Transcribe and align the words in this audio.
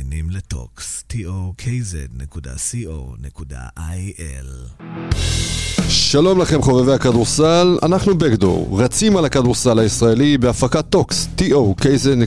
מאזינים 0.00 0.30
לטוקס, 0.30 1.04
tokz.co.il. 1.12 2.40
שלום 5.88 6.40
לכם 6.40 6.62
חובבי 6.62 6.92
הכדורסל, 6.92 7.78
אנחנו 7.82 8.18
Backdoor, 8.18 8.82
רצים 8.82 9.16
על 9.16 9.24
הכדורסל 9.24 9.78
הישראלי 9.78 10.38
בהפקת 10.38 10.84
טוקס, 10.90 11.28
tokz.co.il. 11.38 12.22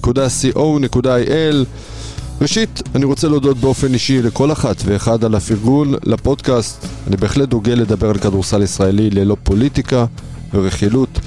ראשית, 2.41 2.81
אני 2.95 3.05
רוצה 3.05 3.27
להודות 3.27 3.57
באופן 3.57 3.93
אישי 3.93 4.21
לכל 4.21 4.51
אחת 4.51 4.75
ואחד 4.85 5.23
על 5.23 5.35
הפרגון 5.35 5.93
לפודקאסט. 6.03 6.85
אני 7.07 7.17
בהחלט 7.17 7.49
דוגל 7.49 7.73
לדבר 7.73 8.09
על 8.09 8.17
כדורסל 8.17 8.61
ישראלי 8.61 9.09
ללא 9.09 9.37
פוליטיקה 9.43 10.05
ורכילות, 10.53 11.19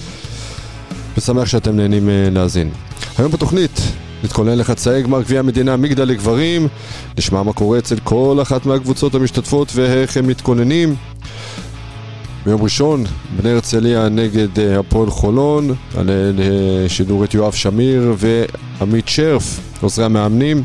ושמח 1.16 1.44
שאתם 1.46 1.76
נהנים 1.76 2.08
אה, 2.08 2.28
להאזין. 2.30 2.70
היום 3.18 3.32
בתוכנית 3.32 3.80
נתכונן 4.26 4.58
לחצאי 4.58 5.02
גמר 5.02 5.22
גביע 5.22 5.38
המדינה 5.40 5.76
מגדל 5.76 6.04
לגברים, 6.04 6.68
נשמע 7.18 7.42
מה 7.42 7.52
קורה 7.52 7.78
אצל 7.78 7.96
כל 8.04 8.38
אחת 8.42 8.66
מהקבוצות 8.66 9.14
המשתתפות 9.14 9.72
ואיך 9.74 10.16
הם 10.16 10.26
מתכוננים. 10.26 10.94
ביום 12.46 12.62
ראשון, 12.62 13.04
בני 13.36 13.50
הרצליה 13.50 14.08
נגד 14.08 14.58
אה, 14.58 14.78
הפועל 14.78 15.10
חולון, 15.10 15.74
עלה 15.96 16.12
לשידור 16.34 17.24
את 17.24 17.34
יואב 17.34 17.52
שמיר 17.52 18.14
ועמית 18.18 19.08
שרף, 19.08 19.60
עוזרי 19.80 20.04
המאמנים. 20.04 20.62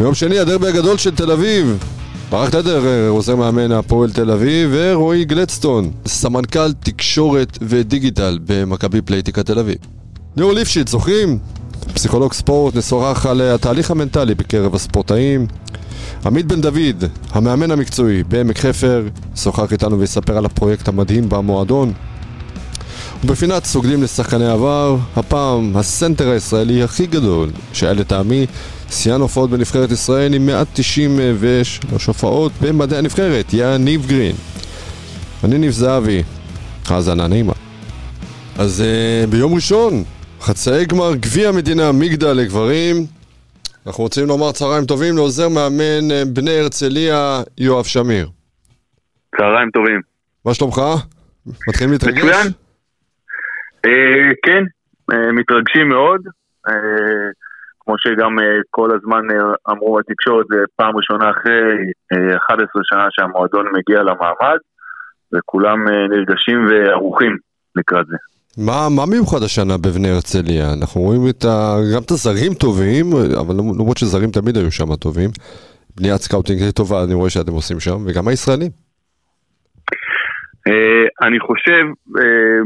ביום 0.00 0.14
שני, 0.14 0.38
הדרבי 0.38 0.66
הגדול 0.68 0.98
של 0.98 1.10
תל 1.10 1.30
אביב, 1.30 1.84
ברק 2.30 2.50
תדר, 2.50 2.86
אה, 2.86 3.08
עוזר 3.08 3.36
מאמן 3.36 3.72
הפועל 3.72 4.10
תל 4.10 4.30
אביב, 4.30 4.70
ורועי 4.72 5.24
גלדסטון, 5.24 5.90
סמנכ"ל 6.06 6.72
תקשורת 6.72 7.58
ודיגיטל 7.62 8.38
במכבי 8.46 9.02
פלייטיקה 9.02 9.42
תל 9.42 9.58
אביב. 9.58 9.76
ליאור 10.36 10.52
ליפשיץ, 10.52 10.90
זוכרים? 10.90 11.59
פסיכולוג 11.94 12.32
ספורט, 12.32 12.76
נשוחח 12.76 13.26
על 13.26 13.40
התהליך 13.40 13.90
המנטלי 13.90 14.34
בקרב 14.34 14.74
הספורטאים. 14.74 15.46
עמית 16.26 16.46
בן 16.46 16.60
דוד, 16.60 17.04
המאמן 17.30 17.70
המקצועי 17.70 18.24
בעמק 18.24 18.58
חפר, 18.58 19.02
שוחח 19.36 19.72
איתנו 19.72 19.98
ויספר 19.98 20.36
על 20.36 20.44
הפרויקט 20.44 20.88
המדהים 20.88 21.28
במועדון. 21.28 21.92
ובפינת 23.24 23.64
סוגדים 23.64 24.02
לשחקני 24.02 24.46
עבר, 24.48 24.96
הפעם 25.16 25.76
הסנטר 25.76 26.28
הישראלי 26.28 26.82
הכי 26.82 27.06
גדול 27.06 27.50
שהיה 27.72 27.92
לטעמי 27.92 28.46
שיאן 28.90 29.20
הופעות 29.20 29.50
בנבחרת 29.50 29.90
ישראל 29.90 30.34
עם 30.34 30.46
193 30.46 32.06
הופעות 32.06 32.52
במדעי 32.60 32.98
הנבחרת, 32.98 33.46
יניב 33.52 34.06
גרין. 34.06 34.36
אני 35.44 35.58
ניב 35.58 35.72
זהבי, 35.72 36.22
האזנה 36.88 37.26
נעימה. 37.26 37.52
אז 38.58 38.82
uh, 38.82 39.30
ביום 39.30 39.54
ראשון, 39.54 40.04
חצאי 40.40 40.84
גמר 40.86 41.14
גביע 41.14 41.48
המדינה 41.48 41.82
מגדל 41.92 42.32
לגברים. 42.32 42.96
אנחנו 43.86 44.04
רוצים 44.04 44.26
לומר 44.28 44.52
צהריים 44.52 44.84
טובים 44.84 45.16
לעוזר 45.16 45.48
מאמן 45.48 46.10
אה, 46.10 46.22
בני 46.34 46.58
הרצליה, 46.58 47.42
יואב 47.58 47.84
שמיר. 47.84 48.28
צהריים 49.36 49.70
טובים. 49.70 50.00
מה 50.44 50.54
שלומך? 50.54 50.80
מתחילים 51.68 51.92
להתרגש? 51.92 52.18
מצוין. 52.18 52.46
אה, 53.86 54.30
כן, 54.44 54.62
אה, 55.12 55.32
מתרגשים 55.32 55.88
מאוד. 55.88 56.20
אה, 56.68 57.30
כמו 57.80 57.94
שגם 57.98 58.38
אה, 58.38 58.44
כל 58.70 58.90
הזמן 58.96 59.30
אה, 59.30 59.72
אמרו 59.72 59.98
בתקשורת, 59.98 60.46
זה 60.50 60.56
פעם 60.76 60.96
ראשונה 60.96 61.30
אחרי 61.30 61.60
אה, 62.12 62.36
11 62.36 62.82
שנה 62.84 63.06
שהמועדון 63.10 63.66
מגיע 63.72 64.02
למעמד, 64.02 64.58
וכולם 65.32 65.78
נרגשים 66.10 66.66
וערוכים 66.68 67.36
לקראת 67.76 68.06
זה. 68.06 68.16
מה, 68.58 68.88
מה 68.96 69.06
מיוחד 69.06 69.42
השנה 69.42 69.74
בבני 69.78 70.10
הרצליה? 70.10 70.64
אנחנו 70.78 71.00
רואים 71.00 71.20
את 71.30 71.44
ה... 71.44 71.76
גם 71.94 72.02
את 72.02 72.10
הזרים 72.10 72.54
טובים, 72.54 73.06
אבל 73.40 73.54
למרות 73.78 73.96
שזרים 73.98 74.30
תמיד 74.30 74.56
היו 74.56 74.70
שם 74.70 74.96
טובים. 74.96 75.30
בניית 75.96 76.20
סקאוטינג 76.20 76.70
טובה, 76.70 77.04
אני 77.04 77.14
רואה 77.14 77.30
שאתם 77.30 77.52
עושים 77.52 77.80
שם, 77.80 77.98
וגם 78.06 78.28
הישראלים. 78.28 78.70
אה, 80.68 81.26
אני 81.26 81.40
חושב, 81.40 81.84
אה, 82.18 82.62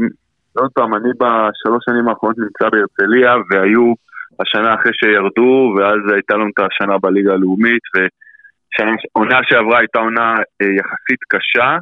עוד 0.61 0.71
פעם, 0.75 0.95
אני 0.95 1.09
בשלוש 1.19 1.81
שנים 1.85 2.07
האחרונות 2.07 2.37
נמצא 2.37 2.65
בהרצליה, 2.71 3.31
והיו 3.49 3.93
השנה 4.39 4.73
אחרי 4.75 4.91
שירדו, 4.99 5.75
ואז 5.75 5.99
הייתה 6.13 6.33
לנו 6.33 6.49
את 6.53 6.59
השנה 6.59 6.97
בליגה 6.97 7.33
הלאומית, 7.33 7.83
ועונה 7.93 9.39
שעברה 9.43 9.79
הייתה 9.79 9.99
עונה 9.99 10.35
אה, 10.61 10.67
יחסית 10.79 11.21
קשה. 11.29 11.77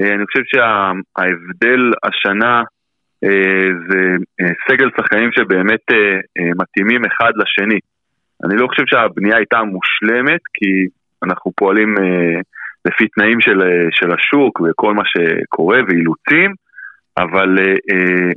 אני 0.00 0.24
חושב 0.26 0.42
שההבדל 0.50 1.82
השנה 2.02 2.62
זה 3.88 4.16
אה, 4.40 4.52
סגל 4.68 4.88
שחקנים 4.96 5.30
שבאמת 5.32 5.80
אה, 5.92 5.96
אה, 6.38 6.50
מתאימים 6.56 7.04
אחד 7.04 7.32
לשני. 7.36 7.78
אני 8.44 8.56
לא 8.56 8.66
חושב 8.66 8.82
שהבנייה 8.86 9.36
הייתה 9.36 9.58
מושלמת, 9.62 10.40
כי 10.54 10.86
אנחנו 11.22 11.52
פועלים 11.56 11.94
אה, 11.98 12.40
לפי 12.84 13.08
תנאים 13.08 13.40
של, 13.40 13.62
אה, 13.62 13.86
של 13.90 14.12
השוק 14.12 14.60
וכל 14.60 14.94
מה 14.94 15.02
שקורה 15.04 15.78
ואילוצים, 15.88 16.54
אבל 17.18 17.58
אה, 17.58 17.64
אה, 17.64 18.30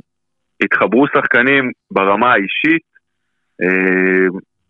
התחברו 0.64 1.06
שחקנים 1.14 1.70
ברמה 1.90 2.32
האישית 2.32 2.82
אה, 3.62 4.26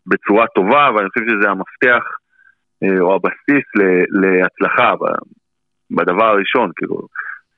בצורה 0.06 0.46
טובה, 0.46 0.90
ואני 0.94 1.08
חושב 1.08 1.26
שזה 1.28 1.50
המפתח 1.50 2.04
אה, 2.82 3.00
או 3.00 3.14
הבסיס 3.14 3.66
להצלחה 4.10 4.92
בדבר 5.90 6.24
הראשון, 6.24 6.70
כאילו, 6.76 7.00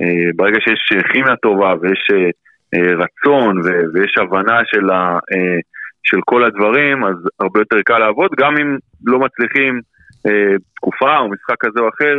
אה, 0.00 0.30
ברגע 0.36 0.58
שיש 0.60 1.04
כימיה 1.12 1.36
טובה 1.36 1.74
ויש 1.80 2.08
אה, 2.12 2.16
אה, 2.16 2.30
רצון 2.74 3.58
ו- 3.58 3.84
ויש 3.94 4.14
הבנה 4.18 4.58
של, 4.64 4.90
ה- 4.90 5.18
אה, 5.32 5.58
של 6.02 6.18
כל 6.24 6.44
הדברים, 6.44 7.04
אז 7.04 7.16
הרבה 7.40 7.60
יותר 7.60 7.76
קל 7.84 7.98
לעבוד, 7.98 8.30
גם 8.40 8.56
אם 8.60 8.76
לא 9.04 9.18
מצליחים 9.18 9.80
אה, 10.26 10.56
תקופה 10.76 11.18
או 11.18 11.28
משחק 11.28 11.56
כזה 11.60 11.80
או 11.80 11.88
אחר, 11.88 12.14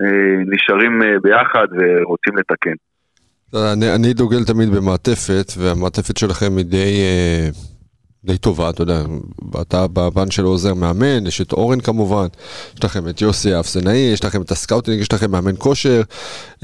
אה, 0.00 0.36
נשארים 0.46 1.02
אה, 1.02 1.18
ביחד 1.22 1.66
ורוצים 1.78 2.36
לתקן. 2.36 2.76
אני, 3.72 3.94
אני 3.94 4.12
דוגל 4.12 4.44
תמיד 4.44 4.68
במעטפת, 4.76 5.52
והמעטפת 5.58 6.16
שלכם 6.16 6.56
היא 6.56 6.64
די, 6.64 7.00
אה, 7.00 7.48
די 8.24 8.38
טובה, 8.38 8.70
אתה 8.70 8.82
יודע, 8.82 9.00
אתה 9.62 9.86
בפן 9.92 10.30
של 10.30 10.42
עוזר 10.42 10.74
מאמן, 10.74 11.26
יש 11.26 11.40
את 11.40 11.52
אורן 11.52 11.80
כמובן, 11.80 12.26
יש 12.74 12.84
לכם 12.84 13.08
את 13.10 13.20
יוסי 13.20 13.54
האפסנאי, 13.54 14.10
יש 14.12 14.24
לכם 14.24 14.42
את 14.42 14.50
הסקאוטינג, 14.50 15.00
יש 15.00 15.12
לכם 15.12 15.30
מאמן 15.30 15.56
כושר. 15.58 16.00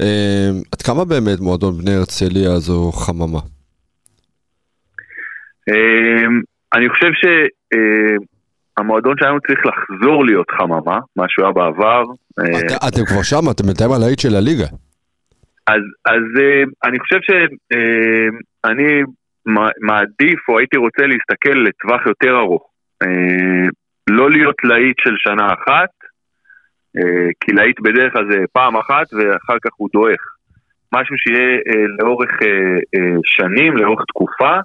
אה, 0.01 0.49
עד 0.71 0.81
כמה 0.81 1.05
באמת 1.05 1.39
מועדון 1.39 1.77
בני 1.77 1.95
הרצליה 1.95 2.59
זו 2.59 2.91
חממה? 2.91 3.39
אה, 5.69 6.25
אני 6.73 6.89
חושב 6.89 7.11
שהמועדון 8.79 9.15
שלנו 9.19 9.39
צריך 9.47 9.59
לחזור 9.65 10.25
להיות 10.25 10.51
חממה, 10.51 10.99
מה 11.15 11.25
שהוא 11.27 11.45
היה 11.45 11.53
בעבר. 11.53 12.03
אה, 12.39 12.59
את, 12.59 12.71
אתם 12.87 13.05
כבר 13.05 13.23
שם, 13.23 13.49
אתם 13.51 13.65
בינתיים 13.65 13.91
על 13.91 14.03
ה- 14.03 14.08
elite 14.08 14.19
של 14.19 14.35
הליגה. 14.35 14.67
אז, 15.67 15.81
אז 16.05 16.23
אה, 16.39 16.63
אני 16.89 16.99
חושב 16.99 17.19
שאני 17.21 19.03
מעדיף 19.81 20.49
או 20.49 20.59
הייתי 20.59 20.77
רוצה 20.77 21.03
להסתכל 21.05 21.59
לטווח 21.67 22.05
יותר 22.05 22.37
ארוך. 22.39 22.69
אה, 23.03 23.67
לא 24.09 24.31
להיות 24.31 24.55
להיט 24.63 24.97
של 24.99 25.13
שנה 25.17 25.47
אחת, 25.53 25.89
אה, 26.97 27.27
כי 27.39 27.51
להיט 27.51 27.79
בדרך 27.79 28.13
כלל 28.13 28.31
זה 28.31 28.37
פעם 28.53 28.77
אחת 28.77 29.13
ואחר 29.13 29.57
כך 29.65 29.71
הוא 29.77 29.89
דועך. 29.93 30.21
משהו 30.93 31.15
שיהיה 31.17 31.55
אה, 31.67 31.85
לאורך 31.99 32.31
שנים, 33.23 33.77
לאורך 33.77 34.01
תקופה. 34.07 34.57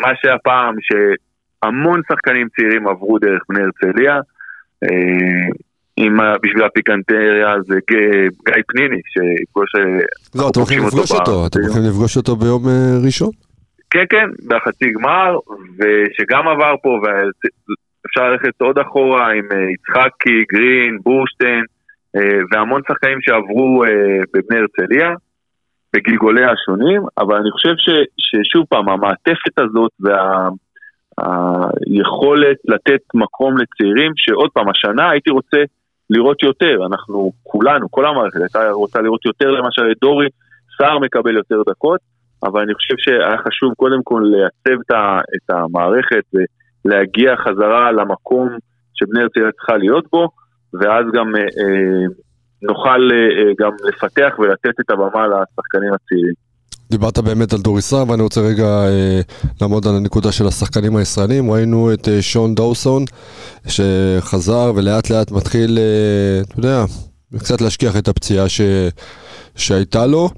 מה 0.00 0.08
שהיה 0.14 0.38
פעם 0.38 0.74
שהמון 0.80 2.00
שחקנים 2.08 2.48
צעירים 2.56 2.88
עברו 2.88 3.18
דרך 3.18 3.42
בני 3.48 3.60
הרצליה. 3.62 4.20
עם, 5.96 6.16
בשביל 6.42 6.64
הפיקנטריה 6.64 7.54
זה 7.66 7.74
גיא 8.46 8.62
פניני, 8.68 9.00
שיפגוש... 9.06 9.70
לא, 10.34 10.48
אתם 10.48 10.60
הולכים 10.60 10.86
לפגוש 10.86 11.12
אותו, 11.12 11.46
אתם 11.46 11.60
הולכים 11.60 11.82
לפגוש 11.82 12.16
אותו 12.16 12.36
ביום 12.36 12.62
ראשון? 13.04 13.30
כן, 13.94 14.04
כן, 14.10 14.30
בחצי 14.48 14.92
גמר, 14.92 15.38
ושגם 15.78 16.48
עבר 16.48 16.74
פה, 16.82 16.88
ואפשר 17.02 18.30
ללכת 18.30 18.60
עוד 18.60 18.78
אחורה 18.78 19.32
עם 19.32 19.48
אה, 19.52 19.70
יצחקי, 19.74 20.44
גרין, 20.52 20.98
בורשטיין, 21.02 21.64
אה, 22.16 22.38
והמון 22.50 22.80
שחקנים 22.88 23.18
שעברו 23.20 23.84
אה, 23.84 23.90
בבני 24.34 24.58
הרצליה, 24.58 25.10
בגלגוליה 25.92 26.50
השונים, 26.50 27.02
אבל 27.18 27.36
אני 27.36 27.50
חושב 27.50 27.74
ש, 27.76 27.90
ששוב 28.18 28.64
פעם, 28.68 28.88
המעטפת 28.88 29.58
הזאת 29.58 29.92
והיכולת 31.18 32.56
לתת 32.64 33.00
מקום 33.14 33.54
לצעירים, 33.58 34.12
שעוד 34.16 34.50
פעם, 34.54 34.68
השנה 34.68 35.10
הייתי 35.10 35.30
רוצה 35.30 35.58
לראות 36.10 36.42
יותר, 36.42 36.86
אנחנו 36.86 37.32
כולנו, 37.42 37.90
כל 37.90 38.06
המערכת 38.06 38.40
הייתה 38.40 38.70
רוצה 38.70 39.00
לראות 39.00 39.26
יותר, 39.26 39.50
למשל 39.50 39.90
את 39.92 39.96
דורי, 40.00 40.28
סער 40.78 40.98
מקבל 40.98 41.36
יותר 41.36 41.62
דקות, 41.68 42.13
אבל 42.42 42.60
אני 42.60 42.74
חושב 42.74 42.94
שהיה 42.98 43.38
חשוב 43.46 43.72
קודם 43.76 44.02
כל 44.04 44.22
לייצב 44.24 44.80
את, 45.36 45.50
המערכת 45.50 46.24
ולהגיע 46.84 47.36
חזרה 47.36 47.92
למקום 47.92 48.48
שבני 48.94 49.22
הרצליה 49.22 49.52
צריכה 49.52 49.76
להיות 49.76 50.06
בו, 50.12 50.28
ואז 50.72 51.04
גם 51.14 51.36
אה, 51.36 51.40
אה, 51.40 52.06
נוכל 52.62 53.10
אה, 53.12 53.52
גם 53.60 53.70
לפתח 53.88 54.34
ולתת 54.38 54.80
את 54.80 54.90
הבמה 54.90 55.26
לשחקנים 55.26 55.92
הצעירים. 55.94 56.44
דיברת 56.90 57.18
באמת 57.18 57.52
על 57.52 57.58
דוריסה, 57.58 58.04
ואני 58.08 58.22
רוצה 58.22 58.40
רגע 58.40 58.64
אה, 58.64 59.20
לעמוד 59.60 59.86
על 59.86 59.96
הנקודה 59.96 60.32
של 60.32 60.46
השחקנים 60.46 60.96
הישראלים. 60.96 61.50
ראינו 61.50 61.92
את 61.92 62.08
אה, 62.08 62.22
שון 62.22 62.54
דאוסון, 62.54 63.04
שחזר 63.66 64.72
ולאט 64.76 65.10
לאט 65.10 65.30
מתחיל, 65.30 65.78
אה, 65.78 66.40
אתה 66.40 66.58
יודע, 66.58 66.84
קצת 67.38 67.60
להשכיח 67.60 67.96
את 67.96 68.08
הפציעה 68.08 68.48
ש, 68.48 68.60
שהייתה 69.56 70.06
לו, 70.06 70.28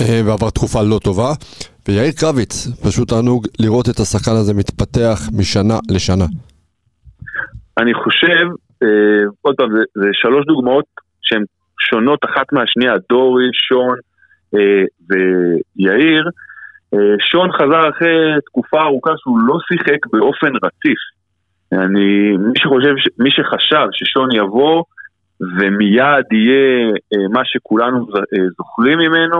אה, 0.00 0.20
ועבר 0.24 0.50
תקופה 0.50 0.82
לא 0.82 0.98
טובה. 0.98 1.32
ויאיר 1.88 2.12
קרביץ, 2.20 2.66
פשוט 2.84 3.08
תענוג 3.08 3.46
לראות 3.60 3.88
את 3.88 3.98
השחקן 4.00 4.36
הזה 4.40 4.54
מתפתח 4.54 5.18
משנה 5.38 5.78
לשנה. 5.90 6.24
אני 7.78 7.94
חושב, 7.94 8.44
אה, 8.82 9.24
עוד 9.42 9.54
פעם, 9.56 9.70
זה, 9.70 9.82
זה 9.94 10.08
שלוש 10.12 10.46
דוגמאות 10.46 10.84
שהן 11.22 11.44
שונות 11.78 12.20
אחת 12.24 12.52
מהשנייה, 12.52 12.94
דורי, 13.08 13.48
שון 13.52 13.96
אה, 14.54 14.84
ויאיר. 15.08 16.24
אה, 16.94 17.14
שון 17.30 17.52
חזר 17.52 17.90
אחרי 17.90 18.40
תקופה 18.46 18.82
ארוכה 18.82 19.10
שהוא 19.16 19.38
לא 19.38 19.56
שיחק 19.68 20.06
באופן 20.12 20.52
רציף. 20.56 21.00
אני, 21.72 22.36
מי 22.36 22.58
שחושב, 22.58 22.94
מי 23.18 23.30
שחשב 23.30 23.86
ששון 23.92 24.28
יבוא 24.32 24.82
ומיד 25.40 26.26
יהיה 26.32 26.92
אה, 27.12 27.28
מה 27.32 27.40
שכולנו 27.44 28.06
אה, 28.16 28.48
זוכרים 28.56 28.98
ממנו, 28.98 29.38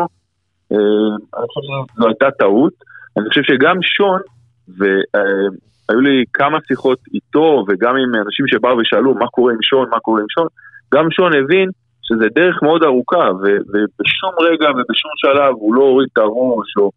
אה, 0.72 1.36
אני 1.38 1.46
חושב 1.52 1.94
שזו 1.94 2.06
הייתה 2.06 2.30
טעות. 2.38 2.72
אני 3.16 3.28
חושב 3.28 3.42
שגם 3.42 3.76
שון, 3.82 4.20
והיו 4.68 6.00
לי 6.00 6.24
כמה 6.32 6.58
שיחות 6.68 6.98
איתו 7.14 7.64
וגם 7.68 7.96
עם 7.96 8.14
אנשים 8.14 8.46
שבאו 8.46 8.78
ושאלו 8.78 9.14
מה 9.14 9.26
קורה 9.26 9.52
עם 9.52 9.62
שון, 9.62 9.88
מה 9.90 10.00
קורה 10.00 10.20
עם 10.20 10.26
שון, 10.28 10.46
גם 10.94 11.10
שון 11.10 11.32
הבין 11.34 11.68
שזה 12.02 12.24
דרך 12.34 12.62
מאוד 12.62 12.82
ארוכה, 12.82 13.28
ו- 13.42 13.62
ובשום 13.68 14.32
רגע 14.40 14.70
ובשום 14.70 15.10
שלב 15.16 15.54
הוא 15.54 15.74
לא 15.74 15.82
הוריד 15.82 16.08
את 16.12 16.18
הראש, 16.18 16.76
או 16.76 16.90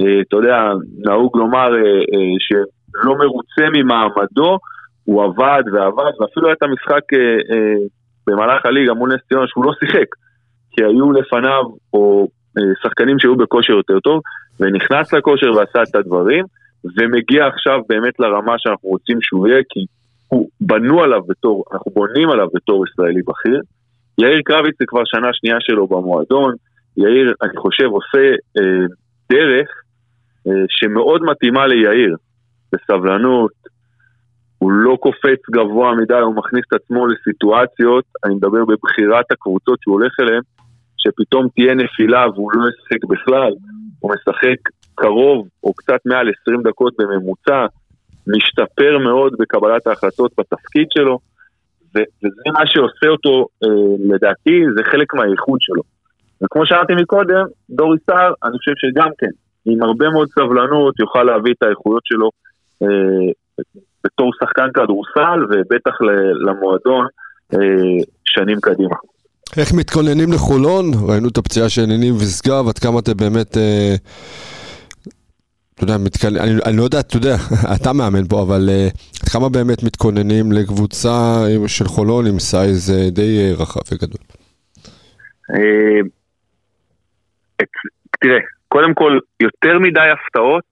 אה, 0.00 0.20
אתה 0.28 0.36
יודע, 0.36 0.72
נהוג 0.98 1.36
לומר 1.36 1.74
אה, 1.74 1.80
אה, 1.80 2.34
שלא 2.38 3.14
מרוצה 3.18 3.64
ממעמדו, 3.72 4.58
הוא 5.04 5.24
עבד 5.24 5.62
ועבד, 5.72 6.12
ואפילו 6.20 6.46
היה 6.46 6.54
את 6.54 6.62
המשחק 6.62 7.12
אה, 7.12 7.56
אה, 7.56 7.86
במהלך 8.26 8.66
הליגה 8.66 8.94
מול 8.94 9.14
נס 9.14 9.20
ציונה 9.28 9.46
שהוא 9.46 9.64
לא 9.64 9.72
שיחק, 9.80 10.06
כי 10.72 10.84
היו 10.84 11.12
לפניו 11.12 11.62
או 11.92 12.28
אה, 12.58 12.62
שחקנים 12.82 13.18
שהיו 13.18 13.36
בכושר 13.36 13.72
יותר 13.72 14.00
טוב, 14.00 14.20
ונכנס 14.60 15.12
לכושר 15.12 15.52
ועשה 15.56 15.82
את 15.82 15.94
הדברים, 15.94 16.44
ומגיע 16.96 17.46
עכשיו 17.46 17.80
באמת 17.88 18.20
לרמה 18.20 18.54
שאנחנו 18.58 18.88
רוצים 18.88 19.18
שהוא 19.20 19.48
יהיה, 19.48 19.62
כי 19.68 19.80
הוא 20.28 20.48
בנו 20.60 21.02
עליו 21.02 21.22
בתור, 21.28 21.64
אנחנו 21.72 21.90
בונים 21.90 22.30
עליו 22.30 22.46
בתור 22.54 22.84
ישראלי 22.86 23.22
בכיר. 23.22 23.60
יאיר 24.18 24.40
קרביץ 24.44 24.74
זה 24.78 24.84
כבר 24.88 25.02
שנה 25.04 25.28
שנייה 25.32 25.56
שלו 25.60 25.86
במועדון, 25.86 26.54
יאיר, 26.96 27.34
אני 27.42 27.56
חושב, 27.56 27.84
עושה 27.84 28.30
אה, 28.58 28.86
דרך 29.32 29.68
אה, 30.46 30.52
שמאוד 30.68 31.22
מתאימה 31.22 31.66
ליאיר, 31.66 32.16
בסבלנות, 32.72 33.52
הוא 34.64 34.72
לא 34.72 34.96
קופץ 35.00 35.40
גבוה 35.50 35.94
מדי, 35.94 36.14
הוא 36.14 36.34
מכניס 36.34 36.64
את 36.68 36.72
עצמו 36.72 37.06
לסיטואציות, 37.06 38.04
אני 38.24 38.34
מדבר 38.34 38.64
בבחירת 38.64 39.32
הקבוצות 39.32 39.78
שהוא 39.82 39.92
הולך 39.94 40.12
אליהן, 40.20 40.42
שפתאום 40.98 41.48
תהיה 41.54 41.74
נפילה 41.74 42.26
והוא 42.34 42.50
לא 42.54 42.64
ישחק 42.68 43.04
בכלל, 43.04 43.52
הוא 44.00 44.12
משחק 44.14 44.56
קרוב 44.94 45.48
או 45.64 45.74
קצת 45.74 46.00
מעל 46.04 46.30
20 46.42 46.62
דקות 46.62 46.94
בממוצע, 46.98 47.66
משתפר 48.26 48.98
מאוד 48.98 49.32
בקבלת 49.38 49.86
ההחלטות 49.86 50.32
בתפקיד 50.38 50.86
שלו, 50.90 51.18
ו- 51.96 52.08
וזה 52.24 52.50
מה 52.52 52.66
שעושה 52.66 53.08
אותו, 53.08 53.46
אה, 53.64 54.14
לדעתי, 54.14 54.62
זה 54.76 54.82
חלק 54.84 55.14
מהאיכות 55.14 55.62
שלו. 55.62 55.82
וכמו 56.42 56.66
שאמרתי 56.66 56.92
מקודם, 56.94 57.44
דורי 57.70 57.98
סער, 58.06 58.32
אני 58.44 58.58
חושב 58.58 58.72
שגם 58.76 59.08
כן, 59.18 59.34
עם 59.66 59.82
הרבה 59.82 60.10
מאוד 60.10 60.28
סבלנות, 60.28 61.00
יוכל 61.00 61.22
להביא 61.22 61.52
את 61.52 61.62
האיכויות 61.62 62.02
שלו 62.04 62.30
אה, 62.82 63.32
בתור 64.04 64.30
שחקן 64.40 64.68
כדורסל, 64.74 65.40
ובטח 65.50 65.94
למועדון 66.46 67.06
אה, 67.54 67.58
שנים 68.24 68.58
קדימה. 68.62 68.96
איך 69.56 69.72
מתכוננים 69.74 70.32
לחולון? 70.32 70.84
ראינו 71.08 71.28
את 71.28 71.38
הפציעה 71.38 71.68
של 71.68 71.84
ניניב 71.86 72.14
ושגב, 72.14 72.68
עד 72.68 72.78
כמה 72.78 72.98
אתם 72.98 73.16
באמת... 73.16 73.56
אה, 73.56 73.94
אתה 75.74 75.84
יודע, 75.84 75.98
מתכונן, 75.98 76.36
אני, 76.36 76.50
אני 76.66 76.76
לא 76.76 76.82
יודע, 76.82 77.00
אתה 77.00 77.16
יודע, 77.16 77.34
אתה 77.76 77.92
מאמן 77.92 78.26
פה, 78.28 78.42
אבל 78.42 78.68
אה, 78.68 78.88
עד 79.22 79.28
כמה 79.28 79.48
באמת 79.48 79.82
מתכוננים 79.82 80.52
לקבוצה 80.52 81.16
של 81.66 81.84
חולון 81.84 82.26
עם 82.26 82.38
סייז 82.38 82.92
די 83.12 83.52
רחב 83.58 83.80
וגדול? 83.92 84.20
אה, 85.54 86.00
את- 87.62 87.68
תראה, 88.20 88.38
קודם 88.68 88.94
כל, 88.94 89.18
יותר 89.40 89.78
מדי 89.78 90.00
הפתעות, 90.14 90.64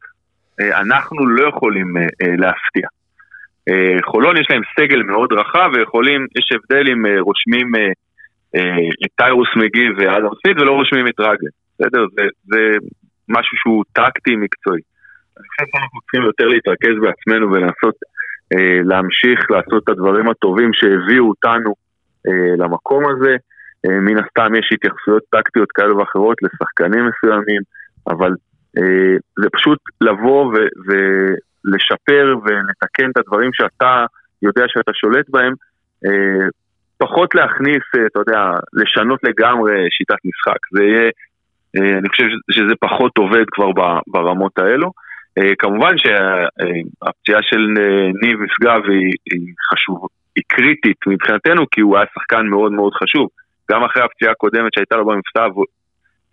אנחנו 0.60 1.26
לא 1.26 1.48
יכולים 1.48 1.96
להפתיע. 2.38 2.88
אה, 3.68 3.96
חולון 4.10 4.36
יש 4.36 4.46
להם 4.50 4.62
סגל 4.78 5.02
מאוד 5.02 5.32
רחב 5.32 5.70
ויכולים, 5.74 6.26
יש 6.38 6.48
הבדל 6.52 6.92
אם 6.92 7.06
אה, 7.06 7.20
רושמים 7.20 7.74
אה, 7.76 7.88
את 9.04 9.10
טיירוס 9.16 9.48
מגי 9.56 9.88
ואדם 9.96 10.28
סמית 10.42 10.60
ולא 10.60 10.72
רושמים 10.72 11.08
את 11.08 11.20
רגל, 11.20 11.48
בסדר? 11.74 12.04
זה, 12.16 12.22
זה 12.44 12.78
משהו 13.28 13.56
שהוא 13.58 13.84
טקטי 13.92 14.36
מקצועי. 14.36 14.80
אני 15.38 15.46
חושב 15.48 15.64
שאנחנו 15.72 16.00
צריכים 16.00 16.22
יותר 16.22 16.46
להתרכז 16.48 16.96
בעצמנו 17.02 17.52
ולנסות 17.52 17.94
להמשיך 18.84 19.50
לעשות 19.50 19.82
את 19.84 19.88
הדברים 19.88 20.28
הטובים 20.28 20.70
שהביאו 20.72 21.28
אותנו 21.28 21.74
למקום 22.58 23.04
הזה. 23.10 23.36
מן 23.86 24.16
הסתם 24.18 24.54
יש 24.54 24.70
התייחסויות 24.72 25.22
טקטיות 25.30 25.72
כאלו 25.72 25.98
ואחרות 25.98 26.36
לשחקנים 26.42 27.04
מסוימים, 27.08 27.62
אבל 28.06 28.32
זה 29.40 29.48
פשוט 29.52 29.78
לבוא 30.00 30.46
ו- 30.46 31.34
ולשפר 31.64 32.34
ולתקן 32.44 33.10
את 33.10 33.16
הדברים 33.16 33.50
שאתה 33.52 34.04
יודע 34.42 34.64
שאתה 34.68 34.92
שולט 34.94 35.30
בהם, 35.30 35.54
אה, 36.06 36.46
פחות 36.98 37.34
להכניס, 37.34 37.84
אה, 37.96 38.06
אתה 38.06 38.18
יודע, 38.20 38.40
לשנות 38.72 39.20
לגמרי 39.22 39.72
שיטת 39.90 40.20
משחק. 40.24 40.58
זה 40.72 40.82
יהיה, 40.84 41.10
אה, 41.76 41.98
אני 41.98 42.08
חושב 42.08 42.24
שזה 42.50 42.74
פחות 42.80 43.18
עובד 43.18 43.44
כבר 43.52 43.70
ברמות 44.06 44.58
האלו. 44.58 44.92
כמובן 45.58 45.94
שהפציעה 45.98 47.42
של 47.42 47.66
ניב 48.22 48.38
משגב 48.40 48.80
היא, 48.90 49.12
חשובה, 49.70 50.06
היא 50.36 50.44
קריטית 50.48 50.96
מבחינתנו, 51.06 51.70
כי 51.70 51.80
הוא 51.80 51.96
היה 51.96 52.06
שחקן 52.14 52.46
מאוד 52.46 52.72
מאוד 52.72 52.92
חשוב. 52.94 53.28
גם 53.70 53.84
אחרי 53.84 54.02
הפציעה 54.02 54.32
הקודמת 54.32 54.74
שהייתה 54.74 54.96
לו 54.96 55.04
במבצע 55.04 55.58
ו- 55.58 55.70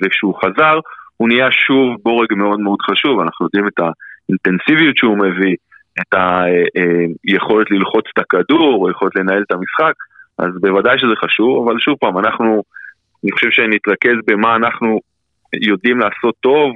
וכשהוא 0.01 0.35
חזר, 0.41 0.79
הוא 1.17 1.27
נהיה 1.27 1.51
שוב 1.51 1.95
בורג 2.03 2.33
מאוד 2.33 2.59
מאוד 2.59 2.79
חשוב, 2.81 3.19
אנחנו 3.19 3.45
יודעים 3.45 3.67
את 3.67 3.79
האינטנסיביות 4.29 4.97
שהוא 4.97 5.17
מביא, 5.17 5.55
את 6.01 6.13
היכולת 7.27 7.71
ללחוץ 7.71 8.05
את 8.13 8.19
הכדור, 8.23 8.75
או 8.81 8.91
יכולת 8.91 9.15
לנהל 9.15 9.41
את 9.47 9.51
המשחק, 9.51 9.93
אז 10.37 10.49
בוודאי 10.61 10.99
שזה 10.99 11.15
חשוב, 11.23 11.67
אבל 11.67 11.79
שוב 11.79 11.95
פעם, 11.99 12.17
אנחנו, 12.17 12.63
אני 13.23 13.31
חושב 13.31 13.51
שנתרכז 13.51 14.17
במה 14.27 14.55
אנחנו 14.55 14.99
יודעים 15.53 15.99
לעשות 15.99 16.35
טוב, 16.39 16.71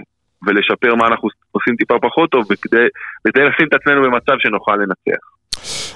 ולשפר 0.47 0.95
מה 0.95 1.07
אנחנו 1.07 1.29
עושים 1.51 1.75
טיפה 1.75 1.95
פחות 2.01 2.29
טוב, 2.29 2.45
בכדי, 2.49 2.85
בכדי 3.25 3.43
לשים 3.49 3.67
את 3.67 3.73
עצמנו 3.73 4.01
במצב 4.01 4.33
שנוכל 4.39 4.75
לנצח. 4.75 5.23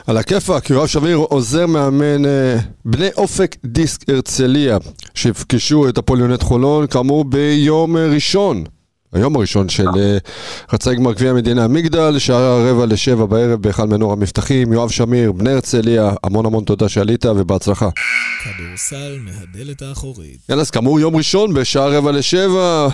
על 0.08 0.17
הכיפאק, 0.17 0.70
יואב 0.70 0.88
שמיר 0.88 1.17
עוזר 1.17 1.67
מאמן 1.67 2.25
אה, 2.25 2.55
בני 2.86 3.10
אופק 3.17 3.51
דיסק 3.65 4.10
הרצליה, 4.10 4.77
שיפגשו 5.15 5.89
את 5.89 5.98
הפועל 5.98 6.20
יונט 6.20 6.43
חולון, 6.43 6.88
כאמור 6.88 7.25
ביום 7.25 7.98
אה, 7.98 8.08
ראשון. 8.13 8.76
היום 9.17 9.36
הראשון 9.36 9.69
של 9.69 9.88
אה, 9.97 10.17
חצי 10.69 10.95
גמר 10.95 11.13
גביע 11.13 11.31
המדינה 11.31 11.67
מגדל, 11.67 12.19
שעה 12.19 12.71
רבע 12.71 12.86
לשבע 12.86 13.25
בערב 13.25 13.62
בהיכל 13.62 13.86
מנור 13.88 14.13
המבטחים. 14.13 14.74
יואב 14.74 14.89
שמיר, 14.89 15.31
בני 15.31 15.51
הרצליה, 15.51 16.12
המון 16.24 16.45
המון 16.45 16.63
תודה 16.63 16.89
שעלית 16.89 17.25
ובהצלחה. 17.25 17.89
כדורסל 18.43 19.17
מהדלת 19.19 19.81
האחורית. 19.81 20.39
יאללה, 20.50 20.62
אז 20.62 20.71
כאמור 20.71 21.00
יום 21.00 21.15
ראשון 21.15 21.53
בשעה 21.53 21.88
רבע 21.88 22.12
לשבע, 22.12 22.88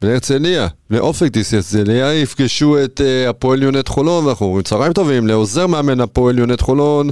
בני 0.00 0.12
הרצליה, 0.12 0.66
בני 0.90 0.98
אופק 0.98 1.26
דיסק 1.26 1.54
הרצליה 1.54 2.14
יפגשו 2.14 2.84
את 2.84 3.00
אה, 3.00 3.30
הפועל 3.30 3.62
יונט 3.62 3.88
חולון, 3.88 4.26
ואנחנו 4.26 4.46
אומרים 4.46 4.62
צהריים 4.62 4.92
טובים 4.92 5.26
לעוזר 5.26 5.66
מאמן 5.66 6.00
הפועל 6.00 6.38
יונט 6.38 6.60
חולון, 6.60 7.10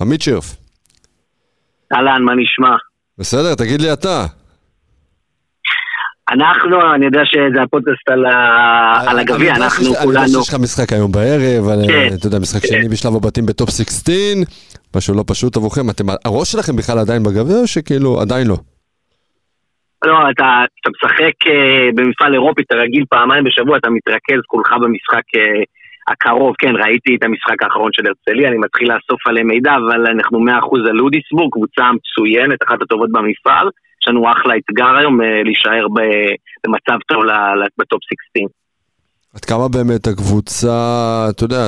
עמית 0.00 0.22
שרף. 0.22 0.56
אהלן, 1.92 2.22
מה 2.24 2.32
נשמע? 2.32 2.76
בסדר, 3.18 3.54
תגיד 3.54 3.82
לי 3.82 3.92
אתה. 3.92 4.26
אנחנו, 6.30 6.94
אני 6.94 7.04
יודע 7.06 7.20
שזה 7.24 7.62
הפודקאסט 7.62 8.08
על 8.08 8.26
ה- 8.26 9.10
על 9.10 9.18
הגביע, 9.18 9.54
אני 9.54 9.62
אנחנו 9.64 9.84
שיש- 9.84 9.96
אני 9.96 10.04
כולנו... 10.04 10.20
יודע 10.26 10.38
שיש 10.42 10.48
לך 10.48 10.60
משחק 10.60 10.92
היום 10.92 11.12
בערב, 11.12 11.64
כן. 11.86 11.92
אה, 11.92 12.06
אתה 12.18 12.26
יודע, 12.26 12.38
משחק 12.38 12.62
כן. 12.62 12.68
שני 12.68 12.88
בשלב 12.88 13.14
הבתים 13.16 13.46
בטופ 13.46 13.70
16, 13.70 14.14
משהו 14.96 15.14
לא 15.14 15.24
פשוט 15.26 15.56
עבורכם. 15.56 15.90
אתם, 15.90 16.04
הראש 16.24 16.52
שלכם 16.52 16.76
בכלל 16.76 16.98
עדיין 16.98 17.22
בגביע 17.22 17.56
או 17.62 17.66
שכאילו 17.66 18.20
עדיין 18.20 18.46
לא? 18.46 18.56
לא, 20.04 20.18
אתה 20.30 20.48
אתה 20.80 20.88
משחק 20.94 21.36
אה, 21.46 21.88
במפעל 21.94 22.34
אירופי, 22.34 22.62
אתה 22.62 22.74
רגיל 22.74 23.04
פעמיים 23.10 23.44
בשבוע, 23.44 23.76
אתה 23.78 23.90
מתרכז 23.90 24.40
כולך 24.46 24.72
במשחק 24.82 25.26
אה, 25.36 25.62
הקרוב. 26.12 26.54
כן, 26.58 26.72
ראיתי 26.76 27.16
את 27.18 27.24
המשחק 27.24 27.62
האחרון 27.62 27.90
של 27.92 28.02
הרצליה, 28.06 28.48
אני 28.48 28.58
מתחיל 28.58 28.88
לאסוף 28.92 29.26
עליהם 29.26 29.46
מידע, 29.46 29.72
אבל 29.76 30.06
אנחנו 30.06 30.38
100% 30.38 30.50
על 30.88 30.96
לודיסבורג, 30.96 31.52
קבוצה 31.52 31.84
מצוינת, 31.96 32.58
אחת 32.68 32.82
הטובות 32.82 33.10
במפעל, 33.12 33.68
יש 34.06 34.10
לנו 34.10 34.32
אחלה 34.32 34.54
אתגר 34.56 34.96
היום 35.00 35.20
להישאר 35.44 35.86
במצב 36.64 36.98
טוב 37.06 37.22
בטופ 37.78 38.00
16. 38.34 38.58
עד 39.34 39.44
כמה 39.44 39.68
באמת 39.68 40.06
הקבוצה, 40.06 41.26
אתה 41.30 41.44
יודע, 41.44 41.64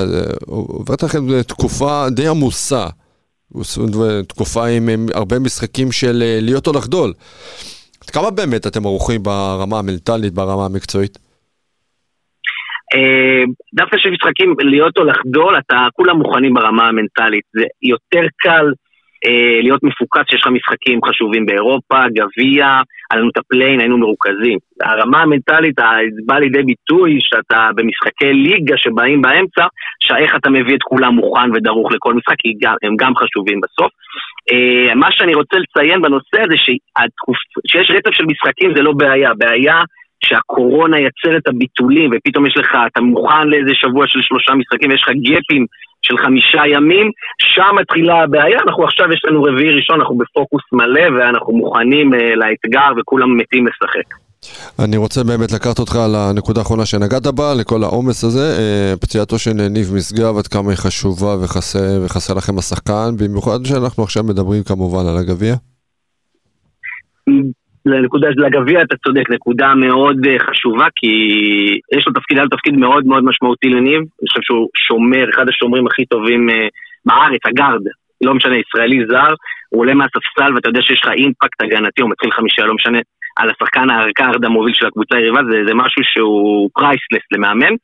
עוברת 0.47 1.02
לכם 1.02 1.42
תקופה 1.42 2.04
די 2.11 2.28
עמוסה. 2.28 2.87
תקופה 4.28 4.66
עם, 4.66 4.88
עם 4.88 5.07
הרבה 5.14 5.38
משחקים 5.38 5.92
של 5.92 6.23
להיות 6.40 6.66
או 6.66 6.73
לחדול. 6.73 7.12
עד 8.02 8.11
כמה 8.11 8.30
באמת 8.30 8.66
אתם 8.66 8.87
ערוכים 8.87 9.23
ברמה 9.23 9.78
המנטלית, 9.78 10.35
ברמה 10.35 10.64
המקצועית? 10.64 11.18
דווקא 13.75 13.97
של 13.99 14.11
משחקים 14.11 14.54
להיות 14.59 14.99
או 14.99 15.04
לחדול, 15.04 15.59
אתה 15.59 15.76
כולם 15.92 16.16
מוכנים 16.16 16.54
ברמה 16.54 16.88
המנטלית. 16.88 17.45
זה 17.52 17.64
יותר 17.83 18.26
קל 18.37 18.66
אה, 18.66 18.73
להיות 19.62 19.82
מפוקס 19.82 20.22
שיש 20.30 20.40
לך 20.40 20.46
משחקים 20.46 21.00
חשובים 21.04 21.46
באירופה, 21.46 21.98
גביע, 22.08 22.66
היה 23.10 23.20
לנו 23.20 23.30
את 23.30 23.37
הפליי 23.37 23.61
אין, 23.61 23.80
היינו 23.80 23.98
מרוכזים. 23.98 24.58
הרמה 24.82 25.22
המנטלית 25.22 25.75
באה 26.26 26.40
לידי 26.40 26.62
ביטוי 26.62 27.18
שאתה 27.20 27.68
במשחקי 27.76 28.32
ליגה 28.32 28.76
שבאים 28.76 29.22
באמצע, 29.22 29.66
שאיך 30.00 30.37
אתה 30.37 30.50
מביא 30.50 30.75
את 30.75 30.82
כולם 30.82 31.14
מוכן 31.14 31.50
ודרוך 31.54 31.92
לכל 31.92 32.14
משחק, 32.14 32.34
כי 32.38 32.52
הם 32.82 32.96
גם 32.98 33.12
חשובים 33.16 33.60
בסוף. 33.60 33.92
אה, 34.52 34.94
מה 34.94 35.08
שאני 35.12 35.34
רוצה 35.34 35.56
לציין 35.58 36.02
בנושא 36.02 36.40
הזה, 36.44 36.56
שיש 37.66 37.90
רצף 37.90 38.10
של 38.12 38.25
משחקים 38.25 38.75
זה 38.76 38.82
לא 38.82 38.92
בעיה, 38.92 39.34
בעיה 39.34 39.82
שהקורונה 40.25 40.98
יצר 41.00 41.37
את 41.37 41.48
הביטולים 41.48 42.10
ופתאום 42.12 42.46
יש 42.46 42.56
לך, 42.56 42.76
אתה 42.87 43.00
מוכן 43.00 43.48
לאיזה 43.48 43.75
שבוע 43.75 44.06
של 44.06 44.22
שלושה 44.22 44.54
משחקים 44.54 44.90
ויש 44.90 45.02
לך 45.02 45.08
גפים 45.08 45.66
של 46.08 46.16
חמישה 46.24 46.62
ימים, 46.74 47.06
שם 47.54 47.72
מתחילה 47.80 48.22
הבעיה, 48.22 48.58
אנחנו 48.66 48.84
עכשיו 48.84 49.06
יש 49.12 49.22
לנו 49.26 49.42
רביעי 49.42 49.72
ראשון, 49.78 50.00
אנחנו 50.00 50.18
בפוקוס 50.18 50.62
מלא 50.72 51.06
ואנחנו 51.14 51.52
מוכנים 51.52 52.14
uh, 52.14 52.16
לאתגר 52.40 52.90
וכולם 53.00 53.36
מתים 53.36 53.66
לשחק. 53.66 54.08
אני 54.84 54.96
רוצה 54.96 55.24
באמת 55.24 55.52
לקחת 55.52 55.78
אותך 55.78 55.98
לנקודה 56.14 56.60
האחרונה 56.60 56.86
שנגעת 56.86 57.26
בה, 57.26 57.54
לכל 57.54 57.82
העומס 57.82 58.24
הזה, 58.24 58.56
אה, 58.58 58.96
פציעתו 59.00 59.38
של 59.38 59.52
ניב 59.70 59.86
משגב, 59.96 60.36
עד 60.38 60.46
כמה 60.46 60.70
היא 60.70 60.76
חשובה 60.76 61.44
וחסר, 61.44 62.00
וחסר 62.04 62.34
לכם 62.34 62.58
השחקן, 62.58 63.10
במיוחד 63.18 63.58
שאנחנו 63.64 64.02
עכשיו 64.02 64.24
מדברים 64.24 64.62
כמובן 64.62 65.06
על 65.06 65.18
הגביע. 65.18 65.54
לנקודה 67.87 68.28
של 68.35 68.44
הגביע, 68.44 68.82
אתה 68.82 68.97
צודק, 68.97 69.30
נקודה 69.30 69.75
מאוד 69.75 70.16
uh, 70.26 70.42
חשובה, 70.47 70.87
כי 70.97 71.12
יש 71.97 72.06
לו 72.06 72.12
תפקיד, 72.12 72.37
היה 72.37 72.44
לו 72.44 72.56
תפקיד 72.56 72.75
מאוד 72.76 73.06
מאוד 73.06 73.25
משמעותי 73.25 73.68
לניב, 73.68 73.99
אני 73.99 74.28
חושב 74.28 74.40
שהוא 74.42 74.68
שומר, 74.87 75.30
אחד 75.30 75.49
השומרים 75.49 75.87
הכי 75.87 76.04
טובים 76.04 76.49
uh, 76.49 76.52
בארץ, 77.06 77.40
הגארד, 77.44 77.82
לא 78.25 78.35
משנה, 78.35 78.56
ישראלי 78.56 79.06
זר, 79.08 79.35
הוא 79.70 79.80
עולה 79.80 79.94
מהספסל 79.94 80.54
ואתה 80.54 80.68
יודע 80.68 80.82
שיש 80.82 81.00
לך 81.04 81.11
אימפקט 81.12 81.62
הגנתי, 81.62 82.02
הוא 82.02 82.11
מתחיל 82.11 82.30
חמישה, 82.30 82.62
לא 82.64 82.75
משנה, 82.75 82.99
על 83.37 83.50
השחקן 83.50 83.87
הגארד 83.90 84.44
המוביל 84.44 84.75
של 84.75 84.87
הקבוצה 84.87 85.16
היריבה, 85.16 85.40
זה, 85.50 85.56
זה 85.66 85.75
משהו 85.75 86.02
שהוא 86.04 86.70
priceless 86.75 87.25
למאמן. 87.32 87.75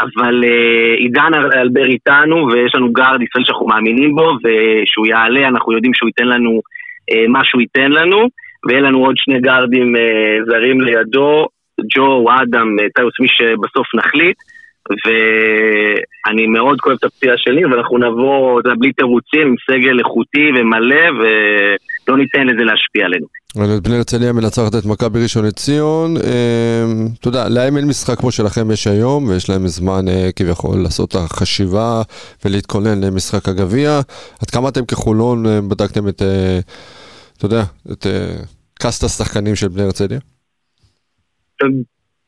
אבל 0.00 0.44
אה, 0.44 0.98
עידן 0.98 1.34
אלבר 1.54 1.84
איתנו, 1.84 2.46
ויש 2.52 2.74
לנו 2.74 2.92
גארד 2.92 3.22
ישראל 3.22 3.44
שאנחנו 3.44 3.66
מאמינים 3.66 4.14
בו, 4.14 4.32
ושהוא 4.44 5.06
יעלה, 5.06 5.48
אנחנו 5.48 5.72
יודעים 5.72 5.94
שהוא 5.94 6.08
ייתן 6.08 6.28
לנו 6.28 6.60
אה, 7.10 7.28
מה 7.28 7.44
שהוא 7.44 7.60
ייתן 7.60 7.90
לנו. 7.90 8.28
ויהיה 8.66 8.80
לנו 8.80 8.98
עוד 9.04 9.14
שני 9.16 9.40
גארדים 9.40 9.96
אה, 9.96 10.36
זרים 10.46 10.80
לידו, 10.80 11.46
ג'ו, 11.94 12.26
אדם, 12.42 12.76
אה, 12.80 12.86
טיוס, 12.94 13.14
מי 13.20 13.28
שבסוף 13.28 13.86
נחליט. 13.94 14.36
ואני 15.04 16.46
מאוד 16.46 16.80
כואב 16.80 16.96
את 16.98 17.04
הפציעה 17.04 17.34
שלי, 17.38 17.64
ואנחנו 17.64 17.98
נבוא, 17.98 18.60
בלי 18.78 18.92
תירוצים, 18.92 19.46
עם 19.46 19.54
סגל 19.70 19.98
איכותי 19.98 20.50
ומלא, 20.56 21.06
ולא 21.18 22.16
ניתן 22.16 22.46
לזה 22.46 22.64
להשפיע 22.64 23.04
עלינו. 23.04 23.26
בני 23.82 23.96
הרצליה 23.96 24.32
מנצחת 24.32 24.74
את 24.74 24.84
מכבי 24.86 25.22
ראשון 25.22 25.44
לציון. 25.44 26.16
אה, 26.16 26.84
אתה 27.20 27.28
יודע, 27.28 27.48
להם 27.48 27.76
אין 27.76 27.86
משחק 27.86 28.18
כמו 28.18 28.32
שלכם 28.32 28.70
יש 28.70 28.86
היום, 28.86 29.28
ויש 29.28 29.50
להם 29.50 29.66
זמן 29.66 30.04
כביכול 30.36 30.78
לעשות 30.82 31.10
את 31.10 31.14
החשיבה 31.14 32.02
ולהתכונן 32.44 33.04
למשחק 33.04 33.48
הגביע. 33.48 34.00
עד 34.42 34.50
כמה 34.50 34.68
אתם 34.68 34.84
כחולון 34.84 35.44
בדקתם 35.68 36.08
את... 36.08 36.22
אתה 37.38 37.46
יודע, 37.46 37.62
את 37.92 38.06
קאסט 38.82 39.04
השחקנים 39.04 39.54
של 39.54 39.68
בני 39.68 39.82
הרצליה? 39.82 40.18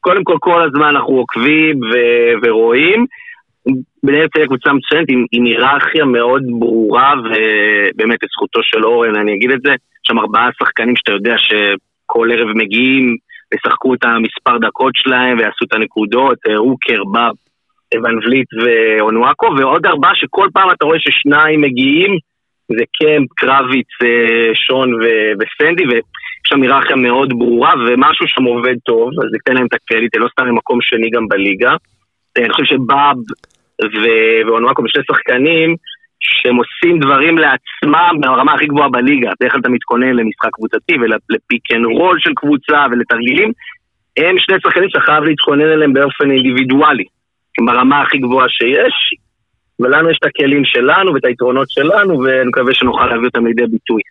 קודם 0.00 0.24
כל, 0.24 0.36
כל 0.40 0.62
הזמן 0.62 0.86
אנחנו 0.86 1.14
עוקבים 1.14 1.80
ו- 1.82 2.32
ורואים. 2.42 3.06
בני 4.02 4.20
הרצליה 4.20 4.46
קבוצה 4.46 4.72
מצוינת 4.72 5.06
עם, 5.08 5.24
עם 5.32 5.44
היררכיה 5.44 6.04
מאוד 6.04 6.42
ברורה, 6.58 7.14
ובאמת 7.18 8.18
לזכותו 8.22 8.60
של 8.62 8.84
אורן, 8.84 9.16
אני 9.16 9.34
אגיד 9.34 9.50
את 9.50 9.60
זה, 9.62 9.70
יש 9.70 10.02
שם 10.02 10.18
ארבעה 10.18 10.48
שחקנים 10.58 10.96
שאתה 10.96 11.12
יודע 11.12 11.34
שכל 11.38 12.28
ערב 12.32 12.48
מגיעים, 12.54 13.16
ישחקו 13.54 13.94
את 13.94 14.04
המספר 14.04 14.58
דקות 14.58 14.92
שלהם 14.96 15.38
ויעשו 15.38 15.64
את 15.64 15.74
הנקודות, 15.74 16.38
אה, 16.48 16.58
רוקר, 16.58 17.04
בב, 17.04 17.34
ון 17.94 18.18
וליט 18.18 18.48
ואונואקו, 18.62 19.46
ועוד 19.58 19.86
ארבעה 19.86 20.14
שכל 20.14 20.48
פעם 20.52 20.70
אתה 20.70 20.84
רואה 20.84 20.98
ששניים 20.98 21.60
מגיעים 21.60 22.18
זה 22.78 22.84
קמפ, 22.98 23.28
קרביץ, 23.36 23.88
אה, 24.02 24.50
שון 24.54 24.88
וסנדי, 25.38 25.86
ויש 25.86 26.04
שם 26.48 26.62
היררכיה 26.62 26.96
מאוד 26.96 27.28
ברורה, 27.38 27.72
ומשהו 27.74 28.28
שם 28.28 28.44
עובד 28.44 28.76
טוב, 28.84 29.08
אז 29.22 29.28
ניתן 29.32 29.54
להם 29.54 29.66
את 29.66 29.74
הקרדיט, 29.74 30.16
לא 30.16 30.28
סתם 30.32 30.48
במקום 30.48 30.78
שני 30.80 31.10
גם 31.10 31.28
בליגה. 31.28 31.70
אה, 32.36 32.42
אני 32.44 32.52
חושב 32.52 32.74
שבאב 32.74 33.16
ואונואקו 34.46 34.82
בשני 34.82 35.02
שחקנים, 35.04 35.76
שהם 36.20 36.56
עושים 36.56 36.98
דברים 36.98 37.38
לעצמם 37.38 38.20
ברמה 38.20 38.54
הכי 38.54 38.66
גבוהה 38.66 38.88
בליגה. 38.88 39.30
בדרך 39.40 39.52
כלל 39.52 39.60
אתה 39.60 39.68
מתכונן 39.68 40.12
למשחק 40.16 40.50
קבוצתי 40.52 40.94
ולפיק 41.00 41.62
אנד 41.72 41.84
רול 41.84 42.16
של 42.20 42.32
קבוצה 42.36 42.86
ולתרגילים. 42.90 43.52
הם 44.16 44.38
שני 44.38 44.56
שחקנים 44.62 44.88
שאתה 44.88 45.00
חייב 45.00 45.24
להתכונן 45.24 45.70
אליהם 45.72 45.92
באופן 45.92 46.30
אינדיבידואלי. 46.30 47.04
ברמה 47.66 48.02
הכי 48.02 48.18
גבוהה 48.18 48.48
שיש, 48.48 48.94
ולנו 49.80 50.10
יש 50.10 50.18
את 50.22 50.28
הכלים 50.28 50.64
שלנו 50.64 51.14
ואת 51.14 51.24
היתרונות 51.24 51.70
שלנו, 51.70 52.18
ואני 52.18 52.48
מקווה 52.48 52.74
שנוכל 52.74 53.06
להביא 53.06 53.26
אותם 53.26 53.46
לידי 53.46 53.66
ביטוי. 53.66 54.02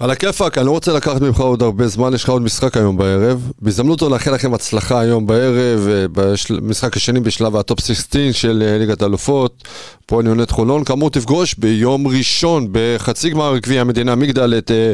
על 0.00 0.10
הכיפאק, 0.10 0.58
אני 0.58 0.66
לא 0.66 0.70
רוצה 0.70 0.92
לקחת 0.92 1.20
ממך 1.20 1.40
עוד 1.40 1.62
הרבה 1.62 1.86
זמן, 1.86 2.14
יש 2.14 2.24
לך 2.24 2.30
עוד 2.30 2.42
משחק 2.42 2.76
היום 2.76 2.96
בערב. 2.96 3.52
בהזדמנות 3.62 3.98
זו 4.00 4.08
לאחל 4.08 4.34
לכם 4.34 4.54
הצלחה 4.54 5.00
היום 5.00 5.26
בערב, 5.26 5.88
אה, 5.88 6.06
במשחק 6.50 6.96
השני 6.96 7.20
בשלב 7.20 7.56
הטופ 7.56 7.80
16 7.80 8.32
של 8.32 8.62
אה, 8.66 8.78
ליגת 8.78 9.02
האלופות, 9.02 9.68
הפועל 10.06 10.26
יונת 10.26 10.50
חולון. 10.50 10.84
כאמור 10.84 11.10
תפגוש 11.10 11.54
ביום 11.54 12.06
ראשון 12.06 12.66
בחצי 12.72 13.30
גמר 13.30 13.58
גביע 13.58 13.80
המדינה 13.80 14.14
מגדל 14.14 14.54
את 14.58 14.70
אה, 14.70 14.92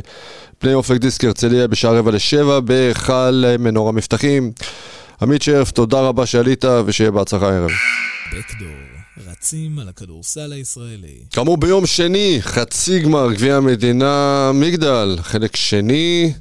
פני 0.59 0.75
אופק 0.75 0.97
דיסק 0.97 1.25
הרצליה 1.25 1.67
בשעה 1.67 1.93
רבע 1.93 2.11
לשבע 2.11 2.61
בהיכל 2.61 3.45
מנור 3.59 3.89
המבטחים. 3.89 4.51
עמית 5.23 5.43
שרף, 5.43 5.71
תודה 5.71 6.01
רבה 6.01 6.27
שעלית 6.27 6.65
ושיהיה 6.87 7.11
בהצלחה 7.11 7.49
הערב. 7.49 7.71
רצים 9.25 9.78
על 9.78 9.88
הכדורסל 9.88 10.52
הישראלי. 10.52 11.18
כאמור 11.35 11.56
ביום 11.56 11.87
שני, 11.87 12.38
חצי 12.40 13.02
גמר 13.04 13.32
גביע 13.32 13.56
המדינה 13.56 14.50
מגדל, 14.54 15.16
חלק 15.20 15.56
שני, 15.56 16.32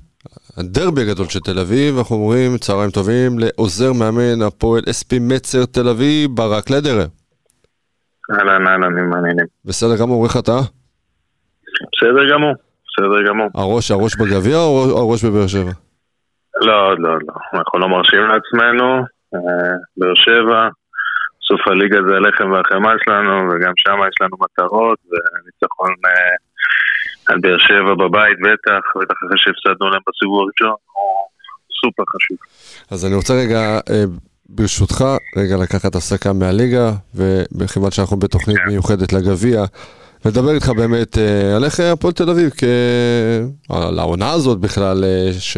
הדרבי 0.58 1.01
הגדול 1.01 1.25
של 1.25 1.39
תל 1.39 1.60
אביב, 1.60 1.98
אנחנו 1.98 2.15
אומרים 2.15 2.58
צהריים 2.58 2.91
טובים 2.91 3.39
לעוזר 3.39 3.94
מאמן 3.94 4.41
הפועל 4.41 4.84
אספי 4.89 5.20
מצר 5.20 5.65
תל 5.65 5.89
אביב, 5.89 6.32
ברק 6.36 6.70
לדרה. 6.70 7.05
אהלן, 8.32 8.67
אהלן, 8.67 8.98
הם 8.98 9.10
מעניינים. 9.10 9.46
בסדר 9.65 9.98
גמור, 9.98 10.25
איך 10.25 10.38
אתה? 10.38 10.58
בסדר 11.94 12.34
גמור, 12.34 12.53
בסדר 12.88 13.29
גמור. 13.29 13.48
הראש, 13.55 13.91
הראש 13.91 14.15
בגביע 14.15 14.58
או 14.58 14.98
הראש 14.98 15.25
בבאר 15.25 15.48
שבע? 15.48 15.72
לא, 16.62 16.98
לא, 17.00 17.13
לא, 17.13 17.34
אנחנו 17.53 17.79
לא 17.79 17.89
מרשים 17.89 18.20
לעצמנו, 18.20 18.86
אה, 19.36 19.39
באר 19.98 20.13
שבע, 20.15 20.70
סוף 21.48 21.68
הליגה 21.68 22.00
זה 22.08 22.16
הלחם 22.16 22.52
והחמאה 22.52 22.94
שלנו, 23.06 23.34
וגם 23.50 23.74
שם 23.75 23.98
יש 24.10 24.16
לנו 24.22 24.38
מטרות, 24.44 25.00
וניצחון 25.10 25.94
אה, 26.06 26.36
על 27.28 27.40
באר 27.40 27.58
שבע 27.58 27.94
בבית 27.94 28.38
בטח, 28.40 28.84
בטח 29.02 29.18
אחרי 29.25 29.38
שהפסדנו 29.38 29.90
להם 29.90 30.02
בסיבוב 30.08 30.40
הראשון, 30.42 30.75
הוא 30.94 31.25
סופר 31.82 32.04
חשוב. 32.16 32.38
אז 32.92 33.06
אני 33.06 33.16
רוצה 33.16 33.34
רגע, 33.34 33.80
אה, 33.90 34.04
ברשותך, 34.50 35.06
רגע 35.38 35.58
לקחת 35.58 35.96
הפסקה 35.96 36.34
מהליגה, 36.34 36.92
ומכיוון 37.16 37.92
שאנחנו 37.92 38.18
בתוכנית 38.18 38.58
כן. 38.58 38.68
מיוחדת 38.68 39.14
לגביע, 39.14 39.64
לדבר 40.25 40.52
איתך 40.52 40.70
באמת 40.70 41.18
אה, 41.18 41.56
על 41.56 41.64
איך 41.64 41.80
הפועל 41.80 42.14
תל 42.14 42.30
אביב, 42.30 42.50
כ... 42.58 42.64
על 43.70 44.00
העונה 44.00 44.32
הזאת 44.32 44.60
בכלל, 44.60 45.04
ש... 45.40 45.58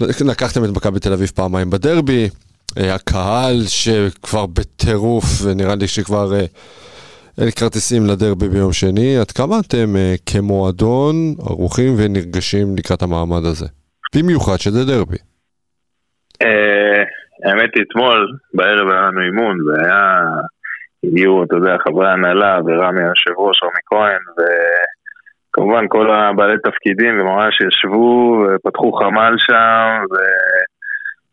לקחתם 0.00 0.64
את 0.64 0.70
מכבי 0.76 1.00
תל 1.00 1.12
אביב 1.12 1.30
פעמיים 1.34 1.70
בדרבי, 1.70 2.22
אה, 2.24 2.51
הקהל 2.76 3.56
שכבר 3.66 4.46
בטירוף, 4.46 5.24
ונראה 5.44 5.74
לי 5.74 5.88
שכבר 5.88 6.34
אה, 6.34 6.46
אין 7.40 7.50
כרטיסים 7.50 8.02
לדרבי 8.06 8.48
ביום 8.48 8.72
שני. 8.72 9.16
עד 9.16 9.30
כמה 9.30 9.56
אתם 9.66 9.96
אה, 9.96 10.14
כמועדון 10.26 11.14
ערוכים 11.48 11.94
ונרגשים 11.98 12.66
לקראת 12.78 13.02
המעמד 13.02 13.44
הזה? 13.44 13.66
במיוחד 14.14 14.56
שזה 14.56 14.84
דרבי. 14.84 15.18
האמת 17.44 17.70
היא, 17.74 17.84
אתמול 17.88 18.38
בערב 18.54 18.90
היה 18.90 19.00
לנו 19.00 19.20
אימון, 19.20 19.56
והיה... 19.66 20.20
הגיעו, 21.04 21.44
אתה 21.44 21.56
יודע, 21.56 21.76
חברי 21.84 22.10
הנהלה 22.10 22.58
ורמי 22.66 23.02
היושב 23.02 23.30
ראש, 23.38 23.62
רמי 23.62 23.82
כהן, 23.86 24.22
ו... 24.38 24.42
כמובן 25.52 25.84
כל 25.88 26.10
הבעלי 26.10 26.58
תפקידים 26.64 27.20
וממש 27.20 27.54
ישבו 27.60 28.44
ופתחו 28.54 28.92
חמ"ל 28.92 29.34
שם 29.38 30.04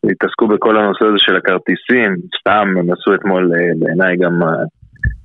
והתעסקו 0.03 0.47
בכל 0.47 0.77
הנושא 0.77 1.05
הזה 1.05 1.17
של 1.17 1.35
הכרטיסים, 1.35 2.15
סתם 2.39 2.67
הם 2.79 2.91
עשו 2.93 3.15
אתמול 3.15 3.51
אה, 3.55 3.71
בעיניי 3.79 4.17
גם 4.17 4.43
אה, 4.43 4.63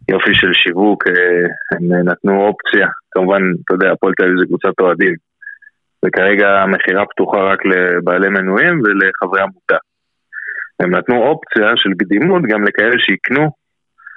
יופי 0.09 0.35
של 0.35 0.52
שיווק, 0.52 1.07
אה, 1.09 1.47
הם 1.73 2.09
נתנו 2.09 2.47
אופציה, 2.47 2.88
כמובן, 3.11 3.43
אתה 3.64 3.75
יודע, 3.75 3.93
הפועל 3.93 4.12
תל 4.16 4.25
אביב 4.25 4.38
זה 4.38 4.47
קבוצת 4.47 4.81
אוהדים, 4.81 5.14
וכרגע 6.04 6.49
המכירה 6.62 7.04
פתוחה 7.07 7.38
רק 7.38 7.61
לבעלי 7.64 8.28
מנויים 8.28 8.81
ולחברי 8.85 9.40
עמותה. 9.40 9.76
הם 10.81 10.90
נתנו 10.95 11.16
אופציה 11.23 11.69
של 11.76 11.90
קדימות 11.99 12.43
גם 12.43 12.64
לכאלה 12.64 12.99
שיקנו 12.99 13.50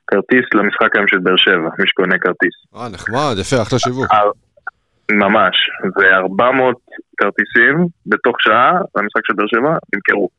כרטיס 0.08 0.46
למשחק 0.54 0.96
היום 0.96 1.08
של 1.08 1.18
באר 1.18 1.38
שבע, 1.38 1.70
מי 1.80 1.88
שקונה 1.88 2.18
כרטיס. 2.20 2.56
אה, 2.76 2.90
נחמד, 2.90 3.36
יפה, 3.42 3.62
אחלה 3.62 3.80
שיווק. 3.80 4.08
ממש, 5.12 5.56
ו-400 5.98 6.76
כרטיסים 7.18 7.88
בתוך 8.06 8.36
שעה 8.40 8.72
למשחק 8.72 9.22
של 9.28 9.34
באר 9.34 9.48
שבע 9.48 9.78
נמכרו. 9.96 10.30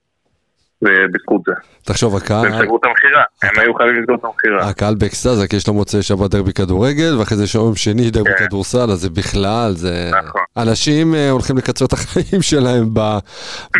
ובזכות 0.82 1.40
זה. 1.46 1.52
תחשוב, 1.82 2.16
הקהל... 2.16 2.46
והם 2.46 2.62
סגרו 2.62 2.76
את 2.76 2.82
המכירה, 2.84 3.22
הם 3.42 3.50
היו 3.62 3.74
חייבים 3.74 4.00
לסגור 4.00 4.16
את 4.16 4.24
המכירה. 4.24 4.68
הקהל 4.68 4.94
באקסטזה, 4.94 5.48
כי 5.48 5.56
יש 5.56 5.68
לו 5.68 5.74
מוצאי 5.74 6.02
שבת 6.02 6.30
דרבי 6.30 6.52
כדורגל, 6.52 7.16
ואחרי 7.18 7.36
זה 7.36 7.44
יום 7.54 7.74
שני 7.76 8.10
דרבי 8.10 8.30
כן. 8.38 8.46
כדורסל, 8.46 8.90
אז 8.90 9.00
זה 9.00 9.10
בכלל, 9.10 9.72
זה... 9.76 10.10
נכון. 10.24 10.40
אנשים 10.56 11.14
אה, 11.14 11.30
הולכים 11.30 11.56
לקצר 11.56 11.84
את 11.84 11.92
החיים 11.92 12.42
שלהם 12.42 12.94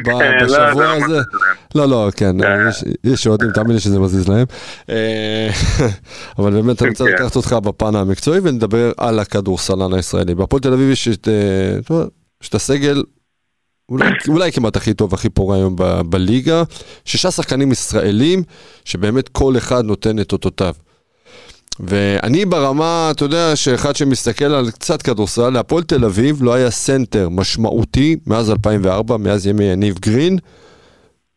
כן, 0.05 0.11
לא, 0.13 0.45
בשבוע 0.45 0.85
לא 0.85 1.05
הזה. 1.05 1.21
לא, 1.75 1.87
לא, 1.89 2.09
כן, 2.17 2.37
כן. 2.41 2.69
יש- 2.69 2.85
יש 3.05 3.27
אוהדים, 3.27 3.51
תאמין 3.55 3.73
לי 3.73 3.81
שזה 3.81 3.99
מזיז 4.01 4.29
להם. 4.29 4.47
אה, 4.91 5.49
אבל 6.39 6.51
באמת, 6.51 6.83
אני 6.83 6.91
רוצה. 6.91 7.05
לקחת 7.05 7.37
אותך 7.37 7.53
בפן 7.53 7.95
המקצועי 7.97 8.41
ונדבר 8.43 8.93
על 8.97 9.19
הכדורסל 9.19 9.93
הישראלי. 9.95 10.35
בהפועל 10.35 10.63
תל 10.63 10.73
אביב 10.73 10.87
אה, 10.87 10.93
יש 12.43 12.49
את 12.49 12.55
הסגל, 12.55 13.03
אולי, 13.89 14.07
אולי 14.29 14.53
כמעט 14.53 14.77
הכי 14.77 14.95
טוב, 14.95 15.15
הכי 15.15 15.29
פורה 15.31 15.57
היום 15.57 15.77
ב- 15.77 16.01
בליגה. 16.11 16.63
שישה 17.05 17.31
שחקנים 17.31 17.73
ישראלים, 17.73 18.43
שבאמת 18.85 19.29
כל 19.29 19.53
אחד 19.59 19.85
נותן 19.85 20.19
את 20.19 20.33
אותותיו. 20.33 20.73
ואני 21.81 22.45
ברמה, 22.45 23.09
אתה 23.15 23.25
יודע, 23.25 23.53
שאחד 23.57 23.97
שמסתכל 23.97 24.45
על 24.45 24.71
קצת 24.71 25.03
כדורסל, 25.03 25.51
להפועל 25.51 25.83
תל 25.83 26.05
אביב 26.05 26.37
לא 26.43 26.55
היה 26.55 26.71
סנטר 26.71 27.29
משמעותי 27.29 28.17
מאז 28.27 28.51
2004, 28.51 29.17
מאז 29.17 29.47
ימי 29.47 29.65
יניב 29.65 29.95
גרין, 29.99 30.39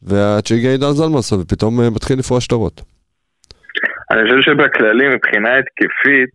ועד 0.02 0.46
שהגיע 0.48 0.72
עידן 0.72 0.92
זלמנסון, 0.92 1.40
ופתאום 1.42 1.82
אה, 1.82 1.90
מתחיל 1.90 2.20
לפרוע 2.20 2.42
שטרות. 2.42 2.82
אני 4.12 4.22
חושב 4.24 4.42
שבכללי, 4.52 5.06
מבחינה 5.16 5.50
התקפית, 5.60 6.34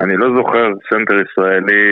אני 0.00 0.16
לא 0.16 0.26
זוכר 0.36 0.64
סנטר 0.90 1.14
ישראלי 1.14 1.82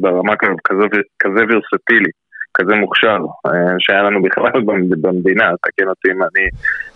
ברמה 0.00 0.36
כזו- 0.36 0.56
כזו, 0.64 0.84
כזה 1.22 1.40
ורסטילי, 1.48 2.10
כזה 2.54 2.74
מוכשר, 2.74 3.18
אה, 3.46 3.50
שהיה 3.78 4.02
לנו 4.02 4.22
בכלל 4.22 4.60
במ- 4.66 5.00
במדינה, 5.02 5.50
תקן 5.62 5.88
אותי 5.88 6.08
אם 6.10 6.22
אני, 6.22 6.46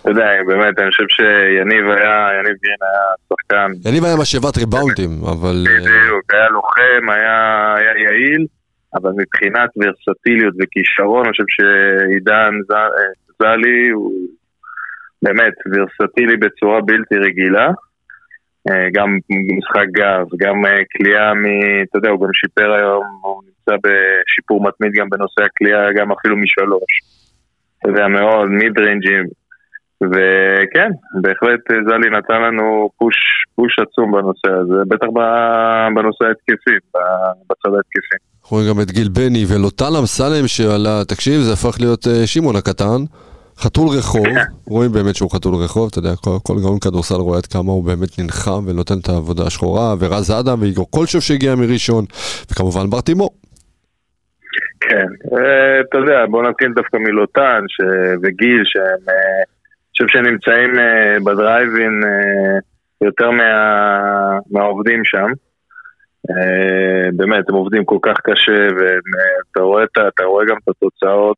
אתה 0.01 0.11
יודע, 0.11 0.29
באמת, 0.47 0.79
אני 0.79 0.91
חושב 0.91 1.05
שיניב 1.09 1.85
היה, 1.91 2.29
יניב 2.39 2.57
גרין 2.63 2.81
היה 2.83 3.05
שחקן, 3.29 3.89
יניב 3.89 4.05
היה 4.05 4.17
משאבת 4.21 4.59
ריבאונדים, 4.59 5.11
אבל... 5.33 5.57
אה, 5.69 5.81
בדיוק, 5.81 6.35
היה 6.35 6.49
לוחם, 6.49 7.11
היה, 7.11 7.75
היה 7.77 7.93
יעיל, 8.05 8.47
אבל 8.95 9.11
מבחינת 9.17 9.71
ורסטיליות 9.77 10.55
וכישרון, 10.61 11.25
אני 11.25 11.33
חושב 11.33 11.45
שעידן 11.49 12.55
אה, 12.73 12.87
זלי 13.39 13.89
הוא 13.89 14.13
באמת 15.23 15.55
ורסטילי 15.73 16.37
בצורה 16.37 16.81
בלתי 16.81 17.15
רגילה. 17.17 17.71
גם 18.95 19.19
משחק 19.59 19.87
גב, 19.93 20.27
גם 20.39 20.67
אה, 20.67 20.83
כליאה 20.97 21.35
מ... 21.35 21.45
אתה 21.83 21.99
יודע, 21.99 22.11
הוא 22.11 22.21
גם 22.21 22.33
שיפר 22.33 22.73
היום, 22.73 23.05
הוא 23.23 23.43
נמצא 23.69 23.81
בשיפור 23.85 24.63
מתמיד 24.63 24.93
גם 24.93 25.11
בנושא 25.11 25.43
הכליאה, 25.43 25.93
גם 25.93 26.13
אפילו 26.13 26.37
משלוש. 26.37 26.93
אתה 27.79 27.89
יודע, 27.89 28.09
מאוד, 28.09 28.49
מיד 28.49 28.79
ריינג'ים. 28.79 29.25
וכן, 30.03 30.91
בהחלט 31.23 31.61
אה, 31.71 31.77
זלי 31.87 32.11
נתן 32.19 32.43
לנו 32.43 32.89
פוש, 32.99 33.15
פוש 33.57 33.79
עצום 33.79 34.13
בנושא 34.13 34.61
הזה, 34.61 34.85
בטח 34.89 35.07
בנושא 35.95 36.25
ההתקפי, 36.25 36.77
בצד 37.51 37.75
ההתקפי. 37.77 38.17
אנחנו 38.43 38.57
רואים 38.57 38.71
גם 38.71 38.81
את 38.81 38.91
גיל 38.91 39.09
בני 39.09 39.45
ולוטל 39.49 39.97
אמסלם 40.01 40.47
שעלה, 40.47 41.05
תקשיב, 41.09 41.41
זה 41.41 41.53
הפך 41.53 41.77
להיות 41.81 42.07
אה, 42.07 42.27
שמעון 42.27 42.57
הקטן, 42.57 43.01
חתול 43.59 43.89
רחוב, 43.89 44.27
רואים 44.67 44.93
באמת 44.93 45.17
שהוא 45.17 45.31
חתול 45.31 45.55
רחוב, 45.55 45.89
אתה 45.91 45.99
יודע, 45.99 46.17
כל, 46.17 46.39
כל 46.43 46.61
גאון 46.61 46.79
כדורסל 46.79 47.15
רואה 47.15 47.39
עד 47.39 47.47
כמה 47.47 47.73
הוא 47.73 47.85
באמת 47.85 48.19
נלחם 48.19 48.65
ונותן 48.67 48.99
את 48.99 49.09
העבודה 49.09 49.47
השחורה, 49.47 49.95
ורז 49.99 50.31
אדם 50.31 50.61
ואיגור 50.61 50.91
קולשוב 50.91 51.21
שהגיע 51.21 51.55
מראשון, 51.55 52.05
וכמובן 52.51 52.91
בר 52.91 53.01
תימור. 53.01 53.31
כן, 54.89 55.07
אה, 55.37 55.81
אתה 55.81 55.99
יודע, 55.99 56.27
בוא 56.27 56.43
נתחיל 56.43 56.73
דווקא 56.75 56.97
מלוטן 56.97 57.65
ש... 57.69 57.81
וגיל, 58.23 58.63
שהם, 58.65 59.09
אה, 59.09 59.43
חושב 59.91 60.05
שהם 60.09 60.27
נמצאים 60.27 60.79
אה, 60.79 61.17
בדרייבין 61.25 62.01
יותר 63.01 63.31
מה... 63.31 64.39
מהעובדים 64.51 65.05
שם. 65.05 65.27
באמת, 67.17 67.49
הם 67.49 67.55
עובדים 67.55 67.85
כל 67.85 67.99
כך 68.03 68.21
קשה, 68.21 68.69
ואתה 68.77 69.61
רואה, 69.61 69.85
אתה 69.85 70.25
רואה 70.25 70.45
גם 70.45 70.57
את 70.57 70.69
התוצאות. 70.69 71.37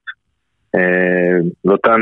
לוטן, 1.65 2.01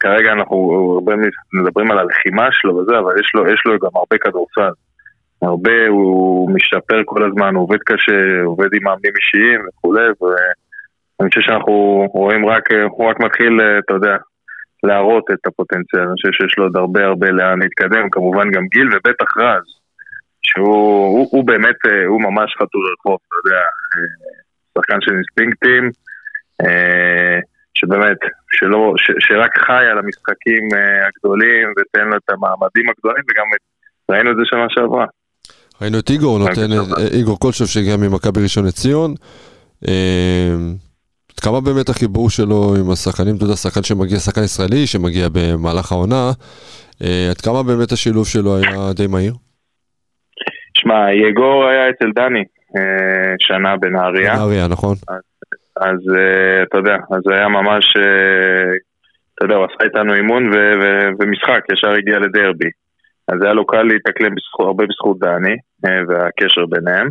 כרגע 0.00 0.32
אנחנו 0.32 0.56
הרבה 0.94 1.12
מדברים 1.52 1.90
על 1.90 1.98
הלחימה 1.98 2.48
שלו 2.52 2.76
וזה, 2.76 2.98
אבל 2.98 3.20
יש 3.20 3.30
לו, 3.34 3.48
יש 3.48 3.62
לו 3.66 3.78
גם 3.78 3.90
הרבה 3.94 4.18
כדורסל. 4.18 4.72
הרבה, 5.42 5.86
הוא 5.88 6.50
משתפר 6.50 7.02
כל 7.04 7.24
הזמן, 7.24 7.54
הוא 7.54 7.62
עובד 7.62 7.78
קשה, 7.86 8.42
עובד 8.44 8.68
עם 8.74 8.84
מאמנים 8.84 9.12
אישיים 9.16 9.60
וכולי, 9.68 10.08
ואני 11.18 11.30
חושב 11.30 11.40
שאנחנו 11.40 12.06
רואים 12.12 12.46
רק, 12.46 12.72
הוא 12.90 13.10
רק 13.10 13.20
מתחיל, 13.20 13.60
אתה 13.84 13.94
יודע, 13.94 14.16
להראות 14.82 15.24
את 15.32 15.46
הפוטנציאל, 15.46 16.02
אני 16.02 16.12
חושב 16.12 16.32
שיש 16.32 16.58
לו 16.58 16.64
עוד 16.64 16.76
הרבה 16.76 17.04
הרבה 17.04 17.30
לאן 17.30 17.58
להתקדם, 17.62 18.10
כמובן 18.10 18.50
גם 18.50 18.66
גיל 18.66 18.88
ובטח 18.88 19.36
רז, 19.36 19.66
שהוא 20.42 21.06
הוא, 21.14 21.28
הוא 21.30 21.46
באמת, 21.46 21.76
אה, 21.86 22.06
הוא 22.06 22.20
ממש 22.22 22.54
חתול 22.58 22.82
רחוב, 22.92 23.18
אתה 23.26 23.48
יודע, 23.48 23.60
אה, 23.60 24.38
שחקן 24.78 25.00
של 25.00 25.12
אינסטינקטים, 25.12 25.90
אה, 26.62 27.38
שבאמת, 27.74 28.18
שלא, 28.50 28.94
ש, 28.96 29.10
שרק 29.18 29.58
חי 29.58 29.84
על 29.90 29.98
המשחקים 29.98 30.68
אה, 30.74 31.06
הגדולים 31.06 31.66
ותן 31.76 32.08
לו 32.08 32.16
את 32.16 32.30
המעמדים 32.30 32.84
הגדולים 32.90 33.24
וגם 33.30 33.46
את, 33.54 33.62
ראינו 34.10 34.30
את 34.30 34.36
זה 34.36 34.42
שנה 34.44 34.66
שעברה. 34.68 35.06
ראינו 35.82 35.98
את 35.98 36.10
איגור 36.10 36.38
נותן. 36.38 36.72
אה, 36.72 37.06
איגור 37.18 37.38
קולשוב 37.38 37.66
שהגיע 37.66 37.96
ממכבי 37.96 38.42
ראשון 38.42 38.66
לציון. 38.66 39.14
עד 41.38 41.44
כמה 41.44 41.60
באמת 41.60 41.88
החיבור 41.88 42.30
שלו 42.30 42.74
עם 42.80 42.90
השחקנים, 42.90 43.36
אתה 43.36 43.44
יודע, 43.44 43.56
שחקן 43.56 43.82
שמגיע, 43.82 44.18
שחקן 44.18 44.40
ישראלי 44.44 44.86
שמגיע 44.86 45.26
במהלך 45.32 45.92
העונה, 45.92 46.30
אה, 47.02 47.26
עד 47.30 47.40
כמה 47.40 47.62
באמת 47.62 47.92
השילוב 47.92 48.26
שלו 48.26 48.56
היה 48.56 48.92
די 48.96 49.06
מהיר? 49.06 49.34
שמע, 50.78 51.12
יגור 51.12 51.64
היה 51.64 51.90
אצל 51.90 52.10
דני 52.14 52.44
אה, 52.76 53.34
שנה 53.38 53.76
בנהריה, 53.76 54.34
נהריה, 54.34 54.68
נכון? 54.68 54.94
אז 55.80 55.98
אה, 56.16 56.62
אתה 56.62 56.78
יודע, 56.78 56.96
אז 57.10 57.22
היה 57.30 57.48
ממש, 57.48 57.84
אתה 59.34 59.44
יודע, 59.44 59.54
הוא 59.54 59.64
עשה 59.64 59.84
איתנו 59.84 60.14
אימון 60.14 60.48
ו- 60.52 60.74
ו- 60.82 61.08
ומשחק, 61.20 61.60
ישר 61.72 61.90
הגיע 61.98 62.18
לדרבי. 62.18 62.70
אז 63.28 63.42
היה 63.42 63.52
לו 63.52 63.66
קל 63.66 63.82
להתאקלם 63.82 64.34
בזכות- 64.34 64.66
הרבה 64.66 64.84
בזכות 64.86 65.18
דני 65.18 65.56
והקשר 66.08 66.66
ביניהם. 66.66 67.08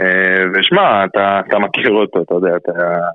אה, 0.00 0.44
ושמע, 0.54 1.04
אתה, 1.04 1.40
אתה 1.48 1.58
מכיר 1.58 1.90
אותו, 1.90 2.22
אתה 2.22 2.34
יודע, 2.34 2.56
אתה 2.56 2.72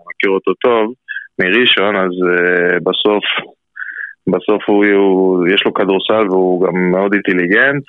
מכיר 0.10 0.30
אותו 0.30 0.54
טוב 0.54 0.94
מראשון, 1.40 1.96
אז 1.96 2.12
אה, 2.30 2.78
בסוף, 2.80 3.24
בסוף 4.28 4.64
הוא, 4.68 4.86
הוא, 4.86 5.48
יש 5.48 5.64
לו 5.66 5.74
כדורסל 5.74 6.30
והוא 6.30 6.68
גם 6.68 6.92
מאוד 6.92 7.14
אינטליגנט, 7.14 7.84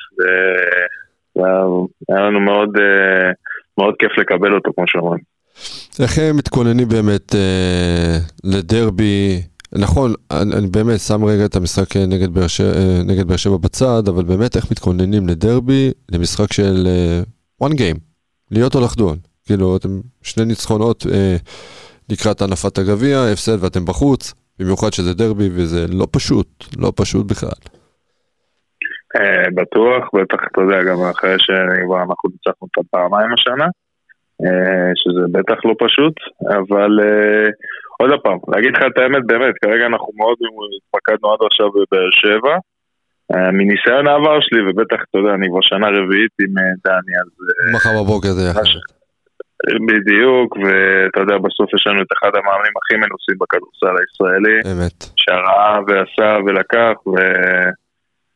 והיה 1.37 1.63
היה 2.09 2.21
לנו 2.27 2.41
מאוד, 2.41 2.77
אה, 2.77 3.31
מאוד 3.79 3.95
כיף 3.99 4.19
לקבל 4.19 4.55
אותו, 4.55 4.71
כמו 4.75 4.85
שאומרים. 4.87 5.21
איך 6.03 6.19
מתכוננים 6.35 6.89
באמת 6.89 7.35
אה, 7.35 8.17
לדרבי? 8.45 9.43
נכון, 9.79 10.13
אני, 10.31 10.55
אני 10.59 10.67
באמת 10.67 11.01
שם 11.01 11.25
רגע 11.25 11.45
את 11.45 11.57
המשחק 11.57 11.97
אה, 11.97 12.07
נגד 12.07 12.35
באר 12.35 12.47
שבע- 13.37 13.53
אה, 13.53 13.59
בצד, 13.59 14.09
אבל 14.09 14.25
באמת 14.25 14.57
איך 14.57 14.71
מתכוננים 14.71 15.29
לדרבי, 15.29 15.91
למשחק 16.13 16.53
של 16.53 16.87
אה, 16.87 17.21
one 17.69 17.73
game, 17.73 17.99
להיות 18.51 18.75
או 18.75 18.81
לחדול. 18.81 19.17
כאילו, 19.47 19.77
אתם 19.77 19.89
שני 20.23 20.45
ניצחונות 20.45 21.05
אה, 21.13 21.37
לקראת 22.11 22.43
הנפת 22.43 22.79
הגביע, 22.79 23.19
הפסד 23.33 23.65
ואתם 23.65 23.85
בחוץ, 23.85 24.35
במיוחד 24.59 24.93
שזה 24.93 25.15
דרבי 25.15 25.49
וזה 25.53 25.87
לא 25.89 26.07
פשוט, 26.11 26.47
לא 26.79 26.93
פשוט 26.97 27.27
בכלל. 27.31 27.61
אה, 29.17 29.51
בטוח, 29.55 30.09
בטח, 30.15 30.39
אתה 30.53 30.61
יודע, 30.61 30.83
גם 30.83 30.99
אחרי 31.11 31.35
שכבר 31.39 31.99
אנחנו 32.03 32.29
ניצחנו 32.33 32.63
אותה 32.67 32.81
פעמיים 32.91 33.31
השנה, 33.33 33.69
אה, 34.45 34.91
שזה 35.01 35.25
בטח 35.33 35.59
לא 35.65 35.75
פשוט, 35.79 36.15
אבל 36.59 36.93
אה, 37.03 37.49
עוד 38.01 38.11
פעם, 38.25 38.39
להגיד 38.49 38.71
לך 38.77 38.83
את 38.93 38.99
האמת, 38.99 39.23
באמת, 39.27 39.55
כרגע 39.65 39.87
אנחנו 39.87 40.11
מאוד 40.17 40.37
התמקדנו 40.77 41.33
עד 41.33 41.39
עכשיו 41.51 41.69
בבאר 41.71 42.11
שבע. 42.11 42.57
מניסיון 43.53 44.07
העבר 44.07 44.39
שלי, 44.41 44.61
ובטח, 44.71 45.01
אתה 45.11 45.19
יודע, 45.19 45.35
אני 45.35 45.47
כבר 45.51 45.61
שנה 45.61 45.87
רביעית 45.89 46.35
עם 46.41 46.59
אה, 46.59 46.73
דני, 46.85 47.15
אז 47.23 47.31
אה, 47.49 47.73
מחר 47.75 48.03
בבוקר 48.03 48.29
זה 48.29 48.43
יחד. 48.51 48.61
בדיוק, 49.89 50.57
ואתה 50.57 51.21
יודע, 51.21 51.39
בסוף 51.39 51.75
יש 51.75 51.87
לנו 51.87 52.03
את 52.03 52.13
אחד 52.19 52.31
המאמנים 52.35 52.75
הכי 52.77 52.97
מנוסים 52.97 53.37
בכדורסל 53.41 53.95
הישראלי. 54.01 54.57
אמת. 54.73 54.99
שראה 55.17 55.79
ועשה 55.87 56.39
ולקח, 56.47 56.95
ו... 57.07 57.17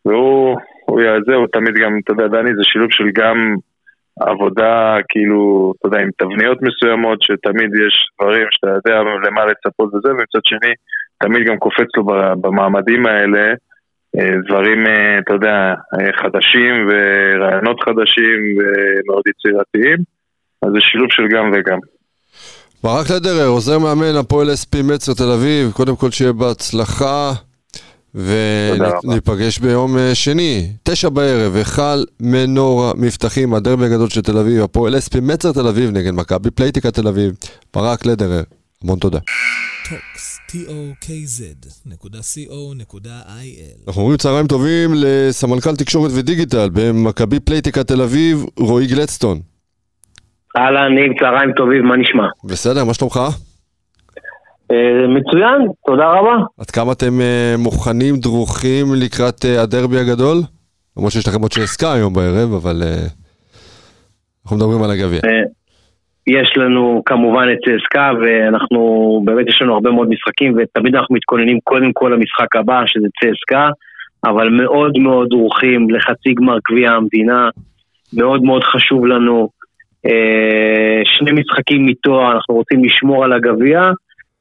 והוא, 0.06 0.56
הוא 0.86 1.00
יעזר, 1.00 1.34
הוא 1.34 1.46
תמיד 1.52 1.74
גם, 1.74 1.98
אתה 2.04 2.12
יודע, 2.12 2.26
דני 2.26 2.50
זה 2.56 2.64
שילוב 2.64 2.88
של 2.90 3.04
גם 3.14 3.54
עבודה, 4.20 4.96
כאילו, 5.08 5.72
אתה 5.78 5.88
יודע, 5.88 5.98
עם 5.98 6.10
תבניות 6.18 6.58
מסוימות, 6.62 7.22
שתמיד 7.22 7.70
יש 7.86 7.94
דברים 8.20 8.46
שאתה 8.50 8.66
יודע 8.66 9.00
למה 9.26 9.44
לצפות 9.44 9.94
וזה, 9.94 10.08
ומצד 10.10 10.44
שני, 10.44 10.72
תמיד 11.18 11.46
גם 11.46 11.58
קופץ 11.58 11.88
לו 11.96 12.04
במעמדים 12.40 13.06
האלה. 13.06 13.54
אה, 14.18 14.34
דברים, 14.48 14.86
אה, 14.86 15.18
אתה 15.18 15.32
יודע, 15.34 15.56
אה, 15.94 16.12
חדשים 16.22 16.74
ורעיונות 16.88 17.80
חדשים 17.80 18.40
ומאוד 18.58 19.22
יצירתיים, 19.30 19.98
אז 20.62 20.68
זה 20.72 20.78
שילוב 20.80 21.08
של 21.10 21.22
גם 21.28 21.50
וגם. 21.54 21.78
ברק 22.82 23.10
לדרר, 23.10 23.46
עוזר 23.46 23.78
מאמן 23.78 24.16
הפועל 24.20 24.52
אספי 24.54 24.82
מצר 24.82 25.14
תל 25.14 25.30
אביב, 25.30 25.72
קודם 25.72 25.96
כל 25.96 26.10
שיהיה 26.10 26.32
בהצלחה 26.32 27.32
וניפגש 28.14 29.58
ביום 29.58 29.96
שני, 30.14 30.68
תשע 30.82 31.08
בערב, 31.08 31.56
היכל 31.56 32.02
מנורה 32.20 32.92
מבטחים, 32.96 33.54
הדרבי 33.54 33.84
הגדול 33.84 34.08
של 34.08 34.20
תל 34.20 34.38
אביב, 34.38 34.62
הפועל 34.62 34.98
אספי 34.98 35.18
מצר 35.20 35.52
תל 35.52 35.68
אביב 35.68 35.90
נגד 35.90 36.14
מכבי 36.14 36.50
פלייטיקה 36.50 36.90
תל 36.90 37.08
אביב, 37.08 37.32
ברק 37.74 38.06
לדרר, 38.06 38.42
המון 38.84 38.98
תודה. 38.98 39.18
טוקס, 39.88 40.33
tokz.co.il 40.54 42.18
אנחנו 43.86 44.02
אומרים 44.02 44.18
צהריים 44.18 44.46
טובים 44.46 44.90
לסמנכ"ל 44.94 45.76
תקשורת 45.76 46.10
ודיגיטל 46.18 46.68
במכבי 46.74 47.40
פלייטיקה 47.40 47.84
תל 47.84 48.02
אביב, 48.02 48.44
רועי 48.58 48.86
גלדסטון. 48.86 49.38
אהלן, 50.56 50.94
ניב, 50.94 51.12
צהריים 51.20 51.52
טובים, 51.52 51.84
מה 51.84 51.96
נשמע? 51.96 52.26
בסדר, 52.44 52.84
מה 52.84 52.94
שלומך? 52.94 53.20
אה, 54.70 55.06
מצוין, 55.08 55.68
תודה 55.86 56.10
רבה. 56.10 56.36
עד 56.58 56.70
כמה 56.70 56.92
אתם 56.92 57.20
אה, 57.20 57.54
מוכנים, 57.58 58.16
דרוכים 58.16 58.86
לקראת 58.94 59.44
אה, 59.44 59.62
הדרבי 59.62 59.98
הגדול? 59.98 60.36
למרות 60.96 61.12
שיש 61.12 61.28
לכם 61.28 61.40
עוד 61.42 61.52
איזה 61.52 61.72
עסקה 61.72 61.92
היום 61.92 62.14
בערב, 62.14 62.52
אבל 62.52 62.82
אנחנו 64.44 64.56
מדברים 64.56 64.82
על 64.82 64.90
הגביע. 64.90 65.20
יש 66.26 66.52
לנו 66.56 67.02
כמובן 67.06 67.48
את 67.52 67.58
צסקה 67.58 68.10
ואנחנו, 68.20 69.22
באמת 69.24 69.48
יש 69.48 69.62
לנו 69.62 69.74
הרבה 69.74 69.90
מאוד 69.90 70.08
משחקים 70.08 70.54
ותמיד 70.56 70.94
אנחנו 70.94 71.14
מתכוננים 71.14 71.58
קודם 71.64 71.92
כל 71.92 72.08
למשחק 72.14 72.56
הבא 72.56 72.82
שזה 72.86 73.08
צסקה 73.20 73.68
אבל 74.26 74.48
מאוד 74.48 74.98
מאוד 74.98 75.28
דרוכים 75.28 75.90
לחצי 75.90 76.34
גמר 76.34 76.56
גביע 76.70 76.90
המדינה, 76.90 77.48
מאוד 78.12 78.42
מאוד 78.42 78.64
חשוב 78.64 79.06
לנו. 79.06 79.48
אה, 80.06 81.02
שני 81.04 81.32
משחקים 81.32 81.86
מתואר, 81.86 82.32
אנחנו 82.32 82.54
רוצים 82.54 82.84
לשמור 82.84 83.24
על 83.24 83.32
הגביע 83.32 83.90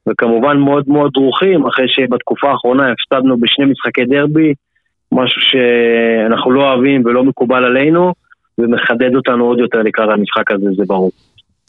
וכמובן 0.08 0.56
מאוד 0.56 0.84
מאוד 0.88 1.10
דרוכים 1.14 1.66
אחרי 1.66 1.88
שבתקופה 1.88 2.50
האחרונה 2.50 2.92
הפסדנו 2.92 3.36
בשני 3.36 3.64
משחקי 3.64 4.04
דרבי, 4.04 4.54
משהו 5.12 5.40
שאנחנו 5.40 6.50
לא 6.50 6.60
אוהבים 6.60 7.02
ולא 7.04 7.24
מקובל 7.24 7.64
עלינו 7.64 8.12
ומחדד 8.58 9.14
אותנו 9.14 9.44
עוד 9.44 9.58
יותר 9.58 9.78
לקראת 9.82 10.08
המשחק 10.08 10.50
הזה, 10.50 10.66
זה 10.76 10.82
ברור. 10.86 11.10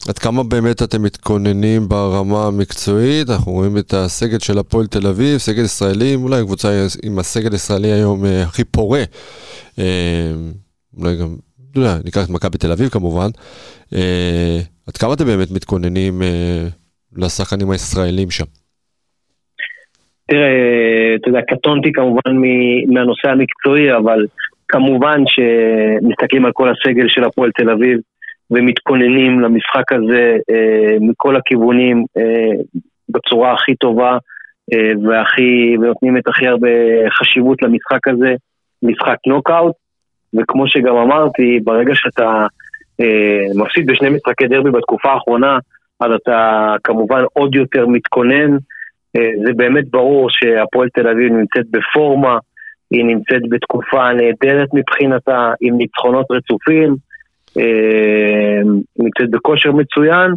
עד 0.10 0.18
כמה 0.18 0.44
באמת 0.44 0.84
אתם 0.84 1.04
מתכוננים 1.04 1.82
ברמה 1.90 2.48
המקצועית? 2.48 3.30
אנחנו 3.30 3.52
רואים 3.52 3.78
את 3.78 3.94
הסגל 3.94 4.40
של 4.40 4.58
הפועל 4.58 4.86
תל 4.88 5.08
אביב, 5.08 5.38
סגל 5.38 5.64
ישראלי, 5.64 6.16
אולי 6.16 6.40
הקבוצה 6.40 6.68
עם 7.04 7.20
הסגל 7.20 7.52
הישראלי 7.52 7.92
היום 7.92 8.26
אה, 8.26 8.44
הכי 8.44 8.64
פורה. 8.64 9.04
אה, 9.80 10.32
אולי 10.98 11.16
גם, 11.22 11.28
לא 11.76 11.82
יודע, 11.82 11.96
ניקח 12.06 12.26
את 12.26 12.30
מכבי 12.30 12.58
תל 12.58 12.72
אביב 12.72 12.90
כמובן. 12.90 13.30
אה, 13.96 14.58
עד 14.88 14.98
כמה 14.98 15.14
אתם 15.14 15.26
באמת 15.26 15.52
מתכוננים 15.52 16.22
לשחקנים 17.18 17.72
הישראלים 17.72 18.30
שם? 18.32 18.46
תראה, 20.28 20.52
אתה 21.16 21.30
יודע, 21.30 21.42
קטונתי 21.52 21.92
כמובן 21.94 22.32
מהנושא 22.94 23.28
המקצועי, 23.28 23.98
אבל 23.98 24.26
כמובן 24.68 25.20
שמסתכלים 25.28 26.46
על 26.46 26.52
כל 26.52 26.68
הסגל 26.70 27.06
של 27.08 27.24
הפועל 27.24 27.52
תל 27.58 27.70
אביב. 27.70 28.00
ומתכוננים 28.52 29.40
למשחק 29.40 29.92
הזה 29.92 30.38
אה, 30.50 30.98
מכל 31.02 31.36
הכיוונים 31.36 32.06
אה, 32.18 32.62
בצורה 33.10 33.54
הכי 33.54 33.76
טובה 33.76 34.18
אה, 34.74 34.92
והכי, 35.04 35.76
ונותנים 35.82 36.18
את 36.18 36.28
הכי 36.28 36.48
הרבה 36.48 36.70
חשיבות 37.10 37.62
למשחק 37.62 38.08
הזה, 38.08 38.34
משחק 38.84 39.18
נוקאוט, 39.28 39.76
וכמו 40.34 40.68
שגם 40.68 40.96
אמרתי, 40.96 41.60
ברגע 41.64 41.92
שאתה 41.96 42.46
אה, 43.02 43.46
מפסיד 43.56 43.88
בשני 43.88 44.10
משחקי 44.10 44.48
דרבי 44.48 44.72
בתקופה 44.72 45.12
האחרונה, 45.12 45.58
אז 46.00 46.12
אתה 46.12 46.72
כמובן 46.84 47.24
עוד 47.34 47.56
יותר 47.56 47.88
מתכונן. 47.88 48.52
אה, 49.16 49.30
זה 49.46 49.54
באמת 49.56 49.90
ברור 49.90 50.30
שהפועל 50.30 50.90
תל 50.94 51.08
אביב 51.08 51.34
נמצאת 51.34 51.66
בפורמה, 51.72 52.38
היא 52.92 53.06
נמצאת 53.06 53.42
בתקופה 53.50 54.14
נהדרת 54.14 54.70
מבחינתה, 54.74 55.52
עם 55.62 55.78
ניצחונות 55.78 56.26
רצופים. 56.32 56.96
אה, 57.58 58.62
נמצאת 59.00 59.30
בכושר 59.32 59.72
מצוין, 59.72 60.32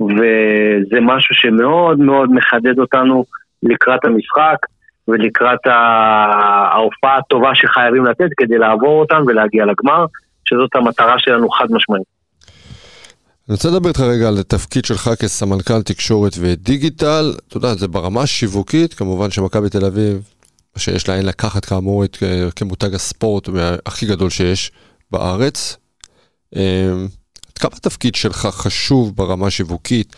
וזה 0.00 1.00
משהו 1.00 1.34
שמאוד 1.34 1.98
מאוד 1.98 2.32
מחדד 2.32 2.78
אותנו 2.78 3.24
לקראת 3.62 4.04
המשחק 4.04 4.56
ולקראת 5.08 5.66
ההופעה 5.66 7.18
הטובה 7.18 7.50
שחייבים 7.54 8.04
לתת 8.04 8.28
כדי 8.36 8.58
לעבור 8.58 9.00
אותם 9.00 9.22
ולהגיע 9.26 9.64
לגמר, 9.64 10.04
שזאת 10.44 10.76
המטרה 10.76 11.14
שלנו 11.18 11.50
חד 11.50 11.66
משמעית. 11.70 12.14
אני 13.48 13.54
רוצה 13.54 13.68
לדבר 13.68 13.88
איתך 13.88 14.00
רגע 14.00 14.28
על 14.28 14.38
התפקיד 14.40 14.84
שלך 14.84 15.10
כסמנכ"ל 15.20 15.82
תקשורת 15.82 16.32
ודיגיטל. 16.40 17.32
אתה 17.48 17.56
יודע, 17.56 17.74
זה 17.74 17.88
ברמה 17.88 18.22
השיווקית, 18.22 18.94
כמובן 18.94 19.30
שמכבי 19.30 19.70
תל 19.70 19.84
אביב, 19.84 20.22
שיש 20.78 21.08
לה 21.08 21.14
אין 21.16 21.26
לקחת 21.26 21.64
כאמור 21.64 22.04
את 22.04 22.16
כמותג 22.56 22.94
הספורט 22.94 23.48
הכי 23.86 24.06
גדול 24.06 24.30
שיש 24.30 24.72
בארץ, 25.10 25.76
עד 26.54 27.58
כמה 27.58 27.70
התפקיד 27.76 28.14
שלך 28.14 28.36
חשוב 28.36 29.16
ברמה 29.16 29.46
השיווקית 29.46 30.16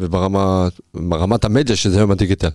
וברמת 0.00 1.44
המדיה 1.44 1.76
שזה 1.76 1.98
היום 1.98 2.10
הדיגיטל? 2.10 2.48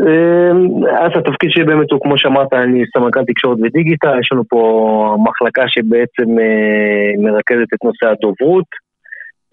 אמ, 0.00 0.86
אז 0.86 1.10
התפקיד 1.14 1.50
שלי 1.50 1.64
באמת 1.64 1.90
הוא, 1.90 2.00
כמו 2.02 2.18
שאמרת, 2.18 2.52
אני 2.52 2.82
סמנכ"ל 2.96 3.24
תקשורת 3.24 3.58
ודיגיטל, 3.62 4.20
יש 4.20 4.28
לנו 4.32 4.42
פה 4.48 5.16
מחלקה 5.24 5.62
שבעצם 5.68 6.38
אה, 6.38 7.22
מרכזת 7.22 7.68
את 7.74 7.84
נושא 7.84 8.06
הדוברות, 8.06 8.66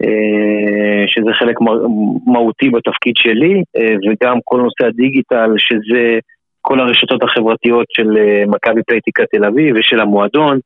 אה, 0.02 1.04
שזה 1.06 1.30
חלק 1.32 1.56
מהותי 2.26 2.70
בתפקיד 2.70 3.14
שלי, 3.16 3.62
אה, 3.76 3.94
וגם 4.08 4.38
כל 4.44 4.60
נושא 4.60 4.86
הדיגיטל, 4.86 5.50
שזה 5.58 6.18
כל 6.60 6.80
הרשתות 6.80 7.22
החברתיות 7.22 7.86
של 7.90 8.08
מכבי 8.46 8.82
פלייטיקה 8.86 9.22
תל 9.30 9.44
אביב 9.44 9.76
ושל 9.78 10.00
המועדון, 10.00 10.58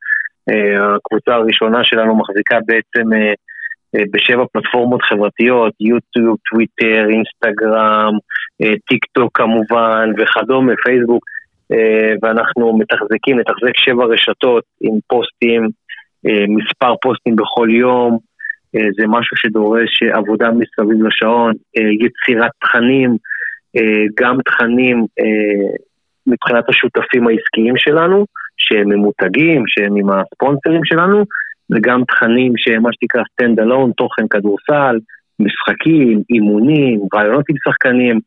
הקבוצה 0.51 1.35
הראשונה 1.35 1.85
שלנו 1.85 2.17
מחזיקה 2.17 2.59
בעצם 2.67 3.13
אה, 3.13 3.33
אה, 3.95 4.05
בשבע 4.11 4.45
פלטפורמות 4.53 5.03
חברתיות, 5.03 5.75
יוטיוב, 5.81 6.37
טוויטר, 6.51 7.07
אינסטגרם, 7.11 8.13
טיק 8.89 9.05
טוק 9.13 9.39
כמובן 9.39 10.11
וכדומה, 10.19 10.73
פייסבוק, 10.85 11.25
ואנחנו 12.23 12.79
מתחזקים, 12.79 13.39
נתחזק 13.39 13.77
שבע 13.77 14.05
רשתות 14.05 14.65
עם 14.81 14.95
פוסטים, 15.07 15.69
מספר 16.49 16.95
פוסטים 17.03 17.37
בכל 17.37 17.69
יום, 17.71 18.19
זה 18.73 19.05
משהו 19.09 19.37
שדורש 19.37 20.03
עבודה 20.13 20.49
מסביב 20.51 21.03
לשעון, 21.07 21.53
יצירת 21.75 22.51
תכנים, 22.61 23.17
גם 24.21 24.37
תכנים 24.45 25.05
מבחינת 26.27 26.65
השותפים 26.69 27.29
העסקיים 27.29 27.77
שלנו, 27.77 28.27
שהם 28.67 28.89
ממותגים, 28.89 29.63
שהם 29.67 29.97
עם 29.97 30.11
הספונסרים 30.11 30.85
שלנו, 30.85 31.25
וגם 31.71 32.05
תכנים 32.05 32.53
שהם 32.57 32.83
מה 32.83 32.91
שנקרא 32.93 33.23
stand 33.23 33.63
alone, 33.63 33.93
תוכן 33.97 34.29
כדורסל, 34.31 34.99
משחקים, 35.41 36.23
אימונים, 36.31 37.01
רעיונות 37.15 37.45
עם 37.49 37.57
שחקנים. 37.65 38.21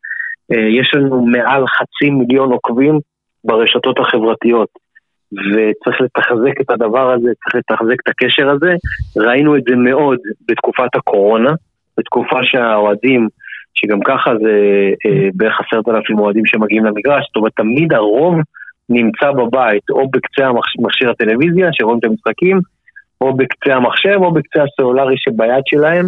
אה, 0.52 0.68
יש 0.80 0.90
לנו 0.94 1.26
מעל 1.26 1.64
חצי 1.66 2.10
מיליון 2.10 2.52
עוקבים 2.52 2.98
ברשתות 3.44 3.98
החברתיות, 3.98 4.68
וצריך 5.32 6.00
לתחזק 6.00 6.60
את 6.60 6.70
הדבר 6.70 7.12
הזה, 7.12 7.30
צריך 7.44 7.54
לתחזק 7.54 8.00
את 8.02 8.08
הקשר 8.08 8.50
הזה. 8.50 8.74
ראינו 9.16 9.56
את 9.56 9.62
זה 9.68 9.76
מאוד 9.76 10.18
בתקופת 10.48 10.94
הקורונה, 10.94 11.52
בתקופה 11.98 12.38
שהאוהדים, 12.42 13.28
שגם 13.74 14.00
ככה 14.00 14.30
זה 14.42 14.54
אה, 15.06 15.28
בערך 15.34 15.60
עשרת 15.60 15.88
אלפים 15.88 16.18
אוהדים 16.18 16.46
שמגיעים 16.46 16.84
למגרש, 16.84 17.24
זאת 17.26 17.36
אומרת 17.36 17.52
תמיד 17.56 17.92
הרוב 17.92 18.34
נמצא 18.90 19.30
בבית, 19.30 19.90
או 19.90 20.10
בקצה 20.10 20.50
מכשיר 20.78 21.10
הטלוויזיה, 21.10 21.68
שרואים 21.72 21.98
את 21.98 22.04
המשחקים, 22.04 22.60
או 23.20 23.36
בקצה 23.36 23.74
המחשב, 23.74 24.18
או 24.22 24.32
בקצה 24.32 24.62
הסלולרי 24.62 25.14
שביד 25.18 25.64
שלהם, 25.66 26.06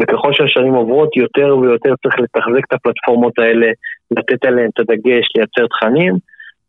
וככל 0.00 0.32
שהשנים 0.32 0.74
עוברות, 0.74 1.16
יותר 1.16 1.56
ויותר 1.58 1.94
צריך 2.02 2.20
לתחזק 2.20 2.64
את 2.68 2.72
הפלטפורמות 2.72 3.38
האלה, 3.38 3.66
לתת 4.10 4.44
עליהן 4.44 4.70
את 4.74 4.80
הדגש, 4.80 5.26
לייצר 5.36 5.66
תכנים, 5.66 6.14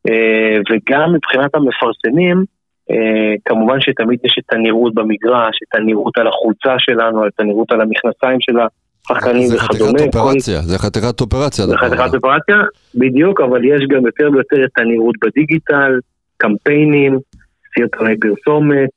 אה, 0.09 0.57
וגם 0.69 1.13
מבחינת 1.13 1.55
המפרסמים, 1.55 2.43
אה, 2.91 3.33
כמובן 3.45 3.81
שתמיד 3.81 4.19
יש 4.23 4.35
את 4.39 4.53
הנראות 4.53 4.93
במגרש, 4.93 5.59
את 5.63 5.75
הנראות 5.75 6.17
על 6.17 6.27
החולצה 6.27 6.75
שלנו, 6.79 7.27
את 7.27 7.39
הנראות 7.39 7.71
על 7.71 7.81
המכנסיים 7.81 8.37
של 9.07 9.13
השחקנים 9.13 9.47
זה 9.47 9.55
וכדומה. 9.55 9.91
חתיכת 9.91 10.13
כל- 10.13 10.19
אופרציה, 10.19 10.61
זה 10.61 10.77
חתיכת 10.77 11.21
אופרציה. 11.21 11.65
זה 11.65 11.77
חתיכת. 11.77 12.13
אופרציה, 12.15 12.57
בדיוק, 12.95 13.41
אבל 13.41 13.65
יש 13.65 13.81
גם 13.89 14.05
יותר 14.05 14.29
ויותר 14.33 14.65
את 14.65 14.77
הנראות 14.77 15.15
בדיגיטל, 15.23 15.99
קמפיינים, 16.37 17.19
סרטוני 17.79 18.15
פרסומת. 18.19 18.89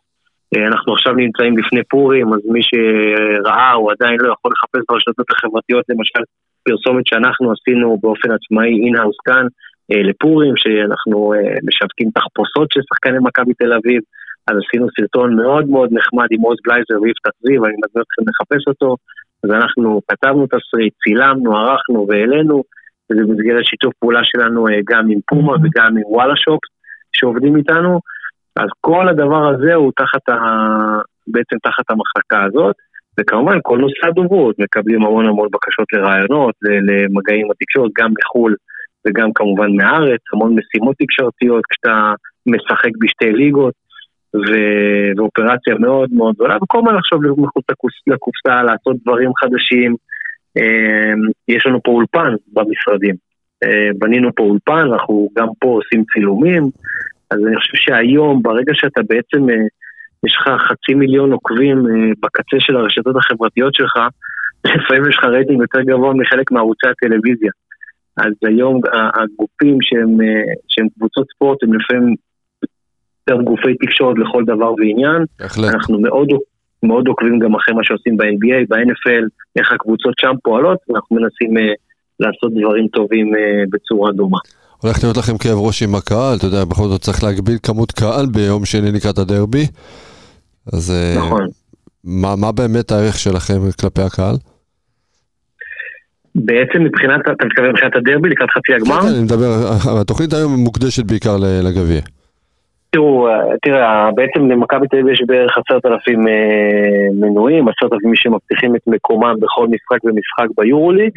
אה, 0.56 0.66
אנחנו 0.66 0.92
עכשיו 0.94 1.12
נמצאים 1.12 1.58
לפני 1.58 1.80
פורים, 1.90 2.26
אז 2.34 2.40
מי 2.52 2.60
שראה 2.62 3.72
הוא 3.72 3.92
עדיין 3.92 4.16
לא 4.20 4.32
יכול 4.32 4.50
לחפש 4.54 4.80
ברשתות 4.88 5.26
החברתיות, 5.30 5.84
למשל 5.88 6.22
פרסומת 6.64 7.06
שאנחנו 7.06 7.52
עשינו 7.52 7.98
באופן 8.02 8.28
עצמאי 8.30 8.72
in-house 8.86 9.16
כאן 9.24 9.46
אה, 9.92 10.02
לפורים, 10.02 10.54
שאנחנו 10.56 11.34
אה, 11.34 11.38
משווקים 11.68 12.08
תחפושות 12.14 12.68
של 12.72 12.80
שחקני 12.88 13.18
מכבי 13.22 13.54
תל 13.54 13.72
אביב, 13.72 14.00
אז 14.48 14.56
עשינו 14.62 14.86
סרטון 15.00 15.36
מאוד 15.36 15.68
מאוד 15.68 15.88
נחמד 15.92 16.26
עם 16.30 16.40
עוז 16.40 16.56
בלייזר 16.64 17.02
ויפתח 17.02 17.30
זיו, 17.40 17.64
אני 17.66 17.76
מזמין 17.82 18.04
אתכם 18.06 18.22
לחפש 18.28 18.68
אותו. 18.68 18.96
אז 19.44 19.50
אנחנו 19.50 20.00
כתבנו 20.08 20.46
תסריט, 20.46 20.94
צילמנו, 21.04 21.56
ערכנו 21.56 22.06
והעלינו, 22.08 22.62
וזה 23.10 23.20
במסגרת 23.22 23.64
שיתוף 23.64 23.94
פעולה 23.98 24.20
שלנו 24.24 24.68
אה, 24.68 24.78
גם 24.90 25.10
עם 25.10 25.18
פומה 25.28 25.52
וגם 25.52 25.96
עם 25.96 26.06
וואלה 26.06 26.36
שופ 26.36 26.60
שעובדים 27.12 27.56
איתנו, 27.56 28.00
אז 28.56 28.68
כל 28.80 29.08
הדבר 29.08 29.48
הזה 29.48 29.74
הוא 29.74 29.92
תחת 29.96 30.28
ה... 30.28 30.36
בעצם 31.26 31.56
תחת 31.62 31.84
המחלקה 31.90 32.44
הזאת, 32.44 32.76
וכמובן 33.20 33.58
כל 33.62 33.78
נושא 33.78 34.06
הדוברות, 34.06 34.58
מקבלים 34.58 35.02
המון 35.02 35.26
המון 35.26 35.48
בקשות 35.52 35.92
לרעיונות, 35.92 36.54
למגעים 36.62 37.48
בתקשורת, 37.48 37.90
גם 37.98 38.10
מחו"ל 38.18 38.54
וגם 39.06 39.32
כמובן 39.34 39.76
מהארץ, 39.76 40.20
המון 40.32 40.56
משימות 40.58 40.96
תקשורתיות 40.98 41.64
כשאתה 41.70 42.12
משחק 42.46 42.90
בשתי 43.00 43.32
ליגות. 43.32 43.74
ו- 44.36 45.10
ואופרציה 45.16 45.74
מאוד 45.78 46.08
מאוד 46.12 46.34
גדולה, 46.34 46.56
וכל 46.62 46.78
הזמן 46.78 46.94
לחשוב 46.94 47.20
מחוץ 47.38 47.64
לקופסה, 48.06 48.62
לעשות 48.62 48.96
דברים 49.02 49.30
חדשים. 49.40 49.94
אמ, 50.56 51.20
יש 51.48 51.66
לנו 51.66 51.82
פה 51.82 51.90
אולפן 51.92 52.34
במשרדים. 52.52 53.14
אה, 53.64 53.90
בנינו 53.98 54.34
פה 54.34 54.42
אולפן, 54.42 54.92
אנחנו 54.92 55.28
גם 55.38 55.48
פה 55.60 55.68
עושים 55.68 56.04
צילומים, 56.12 56.62
אז 57.30 57.38
אני 57.46 57.56
חושב 57.56 57.76
שהיום, 57.76 58.42
ברגע 58.42 58.72
שאתה 58.74 59.00
בעצם, 59.08 59.50
אה, 59.50 59.66
יש 60.26 60.36
לך 60.36 60.48
חצי 60.68 60.94
מיליון 60.94 61.32
עוקבים 61.32 61.78
אה, 61.78 62.10
בקצה 62.22 62.56
של 62.60 62.76
הרשתות 62.76 63.16
החברתיות 63.16 63.74
שלך, 63.74 63.96
לפעמים 64.64 65.08
יש 65.08 65.16
לך 65.18 65.24
רייטינג 65.24 65.60
יותר 65.60 65.80
גבוה 65.80 66.14
מחלק 66.14 66.52
מערוצי 66.52 66.86
הטלוויזיה. 66.88 67.50
אז 68.16 68.32
היום 68.46 68.80
הגופים 68.94 69.78
שהם, 69.82 70.10
שהם 70.68 70.86
קבוצות 70.94 71.26
ספורט 71.34 71.62
הם 71.62 71.74
לפעמים 71.74 72.14
יותר 73.30 73.42
גופי 73.42 73.74
תקשורת 73.86 74.16
לכל 74.18 74.44
דבר 74.44 74.72
ועניין. 74.72 75.24
בהחלט. 75.38 75.74
אנחנו 75.74 76.00
מאוד, 76.00 76.28
מאוד 76.82 77.06
עוקבים 77.06 77.38
גם 77.38 77.54
אחרי 77.54 77.74
מה 77.74 77.84
שעושים 77.84 78.16
ב-NBA, 78.16 78.66
ב-NFL, 78.68 79.24
איך 79.56 79.72
הקבוצות 79.72 80.14
שם 80.20 80.32
פועלות, 80.42 80.78
ואנחנו 80.88 81.16
מנסים 81.16 81.58
אה, 81.58 81.72
לעשות 82.20 82.52
דברים 82.60 82.88
טובים 82.88 83.34
אה, 83.34 83.64
בצורה 83.72 84.12
דומה. 84.12 84.38
הולך 84.82 84.96
להיות 85.04 85.16
לכם 85.16 85.38
כאב 85.38 85.58
ראש 85.58 85.82
עם 85.82 85.94
הקהל, 85.94 86.36
אתה 86.36 86.46
יודע, 86.46 86.64
בכל 86.64 86.88
זאת 86.88 87.00
צריך 87.00 87.24
להגביל 87.24 87.58
כמות 87.62 87.92
קהל 87.92 88.26
ביום 88.26 88.64
שני 88.64 88.92
לקראת 88.92 89.18
הדרבי. 89.18 89.66
אז 90.72 90.90
אה, 90.90 91.14
נכון. 91.18 91.46
מה, 92.04 92.36
מה 92.36 92.52
באמת 92.52 92.92
הערך 92.92 93.18
שלכם 93.18 93.58
כלפי 93.80 94.02
הקהל? 94.02 94.36
בעצם 96.34 96.84
מבחינת, 96.84 97.20
אתה 97.20 97.46
מתכוון 97.46 97.70
מבחינת 97.70 97.96
הדרבי 97.96 98.28
לקראת 98.28 98.50
חצי 98.50 98.74
הגמר? 98.74 99.00
כן, 99.00 99.08
אני 99.08 99.22
מדבר, 99.22 99.50
התוכנית 100.00 100.32
היום 100.32 100.52
מוקדשת 100.52 101.04
בעיקר 101.04 101.36
לגביע. 101.62 102.00
תראו, 102.90 103.28
אה, 103.28 103.40
תראה, 103.62 104.10
בעצם 104.14 104.50
למכבי 104.50 104.88
תל 104.88 104.96
אביב 104.96 105.08
יש 105.08 105.22
בערך 105.26 105.58
עשרת 105.58 105.86
אלפים 105.86 106.28
אה, 106.28 107.08
מנויים, 107.20 107.68
עשרת 107.68 107.92
אלפים 107.92 108.14
שמבטיחים 108.14 108.76
את 108.76 108.80
מקומם 108.86 109.34
בכל 109.40 109.66
משחק 109.68 110.04
ומשחק 110.04 110.46
ביורוליג, 110.56 111.10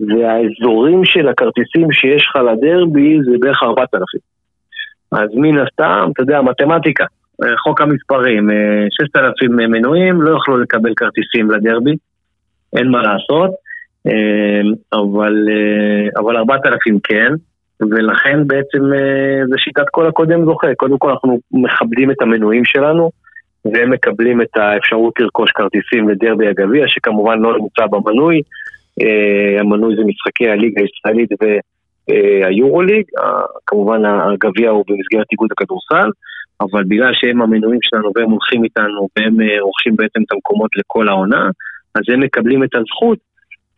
והאזורים 0.00 1.04
של 1.04 1.28
הכרטיסים 1.28 1.92
שיש 1.92 2.22
לך 2.30 2.36
לדרבי 2.36 3.18
זה 3.24 3.36
בערך 3.40 3.62
ארבעת 3.62 3.94
אלפים. 3.94 4.20
אז 5.12 5.28
מן 5.34 5.58
הסתם, 5.58 6.10
אתה 6.12 6.22
יודע, 6.22 6.40
מתמטיקה, 6.40 7.04
אה, 7.44 7.56
חוק 7.56 7.80
המספרים, 7.80 8.48
ששת 8.90 9.16
אלפים 9.16 9.56
מנויים 9.56 10.22
לא 10.22 10.30
יוכלו 10.30 10.58
לקבל 10.58 10.92
כרטיסים 10.96 11.50
לדרבי, 11.50 11.94
אין 12.76 12.88
מה 12.88 13.02
לעשות, 13.02 13.50
אבל 16.16 16.36
ארבעת 16.36 16.66
אלפים 16.66 16.98
כן. 17.04 17.32
ולכן 17.80 18.46
בעצם 18.46 18.92
אה, 18.94 19.46
זה 19.48 19.58
שיטת 19.58 19.88
כל 19.90 20.06
הקודם 20.06 20.44
זוכה. 20.44 20.74
קודם 20.76 20.98
כל 20.98 21.10
אנחנו 21.10 21.38
מכבדים 21.52 22.10
את 22.10 22.22
המנויים 22.22 22.64
שלנו, 22.64 23.10
והם 23.64 23.90
מקבלים 23.90 24.42
את 24.42 24.56
האפשרות 24.56 25.20
לרכוש 25.20 25.50
כרטיסים 25.50 26.08
לדרבי 26.08 26.48
הגביע, 26.48 26.84
שכמובן 26.88 27.38
לא 27.38 27.58
נמצא 27.58 27.86
במנוי. 27.90 28.42
אה, 29.00 29.60
המנוי 29.60 29.96
זה 29.96 30.02
משחקי 30.04 30.48
הליגה 30.48 30.82
הישראלית 30.82 31.30
והיורוליג, 32.10 33.04
אה, 33.18 33.42
כמובן 33.66 34.04
הגביע 34.04 34.70
הוא 34.70 34.84
במסגרת 34.88 35.26
איגוד 35.32 35.48
הכדורסל, 35.52 36.10
אבל 36.60 36.84
בגלל 36.84 37.12
שהם 37.14 37.42
המנויים 37.42 37.80
שלנו 37.82 38.10
והם 38.14 38.30
הולכים 38.30 38.64
איתנו 38.64 39.08
והם 39.16 39.36
רוכשים 39.60 39.96
בעצם 39.96 40.22
את 40.22 40.32
המקומות 40.32 40.70
לכל 40.76 41.08
העונה, 41.08 41.50
אז 41.94 42.02
הם 42.08 42.20
מקבלים 42.20 42.64
את 42.64 42.74
הזכות 42.74 43.18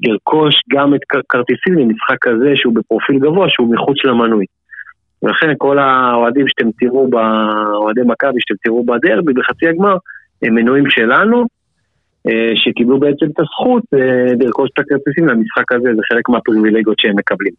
לרכוש 0.00 0.54
גם 0.70 0.94
את 0.94 1.00
כרטיסים 1.28 1.74
למשחק 1.78 2.16
כזה 2.20 2.50
שהוא 2.54 2.74
בפרופיל 2.74 3.18
גבוה, 3.18 3.46
שהוא 3.50 3.74
מחוץ 3.74 3.96
למנוי. 4.04 4.44
ולכן 5.22 5.52
כל 5.58 5.78
האוהדים 5.78 6.48
שאתם 6.48 6.70
תראו, 6.80 7.08
אוהדי 7.74 8.00
מכבי 8.06 8.38
שאתם 8.40 8.54
תראו 8.64 8.84
בדרבי 8.84 9.32
בחצי 9.32 9.68
הגמר, 9.68 9.96
הם 10.42 10.54
מנויים 10.54 10.90
שלנו, 10.90 11.46
אה, 12.28 12.52
שקיבלו 12.54 13.00
בעצם 13.00 13.26
את 13.26 13.40
הזכות 13.40 13.82
אה, 13.94 14.34
לרכוש 14.40 14.70
את 14.74 14.78
הכרטיסים 14.78 15.28
למשחק 15.28 15.72
הזה, 15.72 15.88
זה 15.96 16.02
חלק 16.12 16.28
מהפריבילגיות 16.28 16.98
שהם 16.98 17.16
מקבלים. 17.16 17.52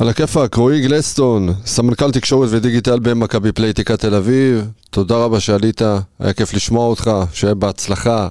על 0.00 0.08
הכיפאק, 0.08 0.54
רועי 0.54 0.80
גלסטון, 0.80 1.48
סמנכ"ל 1.48 2.10
תקשורת 2.12 2.48
ודיגיטל 2.52 2.98
במכבי 3.02 3.52
פלייטיקה 3.52 3.96
תל 3.96 4.14
אביב, 4.14 4.54
תודה 4.90 5.14
רבה 5.24 5.40
שעלית, 5.40 5.80
היה 6.20 6.32
כיף 6.32 6.54
לשמוע 6.54 6.86
אותך, 6.86 7.10
שיהיה 7.32 7.54
בהצלחה. 7.54 8.28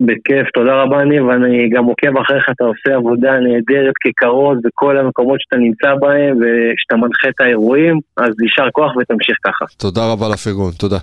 בכיף, 0.00 0.46
תודה 0.54 0.82
רבה 0.82 1.04
ניב, 1.04 1.24
ואני 1.24 1.68
גם 1.68 1.84
עוקב 1.84 2.16
אחריך, 2.18 2.44
אתה 2.50 2.64
עושה 2.64 2.96
עבודה 2.96 3.32
נהדרת 3.46 3.94
ככרוז 4.04 4.58
בכל 4.64 4.98
המקומות 4.98 5.40
שאתה 5.40 5.56
נמצא 5.56 5.88
בהם 6.00 6.36
ושאתה 6.36 6.96
מנחה 6.96 7.28
את 7.28 7.40
האירועים, 7.40 8.00
אז 8.16 8.30
יישר 8.42 8.70
כוח 8.72 8.96
ותמשיך 8.96 9.36
ככה. 9.44 9.64
תודה 9.78 10.12
רבה 10.12 10.28
לפרגון, 10.28 10.72
תודה. 10.78 10.98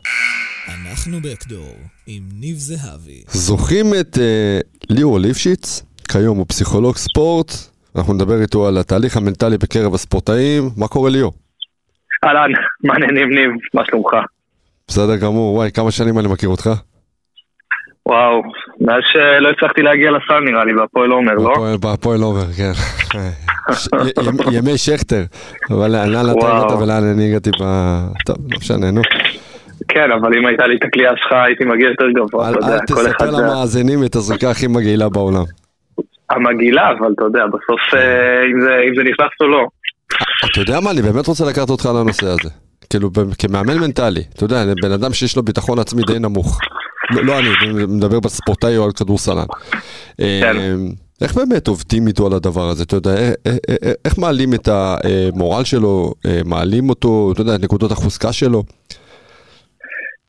אנחנו 0.68 1.18
בקדור, 1.20 1.74
עם 2.08 2.24
ניב 2.40 2.56
זהבי. 2.56 3.22
זוכרים 3.28 3.86
את 4.00 4.18
אה, 4.18 4.60
ליאור 4.90 5.20
ליפשיץ? 5.20 5.84
כיום 6.12 6.38
הוא 6.38 6.46
פסיכולוג 6.50 6.96
ספורט, 6.96 7.52
אנחנו 7.96 8.14
נדבר 8.14 8.42
איתו 8.42 8.68
על 8.68 8.78
התהליך 8.78 9.18
המנטלי 9.18 9.58
בקרב 9.58 9.94
הספורטאים. 9.94 10.64
מה 10.78 10.88
קורה 10.88 11.10
ליאור? 11.10 11.34
אהלן, 12.24 12.52
מה 12.84 12.94
העניינים 12.94 13.30
ניב? 13.30 13.52
מה 13.74 13.82
שלומך? 13.86 14.12
בסדר 14.88 15.16
גמור, 15.18 15.56
וואי, 15.56 15.72
כמה 15.72 15.92
שנים 15.92 16.20
אני 16.20 16.28
מכיר 16.28 16.50
אותך? 16.50 16.70
וואו, 18.10 18.41
מאז 18.82 19.02
שלא 19.13 19.50
הצלחתי 19.50 19.82
להגיע 19.82 20.12
לסל 20.12 20.39
נראה 20.39 20.65
לי, 20.65 20.74
בהפועל 20.74 21.12
עומר, 21.12 21.34
לא? 21.34 21.54
בהפועל- 21.82 22.22
עומר, 22.22 22.46
כן. 22.58 22.72
ימי 24.52 24.78
שכטר, 24.78 25.24
אבל 25.72 25.91
לאן 25.91 26.26
אתה. 26.39 26.58
הגעת 26.58 26.72
ולאן 26.82 27.04
אני 27.13 27.30
הגעתי 27.30 27.50
ב... 27.50 27.63
טוב, 28.26 28.36
לא 28.52 28.58
משנה, 28.60 28.91
נו. 28.91 29.02
כן, 29.88 30.12
אבל 30.22 30.38
אם 30.38 30.46
הייתה 30.46 30.67
לי 30.67 30.76
את 30.76 30.84
הכלייה 30.84 31.12
שלך 31.17 31.32
הייתי 31.46 31.65
מגיע 31.65 31.88
יותר 31.89 32.06
גבוה, 32.15 32.48
אל 32.50 32.54
אתה 32.54 32.65
יודע, 32.65 32.74
אל 32.74 32.80
כל 32.96 33.02
אחד 33.02 33.12
תספר 33.12 33.32
זה... 33.32 33.41
למאזינים 33.41 34.04
את 34.04 34.15
הזריקה 34.15 34.50
הכי 34.50 34.67
מגעילה 34.67 35.10
בעולם. 35.10 35.43
המגעילה, 36.30 36.89
אבל 37.00 37.08
אתה 37.15 37.24
יודע, 37.24 37.43
בסוף 37.48 37.93
אה, 37.93 38.00
אם 38.52 38.62
זה- 38.96 39.04
נכנס 39.04 39.30
או 39.41 39.48
לא. 39.48 39.67
אתה 40.52 40.60
יודע 40.60 40.80
מה, 40.80 40.91
אני 40.91 41.02
באמת 41.02 41.28
רוצה 41.28 41.46
לקחת 41.46 41.70
אותך 41.70 41.86
לנושא 41.86 42.26
הזה. 42.28 42.50
כאילו, 42.89 43.10
כמאמן 43.39 43.78
מנטלי, 43.80 44.22
אתה 44.36 44.43
יודע, 44.46 44.63
בן 44.82 44.91
אדם 44.91 45.13
שיש 45.13 45.36
לו 45.38 45.43
ביטחון 45.43 45.80
עצמי 45.80 46.02
די 46.08 46.20
נמוך. 46.20 46.60
לא, 47.12 47.24
לא 47.26 47.39
אני, 47.39 47.50
אני 47.63 47.86
מדבר 47.86 48.20
בספורטאי 48.20 48.78
או 48.78 48.86
על 48.86 48.91
כדורסלן. 48.91 49.46
אה, 50.22 50.52
איך 51.22 51.34
באמת 51.36 51.67
עובדים 51.67 52.08
איתו 52.08 52.26
על 52.28 52.34
הדבר 52.34 52.70
הזה? 52.70 52.84
אתה 52.84 52.96
יודע, 52.96 53.12
אה, 53.12 53.32
אה, 53.48 53.52
אה, 53.86 53.91
איך 54.06 54.17
מעלים 54.17 54.54
את 54.54 54.67
המורל 54.67 55.63
שלו, 55.63 56.13
מעלים 56.46 56.89
אותו, 56.89 57.30
אתה 57.34 57.41
יודע, 57.41 57.56
את 57.56 57.62
נקודות 57.63 57.91
החוזקה 57.91 58.34
שלו? 58.34 58.63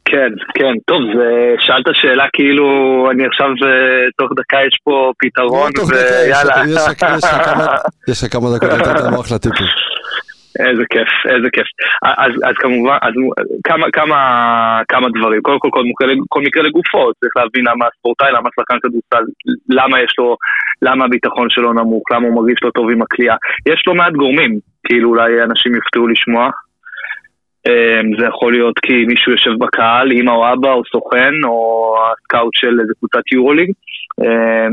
כן, 0.05 0.31
כן, 0.55 0.73
טוב, 0.87 0.99
זה- 1.17 1.55
שאלת 1.59 1.85
שאלה 1.93 2.25
כאילו, 2.33 2.65
אני 3.13 3.27
עכשיו, 3.27 3.47
תוך 4.19 4.31
דקה 4.37 4.57
יש 4.69 4.79
פה 4.85 5.13
פתרון, 5.19 5.71
לא, 5.79 5.83
ויאללה. 5.85 6.63
יש 6.69 6.77
לך- 6.77 8.33
כמה- 8.33 8.57
דקות 8.57 8.71
לתת 8.71 9.01
לנו 9.01 9.21
אחלה 9.21 9.39
טיפים. 9.39 9.67
איזה 10.59 10.83
כיף, 10.91 11.09
איזה 11.35 11.49
כיף. 11.53 11.67
אז, 12.03 12.33
אז 12.45 12.55
כמובן, 12.59 12.99
אז 13.03 13.13
כמה, 13.65 13.87
כמה, 13.91 14.19
כמה 14.89 15.09
דברים. 15.09 15.43
קודם 15.43 15.59
כל, 15.59 15.69
כל, 15.73 15.85
מקרה, 15.85 16.13
כל 16.29 16.43
מקרה 16.43 16.63
לגופו, 16.63 17.13
צריך 17.21 17.33
להבין 17.37 17.65
למה 17.69 17.87
הספורטאי, 17.87 18.33
למה 18.33 18.49
שחקן 18.57 18.79
כדורסל, 18.83 19.25
למה 19.69 20.01
יש 20.01 20.15
לו, 20.19 20.37
למה 20.83 21.05
הביטחון 21.05 21.51
שלו 21.51 21.73
נמוך, 21.73 22.03
למה 22.13 22.27
הוא 22.27 22.35
מרגיש 22.35 22.59
לא 22.63 22.71
טוב 22.71 22.91
עם 22.91 23.03
הכלייה. 23.03 23.37
יש 23.69 23.85
לא 23.87 23.95
מעט 23.95 24.13
גורמים, 24.13 24.59
כאילו 24.87 25.09
אולי 25.11 25.43
אנשים 25.43 25.75
יופתעו 25.75 26.09
לשמוע. 26.09 26.51
זה 28.19 28.27
יכול 28.27 28.53
להיות 28.53 28.79
כי 28.79 29.05
מישהו 29.05 29.33
יושב 29.33 29.51
בקהל, 29.59 30.13
אמא 30.13 30.31
או 30.31 30.53
אבא 30.53 30.73
או 30.73 30.83
סוכן 30.93 31.35
או 31.45 31.95
הסקאוט 32.13 32.55
של 32.55 32.81
איזה 32.81 32.93
קבוצת 32.99 33.33
יורוליג. 33.33 33.71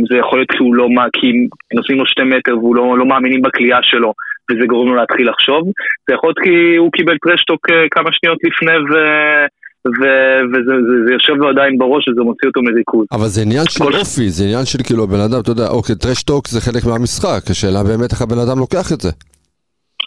זה 0.09 0.17
יכול 0.17 0.39
להיות 0.39 0.51
כי 0.51 0.57
הוא 0.57 0.75
לא, 0.75 0.87
כי 1.19 1.27
נוסעים 1.73 1.97
לו 1.99 2.05
שתי 2.05 2.23
מטר 2.23 2.57
והוא 2.57 2.75
לא, 2.75 2.97
לא 2.97 3.05
מאמינים 3.05 3.41
בקליעה 3.41 3.79
שלו 3.83 4.13
וזה 4.51 4.65
גורם 4.67 4.87
לו 4.87 4.95
להתחיל 4.95 5.29
לחשוב. 5.29 5.63
זה 6.07 6.13
יכול 6.15 6.27
להיות 6.29 6.39
כי 6.43 6.75
הוא 6.77 6.91
קיבל 6.91 7.17
טרשטוק 7.25 7.61
כמה 7.91 8.09
שניות 8.13 8.39
לפני 8.43 8.77
ו... 8.89 8.93
וזה 9.87 10.11
זה, 10.65 10.73
זה 11.05 11.13
יושב 11.13 11.33
לו 11.33 11.49
עדיין 11.49 11.77
בראש 11.77 12.03
וזה 12.07 12.21
מוציא 12.21 12.47
אותו 12.49 12.61
מריכוז. 12.61 13.05
אבל 13.11 13.27
זה 13.27 13.41
עניין 13.41 13.65
של 13.69 13.83
אופי, 13.83 14.29
זה 14.29 14.43
עניין 14.43 14.65
של 14.65 14.79
כאילו 14.83 15.03
הבן 15.03 15.19
אדם, 15.19 15.39
אתה 15.41 15.51
יודע, 15.51 15.67
אוקיי, 15.67 15.95
טרשטוק 15.95 16.47
זה 16.47 16.61
חלק 16.61 16.83
מהמשחק, 16.85 17.41
השאלה 17.49 17.83
באמת 17.83 18.11
איך 18.11 18.21
הבן 18.21 18.39
אדם 18.45 18.59
לוקח 18.59 18.91
את 18.93 19.01
זה. 19.01 19.11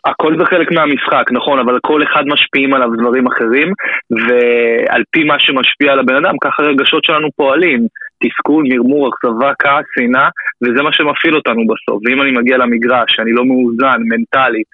הכל 0.04 0.38
זה 0.38 0.44
חלק 0.44 0.72
מהמשחק, 0.72 1.24
נכון, 1.32 1.58
אבל 1.58 1.78
כל 1.82 2.02
אחד 2.02 2.24
משפיעים 2.26 2.74
עליו 2.74 2.88
דברים 2.98 3.26
אחרים, 3.26 3.72
ועל 4.10 5.02
פי 5.10 5.24
מה 5.24 5.38
שמשפיע 5.38 5.92
על 5.92 5.98
הבן 5.98 6.16
אדם, 6.16 6.34
ככה 6.44 6.62
הרגשות 6.62 7.04
שלנו 7.04 7.28
פועלים. 7.36 7.86
תסכול, 8.24 8.64
מרמור, 8.68 9.08
אכזבה, 9.08 9.52
כעס, 9.58 9.84
שנאה, 9.94 10.28
וזה 10.62 10.82
מה 10.82 10.92
שמפעיל 10.92 11.36
אותנו 11.36 11.62
בסוף. 11.66 12.02
ואם 12.04 12.22
אני 12.22 12.30
מגיע 12.30 12.56
למגרש, 12.56 13.20
אני 13.20 13.32
לא 13.32 13.44
מאוזן, 13.44 14.00
מנטלית, 14.10 14.66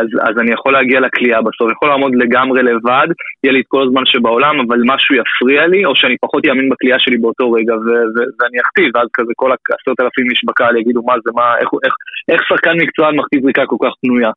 אז, 0.00 0.06
אז 0.28 0.38
אני 0.38 0.52
יכול 0.52 0.72
להגיע 0.72 1.00
לקליעה 1.00 1.42
בסוף, 1.42 1.72
יכול 1.72 1.88
לעמוד 1.88 2.12
לגמרי 2.14 2.62
לבד, 2.62 3.08
יהיה 3.44 3.52
לי 3.52 3.60
את 3.60 3.64
כל 3.68 3.82
הזמן 3.82 4.06
שבעולם, 4.06 4.60
אבל 4.60 4.78
משהו 4.86 5.14
יפריע 5.14 5.66
לי, 5.66 5.84
או 5.84 5.96
שאני 5.96 6.16
פחות 6.20 6.46
אאמין 6.46 6.68
בקליעה 6.68 6.98
שלי 6.98 7.16
באותו 7.16 7.52
רגע, 7.52 7.74
ו- 7.74 8.06
ו- 8.14 8.30
ואני 8.40 8.58
אכתיב, 8.60 8.90
ואז 8.94 9.08
כזה 9.14 9.32
כל 9.36 9.50
עשרת 9.52 10.00
אלפים 10.00 10.30
איש 10.30 10.44
בקהל 10.44 10.76
יגידו 10.76 11.02
מה 11.02 11.14
זה, 11.24 11.30
מה, 11.34 11.56
איך, 11.60 11.68
איך, 11.84 11.94
איך 12.28 12.42
שחקן 12.48 12.76
מקצוען 12.82 13.16
מכתיב 13.16 13.42
זריקה 13.42 13.66
כל 13.66 13.76
כך 13.82 13.92
פנויה. 14.02 14.30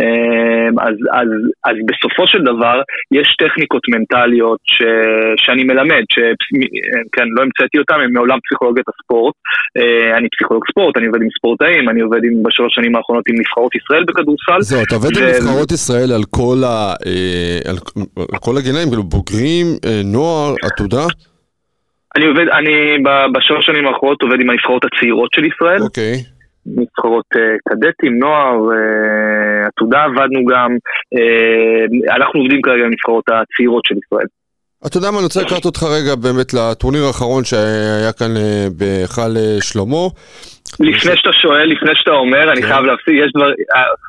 אמ, 0.00 0.74
אז, 0.80 0.96
אז, 1.20 1.30
אז 1.68 1.76
בסופו 1.88 2.26
של 2.26 2.42
דבר 2.42 2.76
יש 3.18 3.28
טכניקות 3.42 3.82
מנטליות 3.88 4.60
ש, 4.64 4.82
שאני 5.36 5.64
מלמד, 5.64 6.04
שכן, 6.12 7.26
לא 7.36 7.42
המצאתי 7.42 7.78
אותן, 7.78 7.94
הן 8.00 8.12
מעולם 8.12 8.38
פסיכולוגיית 8.44 8.86
הספורט. 8.88 9.34
אה, 9.78 10.18
אני 10.18 10.28
פסיכולוג 10.34 10.62
ספורט, 10.70 10.96
אני 10.96 11.06
עובד 11.06 11.22
עם 11.22 11.28
ספורטאים, 11.38 11.88
אני 11.88 12.00
עובד 12.00 12.22
עם, 12.24 12.42
בשלוש 12.42 12.74
שנים 12.74 12.96
האחרונות 12.96 13.24
עם 13.28 13.36
נבחרות 13.40 13.72
ישראל 13.74 14.04
בכדורסל. 14.04 14.60
זהו, 14.60 14.82
אתה 14.82 14.94
עובד 14.94 15.16
ו... 15.16 15.20
עם 15.20 15.26
נבחרות 15.28 15.70
ישראל 15.72 16.12
על 16.12 16.24
כל, 16.30 16.58
ה, 16.64 16.94
אה, 17.06 17.58
על, 17.70 17.76
על 18.32 18.38
כל 18.44 18.54
הגילאים, 18.58 18.88
כאילו 18.88 19.02
בוגרים, 19.02 19.66
אה, 19.86 20.00
נוער, 20.04 20.54
עתודה? 20.62 21.06
אני 22.16 22.26
עובד, 22.26 22.48
אני 22.58 22.74
בשלוש 23.34 23.66
שנים 23.66 23.86
האחרונות 23.86 24.22
עובד 24.22 24.40
עם 24.40 24.50
הנבחרות 24.50 24.82
הצעירות 24.84 25.30
של 25.34 25.44
ישראל. 25.44 25.80
אוקיי. 25.82 26.14
Okay. 26.14 26.37
נבחרות 26.66 27.26
אה, 27.36 27.56
קדטים, 27.68 28.18
נוער, 28.18 28.56
אה, 28.72 29.66
עתודה 29.66 30.04
עבדנו 30.04 30.44
גם, 30.44 30.70
אה, 31.16 32.16
אנחנו 32.16 32.40
עובדים 32.40 32.62
כרגע 32.62 32.84
עם 32.84 32.90
נבחרות 32.90 33.24
הצעירות 33.28 33.84
של 33.84 33.94
ישראל. 34.04 34.26
אתה 34.86 34.96
יודע 34.96 35.10
מה, 35.10 35.16
אני 35.16 35.24
רוצה 35.24 35.42
לקראת 35.42 35.64
אותך 35.64 35.82
רגע 35.82 36.14
באמת 36.14 36.54
לטורניר 36.54 37.04
האחרון 37.04 37.44
שהיה 37.44 38.12
כאן 38.18 38.32
בהיכל 38.78 39.32
שלמה. 39.60 40.04
לפני 40.80 41.16
שאתה 41.16 41.32
שואל, 41.42 41.66
לפני 41.74 41.92
שאתה 41.94 42.10
אומר, 42.10 42.52
אני 42.52 42.62
כן. 42.62 42.68
חייב 42.68 42.84
להפסיק, 42.84 43.14
יש 43.24 43.30
דבר, 43.36 43.50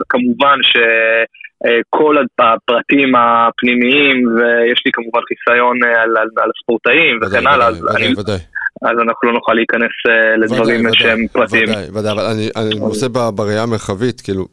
כמובן 0.09 0.57
שכל 0.69 2.15
הפרטים 2.39 3.15
הפנימיים, 3.15 4.15
ויש 4.35 4.79
לי 4.85 4.91
כמובן 4.93 5.19
חיסיון 5.29 5.77
על, 5.83 6.17
על, 6.17 6.27
על 6.37 6.49
הספורטאים 6.55 7.19
וכן 7.21 7.47
הלאה, 7.47 7.69
ודאי, 7.71 8.13
ודאי. 8.17 8.39
אז 8.81 8.97
אנחנו 9.01 9.27
לא 9.27 9.33
נוכל 9.33 9.53
להיכנס 9.53 9.91
uh, 10.07 10.37
לדברים 10.37 10.93
שהם 10.93 11.27
פרטיים. 11.31 11.63
ודאי, 11.63 11.85
ודאי, 11.93 12.11
אבל 12.11 12.25
אני, 12.25 12.49
אני 12.55 12.79
עושה 12.79 13.07
בראייה 13.09 13.63
המרחבית, 13.63 14.21
כאילו, 14.21 14.47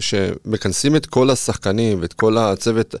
שמכנסים 0.00 0.96
את 0.96 1.06
כל 1.06 1.30
השחקנים 1.30 1.98
ואת 2.00 2.12
כל 2.12 2.36
הצוות, 2.38 2.94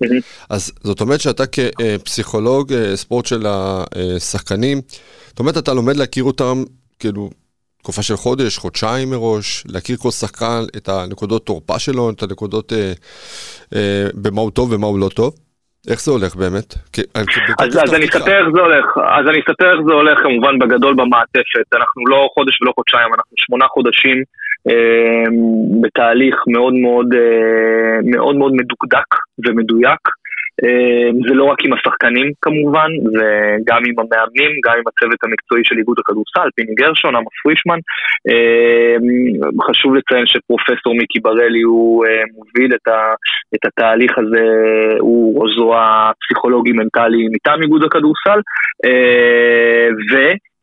אז 0.50 0.72
זאת 0.82 1.00
אומרת 1.00 1.20
שאתה 1.20 1.44
כפסיכולוג 1.46 2.72
אה, 2.72 2.96
ספורט 2.96 3.26
של 3.26 3.46
השחקנים, 3.46 4.80
זאת 5.28 5.38
אומרת 5.38 5.56
אתה 5.58 5.74
לומד 5.74 5.96
להכיר 5.96 6.24
אותם, 6.24 6.62
כאילו, 6.98 7.30
תקופה 7.82 8.02
של 8.02 8.16
חודש, 8.16 8.58
חודשיים 8.58 9.10
מראש, 9.10 9.64
להכיר 9.68 9.96
כל 9.96 10.10
שחקן 10.10 10.64
את 10.76 10.88
הנקודות 10.88 11.46
תורפה 11.46 11.78
שלו, 11.78 12.10
את 12.10 12.22
הנקודות 12.22 12.72
אה, 12.72 12.92
אה, 13.74 14.06
במה 14.14 14.40
הוא 14.40 14.50
טוב 14.50 14.72
ומה 14.72 14.86
הוא 14.86 14.98
לא 14.98 15.08
טוב. 15.08 15.34
איך 15.90 16.00
זה 16.04 16.10
הולך 16.12 16.36
באמת? 16.36 16.74
אז, 17.58 17.78
אז 17.84 17.94
אני 17.94 18.04
אספר 18.04 18.38
איך 18.38 18.48
זה 18.54 18.60
הולך, 18.60 18.86
אז 19.18 19.24
אני 19.28 19.38
אספר 19.40 19.72
איך 19.72 19.80
זה 19.86 19.92
הולך 19.92 20.18
כמובן 20.22 20.58
בגדול 20.58 20.94
במעטפת, 20.94 21.66
אנחנו 21.74 22.06
לא 22.06 22.28
חודש 22.34 22.62
ולא 22.62 22.72
חודשיים, 22.74 23.14
אנחנו 23.14 23.32
שמונה 23.36 23.66
חודשים 23.68 24.22
אה, 24.68 25.24
בתהליך 25.82 26.36
מאוד 26.46 26.74
מאוד, 26.74 27.06
אה, 27.14 27.98
מאוד 28.04 28.36
מאוד 28.36 28.52
מדוקדק 28.52 29.10
ומדויק. 29.46 30.00
אמ, 30.62 31.14
זה 31.28 31.34
לא 31.34 31.44
רק 31.44 31.64
עם 31.64 31.72
השחקנים 31.72 32.28
כמובן, 32.42 32.90
זה 33.16 33.28
גם 33.68 33.82
עם 33.86 33.94
המאמנים, 33.98 34.52
גם 34.64 34.74
עם 34.78 34.86
הצוות 34.88 35.20
המקצועי 35.24 35.62
של 35.64 35.78
איגוד 35.78 35.98
הכדורסל, 35.98 36.48
פיני 36.56 36.74
גרשון, 36.74 37.16
עמוס 37.16 37.36
פרישמן. 37.42 37.78
אמ, 38.28 39.04
חשוב 39.66 39.94
לציין 39.94 40.26
שפרופסור 40.26 40.94
מיקי 40.94 41.20
בראלי 41.20 41.62
הוא 41.62 42.06
אה, 42.06 42.22
מוביל 42.36 42.74
את, 42.74 42.88
ה, 42.88 43.00
את 43.54 43.64
התהליך 43.66 44.12
הזה, 44.18 44.46
הוא 45.00 45.42
עוזרו 45.42 45.76
הפסיכולוגי 45.76 46.72
מנטלי 46.72 47.28
מטעם 47.32 47.62
איגוד 47.62 47.82
הכדורסל, 47.84 48.40
אה, 48.84 49.88
ו... 50.10 50.16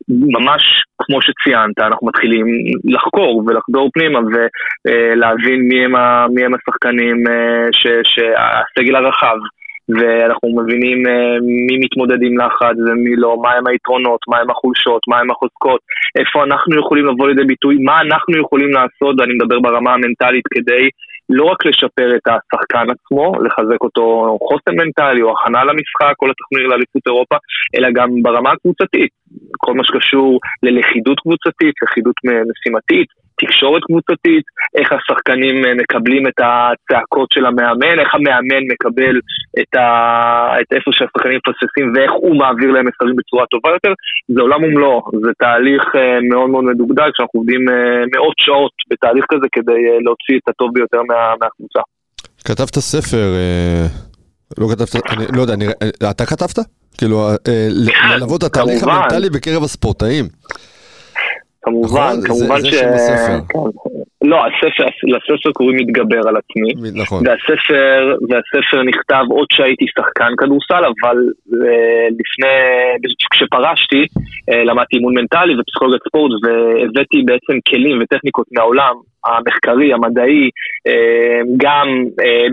ממש 0.08 0.62
כמו 1.02 1.18
שציינת, 1.22 1.78
אנחנו 1.78 2.06
מתחילים 2.06 2.46
לחקור 2.84 3.44
ולחדור 3.46 3.90
פנימה 3.94 4.18
ולהבין 4.18 5.60
מי 5.68 5.84
הם, 5.84 5.94
מי 6.34 6.44
הם 6.44 6.52
השחקנים, 6.54 7.26
אה, 7.26 7.68
שהסגל 8.02 8.96
הרחב 8.96 9.36
ואנחנו 9.96 10.48
מבינים 10.62 10.98
uh, 11.06 11.40
מי 11.66 11.76
מתמודד 11.84 12.22
עם 12.22 12.38
לחץ 12.38 12.76
ומי 12.86 13.16
לא, 13.16 13.36
מהם 13.42 13.66
היתרונות, 13.66 14.20
מהם 14.28 14.50
החולשות, 14.50 15.02
מהם 15.08 15.30
החוזקות, 15.30 15.80
איפה 16.18 16.44
אנחנו 16.44 16.78
יכולים 16.80 17.06
לבוא 17.06 17.28
לידי 17.28 17.44
ביטוי, 17.44 17.76
מה 17.78 18.00
אנחנו 18.00 18.40
יכולים 18.40 18.70
לעשות, 18.70 19.14
ואני 19.18 19.34
מדבר 19.34 19.60
ברמה 19.60 19.94
המנטלית 19.94 20.44
כדי 20.54 20.88
לא 21.30 21.44
רק 21.44 21.66
לשפר 21.66 22.08
את 22.16 22.26
השחקן 22.28 22.86
עצמו, 22.94 23.32
לחזק 23.44 23.80
אותו 23.80 24.38
חוסן 24.48 24.74
מנטלי 24.80 25.22
או 25.22 25.32
הכנה 25.32 25.64
למשחק 25.64 26.14
או 26.22 26.26
לתוכניר 26.26 26.66
לאליפות 26.66 27.02
אירופה, 27.06 27.36
אלא 27.74 27.88
גם 27.90 28.08
ברמה 28.22 28.50
הקבוצתית, 28.52 29.10
כל 29.58 29.74
מה 29.74 29.84
שקשור 29.84 30.40
ללכידות 30.62 31.20
קבוצתית, 31.20 31.74
לכידות 31.82 32.16
משימתית, 32.24 33.08
תקשורת 33.40 33.82
קבוצתית, 33.88 34.44
איך 34.78 34.88
השחקנים 34.92 35.56
אה, 35.64 35.74
מקבלים 35.82 36.26
את 36.26 36.38
הצעקות 36.46 37.28
של 37.34 37.44
המאמן, 37.46 37.96
איך 38.02 38.14
המאמן 38.14 38.62
מקבל 38.72 39.16
את, 39.60 39.74
ה... 39.74 39.86
את 40.60 40.68
איפה 40.76 40.90
שהשחקנים 40.96 41.38
מפספסים 41.40 41.86
ואיך 41.94 42.12
הוא 42.12 42.36
מעביר 42.38 42.70
להם 42.70 42.86
מסרים 42.88 43.16
בצורה 43.16 43.44
טובה 43.46 43.70
יותר, 43.76 43.92
זה 44.34 44.40
עולם 44.40 44.62
ומלואו, 44.64 45.02
זה 45.24 45.32
תהליך 45.38 45.82
אה, 45.94 46.18
מאוד 46.30 46.50
מאוד 46.50 46.64
מדוקדק, 46.64 47.10
שאנחנו 47.16 47.40
עובדים 47.40 47.62
אה, 47.68 48.02
מאות 48.14 48.36
שעות 48.44 48.72
בתהליך 48.90 49.24
כזה 49.32 49.46
כדי 49.52 49.80
להוציא 50.04 50.36
את 50.38 50.48
הטוב 50.48 50.70
ביותר 50.74 51.02
מה... 51.08 51.20
מהקבוצה. 51.40 51.80
כתבת 52.44 52.74
ספר, 52.74 53.26
לא 54.58 54.66
כתבת, 54.72 55.10
אני 55.10 55.24
לא 55.36 55.42
יודע, 55.42 55.54
אני, 55.54 55.66
אתה 56.10 56.26
כתבת? 56.26 56.58
כאילו, 56.98 57.28
ללוות 58.10 58.40
את 58.40 58.46
התהליך 58.46 58.82
המנטלי 58.82 59.30
בקרב 59.30 59.62
הספורטאים. 59.62 60.24
כמובן, 61.62 62.00
נכון? 62.00 62.26
כמובן 62.26 62.60
זה, 62.60 62.66
ש... 62.66 62.70
זה 62.70 62.78
שם 62.78 62.88
הספר. 62.94 63.38
כן. 63.48 63.90
לא, 64.24 64.38
הספר, 64.46 64.84
לספר 65.02 65.52
קוראים 65.52 65.76
מתגבר 65.76 66.28
על 66.28 66.36
עצמי. 66.36 66.90
נכון. 67.00 67.22
והספר, 67.26 68.16
והספר 68.28 68.82
נכתב 68.82 69.24
עוד 69.30 69.46
שהייתי 69.52 69.84
שחקן 69.98 70.32
כדורסל, 70.38 70.84
אבל 70.84 71.16
אה, 71.66 72.06
לפני, 72.20 72.56
כשפרשתי, 73.32 74.06
אה, 74.50 74.64
למדתי 74.64 74.96
אימון 74.96 75.14
מנטלי 75.14 75.54
ופסיכולוגיית 75.60 76.02
ספורט, 76.08 76.32
והבאתי 76.44 77.22
בעצם 77.24 77.58
כלים 77.68 77.98
וטכניקות 78.02 78.46
מהעולם 78.52 78.94
המחקרי, 79.26 79.92
המדעי, 79.92 80.50
אה, 80.86 81.40
גם 81.56 81.86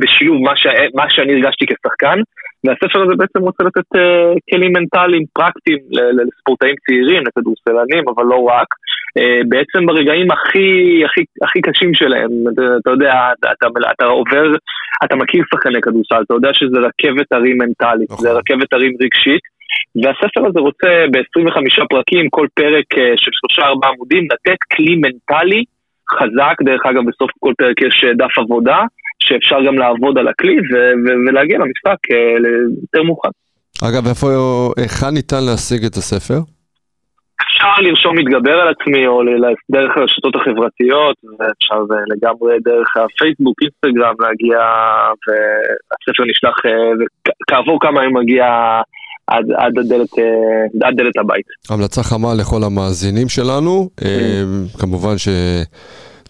בשילוב 0.02 0.42
מה, 0.42 0.56
ש... 0.56 0.68
מה 0.96 1.06
שאני 1.10 1.34
הרגשתי 1.34 1.66
כשחקן. 1.66 2.20
והספר 2.64 3.02
הזה 3.02 3.16
בעצם 3.18 3.40
רוצה 3.40 3.64
לתת 3.64 3.90
uh, 3.96 4.38
כלים 4.50 4.74
מנטליים 4.74 5.24
פרקטיים 5.34 5.78
לספורטאים 6.18 6.76
צעירים, 6.86 7.24
לכדורסלנים, 7.28 8.04
אבל 8.16 8.24
לא 8.24 8.40
רק. 8.44 8.68
Uh, 9.20 9.48
בעצם 9.50 9.86
ברגעים 9.86 10.32
הכי, 10.32 10.70
הכי, 11.06 11.22
הכי 11.44 11.62
קשים 11.62 11.94
שלהם, 11.94 12.30
אתה, 12.54 12.62
אתה 12.82 12.90
יודע, 12.90 13.14
אתה, 13.40 13.52
אתה, 13.52 13.68
אתה 13.92 14.06
עובר, 14.06 14.56
אתה 15.06 15.16
מכיר 15.16 15.44
שחקני 15.54 15.82
כדורסל, 15.82 16.22
אתה 16.26 16.34
יודע 16.34 16.50
שזה 16.54 16.78
רכבת 16.88 17.32
הרים 17.32 17.58
מנטלית, 17.58 18.10
זה 18.10 18.30
נכון. 18.30 18.38
רכבת 18.40 18.74
הרים 18.74 18.94
רגשית. 19.02 19.44
והספר 20.04 20.48
הזה 20.48 20.60
רוצה 20.60 20.92
ב-25 21.12 21.86
פרקים, 21.90 22.30
כל 22.30 22.48
פרק 22.54 22.86
uh, 22.94 22.98
של 23.16 23.32
3-4 23.62 23.64
עמודים, 23.88 24.24
לתת 24.34 24.60
כלי 24.76 24.96
מנטלי 24.96 25.64
חזק, 26.12 26.56
דרך 26.66 26.82
אגב 26.86 27.02
בסוף 27.10 27.32
כל 27.40 27.54
פרק 27.58 27.82
יש 27.82 28.06
דף 28.18 28.38
עבודה, 28.38 28.78
שאפשר 29.20 29.58
גם 29.68 29.76
לעבוד 29.76 30.18
על 30.18 30.28
הכלי 30.28 30.56
ולהגיע 31.28 31.58
למשחק 31.58 32.00
אה, 32.12 32.50
יותר 32.82 33.04
מאוחר. 33.04 33.30
אגב, 33.84 34.08
איפה, 34.08 34.28
היכן 34.78 35.14
ניתן 35.14 35.44
להשיג 35.44 35.86
את 35.86 35.96
הספר? 35.96 36.57
אפשר 37.42 37.74
לרשום 37.82 38.18
מתגבר 38.18 38.58
על 38.62 38.68
עצמי, 38.74 39.08
או 39.08 39.22
דרך 39.72 39.92
הרשתות 39.98 40.36
החברתיות, 40.36 41.16
ואפשר 41.40 41.80
לגמרי 42.12 42.54
דרך 42.66 42.90
הפייסבוק, 42.98 43.58
אינסטגרם 43.62 44.16
להגיע, 44.20 44.60
והספר 45.24 46.24
נשלח, 46.32 46.56
וכעבור 47.42 47.78
כמה 47.82 48.04
ימים 48.04 48.18
מגיע 48.18 48.46
עד, 49.28 49.46
עד, 49.58 49.74
הדלת, 49.80 50.14
עד 50.84 50.96
דלת 50.98 51.18
הבית. 51.18 51.46
המלצה 51.70 52.04
חמה 52.04 52.34
לכל 52.40 52.64
המאזינים 52.64 53.30
שלנו, 53.30 53.90
mm. 54.02 54.80
כמובן 54.80 55.18
ש... 55.18 55.28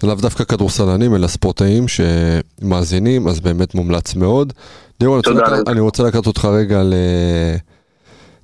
לאו 0.03 0.15
דווקא 0.15 0.43
כדורסלנים, 0.43 1.15
אלא 1.15 1.27
ספורטאים 1.27 1.83
שמאזינים, 1.87 3.27
אז 3.27 3.39
באמת 3.39 3.75
מומלץ 3.75 4.15
מאוד. 4.15 4.53
ליאור, 5.01 5.19
אני 5.67 5.79
רוצה 5.79 6.03
לקחת 6.03 6.27
אותך 6.27 6.45
רגע 6.45 6.83
ל... 6.83 6.93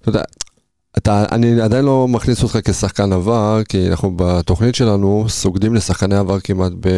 אתה 0.01 0.09
יודע, 0.09 0.22
אתה, 0.98 1.26
אני 1.32 1.62
עדיין 1.62 1.86
לא 1.86 2.08
מכניס 2.08 2.44
אותך 2.44 2.58
כשחקן 2.64 3.14
עבר, 3.14 3.62
כי 3.70 3.88
אנחנו 3.88 4.14
בתוכנית 4.16 4.76
שלנו 4.76 5.26
סוגדים 5.28 5.76
לשחקני 5.76 6.16
עבר 6.16 6.39
כמעט 6.39 6.72
ב, 6.80 6.89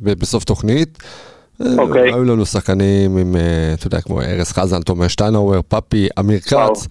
ב, 0.00 0.12
בסוף 0.12 0.44
תוכנית. 0.44 0.98
אוקיי. 1.78 2.02
היו 2.02 2.24
לנו 2.24 2.46
שחקנים 2.46 3.16
עם, 3.16 3.36
אה, 3.36 3.74
אתה 3.74 3.86
יודע, 3.86 4.00
כמו 4.00 4.22
ארז 4.22 4.52
חזן, 4.52 4.80
תומר 4.80 5.08
שטיינאוור, 5.08 5.62
פאפי, 5.68 6.08
אמיר 6.18 6.40
כץ. 6.40 6.86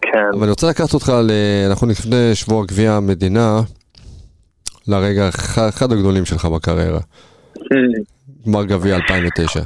כן. 0.00 0.18
אבל 0.32 0.42
אני 0.42 0.50
רוצה 0.50 0.68
לקחת 0.68 0.94
אותך, 0.94 1.12
ל... 1.24 1.30
אנחנו 1.66 1.86
לפני 1.86 2.34
שבוע 2.34 2.66
גביע 2.66 2.92
המדינה, 2.92 3.60
לרגע 4.88 5.28
אחד 5.68 5.92
הגדולים 5.92 6.24
שלך 6.24 6.44
בקריירה. 6.44 7.00
גמר 8.46 8.64
גביע 8.64 8.96
2009. 8.96 9.60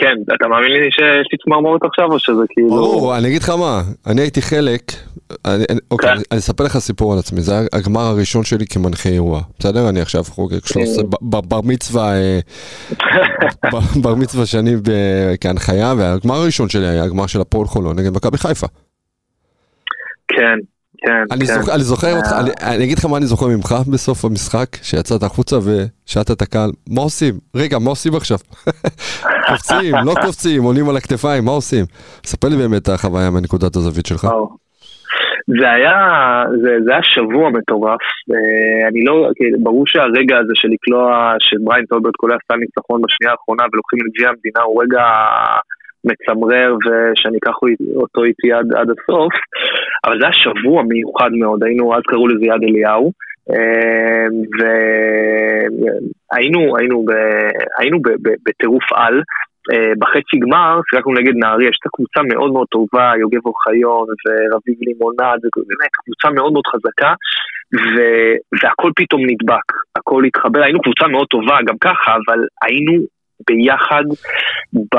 כן, 0.00 0.34
אתה 0.36 0.48
מאמין 0.48 0.70
לי 0.70 0.90
שיש 0.90 1.28
לי 1.32 1.38
צמרמורת 1.44 1.80
עכשיו 1.84 2.12
או 2.12 2.18
שזה 2.18 2.42
כאילו... 2.48 2.68
ברור, 2.68 3.18
אני 3.18 3.28
אגיד 3.28 3.42
לך 3.42 3.50
מה, 3.50 3.82
אני 4.06 4.20
הייתי 4.20 4.42
חלק, 4.42 4.82
אני, 5.44 5.64
אוקיי, 5.90 6.10
כן. 6.10 6.22
אני 6.30 6.38
אספר 6.38 6.64
לך 6.64 6.78
סיפור 6.78 7.12
על 7.12 7.18
עצמי, 7.18 7.40
זה 7.40 7.52
היה 7.52 7.62
הגמר 7.72 8.00
הראשון 8.00 8.44
שלי 8.44 8.66
כמנחה 8.66 9.08
אירוע, 9.08 9.40
בסדר? 9.58 9.88
אני 9.88 10.00
עכשיו 10.00 10.24
חוגג 10.24 10.66
13, 10.66 11.04
כן. 11.04 11.08
בר 11.20 11.60
מצווה, 11.64 12.12
אה, 12.14 12.38
בר 14.02 14.14
מצווה 14.14 14.46
שני 14.46 14.74
כהנחיה, 15.40 15.94
והגמר 15.98 16.34
הראשון 16.34 16.68
שלי 16.68 16.86
היה 16.86 17.04
הגמר 17.04 17.26
של 17.26 17.40
הפועל 17.40 17.66
חולון 17.66 17.98
נגד 17.98 18.16
מכבי 18.16 18.38
חיפה. 18.38 18.66
כן, 20.28 20.58
כן, 20.98 21.24
אני, 21.30 21.46
כן. 21.46 21.60
זוכ, 21.60 21.68
אני 21.68 21.82
זוכר 21.82 22.16
אותך. 22.16 22.32
אני, 22.40 22.50
אני 22.74 22.84
אגיד 22.84 22.98
לך 22.98 23.04
מה 23.04 23.16
אני 23.16 23.26
זוכר 23.26 23.46
ממך 23.46 23.74
בסוף 23.92 24.24
המשחק, 24.24 24.68
שיצאת 24.82 25.22
החוצה 25.22 25.56
ושאלת 25.56 26.30
את 26.30 26.42
הקהל, 26.42 26.70
מה 26.90 27.02
עושים? 27.02 27.34
רגע, 27.54 27.78
מה 27.78 27.90
עושים 27.90 28.14
עכשיו? 28.14 28.38
קופצים, 29.48 29.94
לא 30.04 30.14
קופצים, 30.22 30.62
עולים 30.62 30.88
על 30.88 30.96
הכתפיים, 30.96 31.44
מה 31.44 31.50
עושים? 31.50 31.84
ספר 32.24 32.48
לי 32.48 32.56
באמת 32.56 32.82
את 32.82 32.88
החוויה 32.88 33.30
מנקודת 33.30 33.76
הזווית 33.76 34.06
שלך. 34.06 34.26
זה 35.60 35.70
היה, 35.70 35.96
זה, 36.62 36.70
זה 36.84 36.90
היה 36.92 37.02
שבוע 37.02 37.50
מטורף, 37.50 38.04
אני 38.88 39.04
לא, 39.04 39.30
ברור 39.62 39.84
שהרגע 39.86 40.36
הזה 40.38 40.52
של 40.54 40.68
לקלוע, 40.68 41.34
שבריין 41.38 41.84
טולברט 41.84 42.16
קולע 42.16 42.36
סל 42.48 42.56
ניצחון 42.56 43.02
בשנייה 43.02 43.32
האחרונה 43.32 43.64
ולוקחים 43.72 43.98
את 44.00 44.12
גביע 44.14 44.28
המדינה 44.28 44.62
הוא 44.62 44.82
רגע 44.82 45.04
מצמרר 46.10 46.74
ושאני 46.74 47.38
אקח 47.38 47.56
אותו 47.96 48.24
איתי 48.24 48.52
עד, 48.52 48.66
עד 48.74 48.88
הסוף, 48.90 49.32
אבל 50.04 50.20
זה 50.20 50.26
היה 50.26 50.32
שבוע 50.32 50.82
מיוחד 50.82 51.30
מאוד, 51.32 51.64
היינו, 51.64 51.94
אז 51.94 52.02
קראו 52.06 52.28
לזה 52.28 52.44
יד 52.44 52.62
אליהו, 52.68 53.12
אמ, 53.50 54.34
והיינו 56.32 56.76
היינו 56.76 57.04
ב, 57.04 57.10
היינו 57.78 57.98
בטירוף 58.44 58.92
על. 58.94 59.22
אה, 59.72 59.92
בחצי 59.98 60.36
גמר 60.42 60.80
שיחקנו 60.90 61.12
נגד 61.12 61.36
נהריה, 61.36 61.68
יש 61.68 61.78
את 61.80 61.86
הקבוצה 61.86 62.20
מאוד 62.32 62.52
מאוד 62.52 62.66
טובה, 62.70 63.12
יוגב 63.20 63.46
אוחיון 63.46 64.06
ורביב 64.08 64.76
לימונד, 64.80 65.40
באמת 65.68 65.92
קבוצה 66.04 66.28
מאוד 66.30 66.52
מאוד 66.52 66.66
חזקה, 66.66 67.12
ו... 67.74 67.96
והכל 68.62 68.90
פתאום 68.96 69.20
נדבק, 69.30 69.68
הכל 69.98 70.24
התחבר, 70.24 70.62
היינו 70.62 70.80
קבוצה 70.80 71.06
מאוד 71.08 71.26
טובה 71.26 71.58
גם 71.66 71.76
ככה, 71.80 72.10
אבל 72.14 72.40
היינו 72.62 72.92
ביחד, 73.46 74.02
ב... 74.74 74.98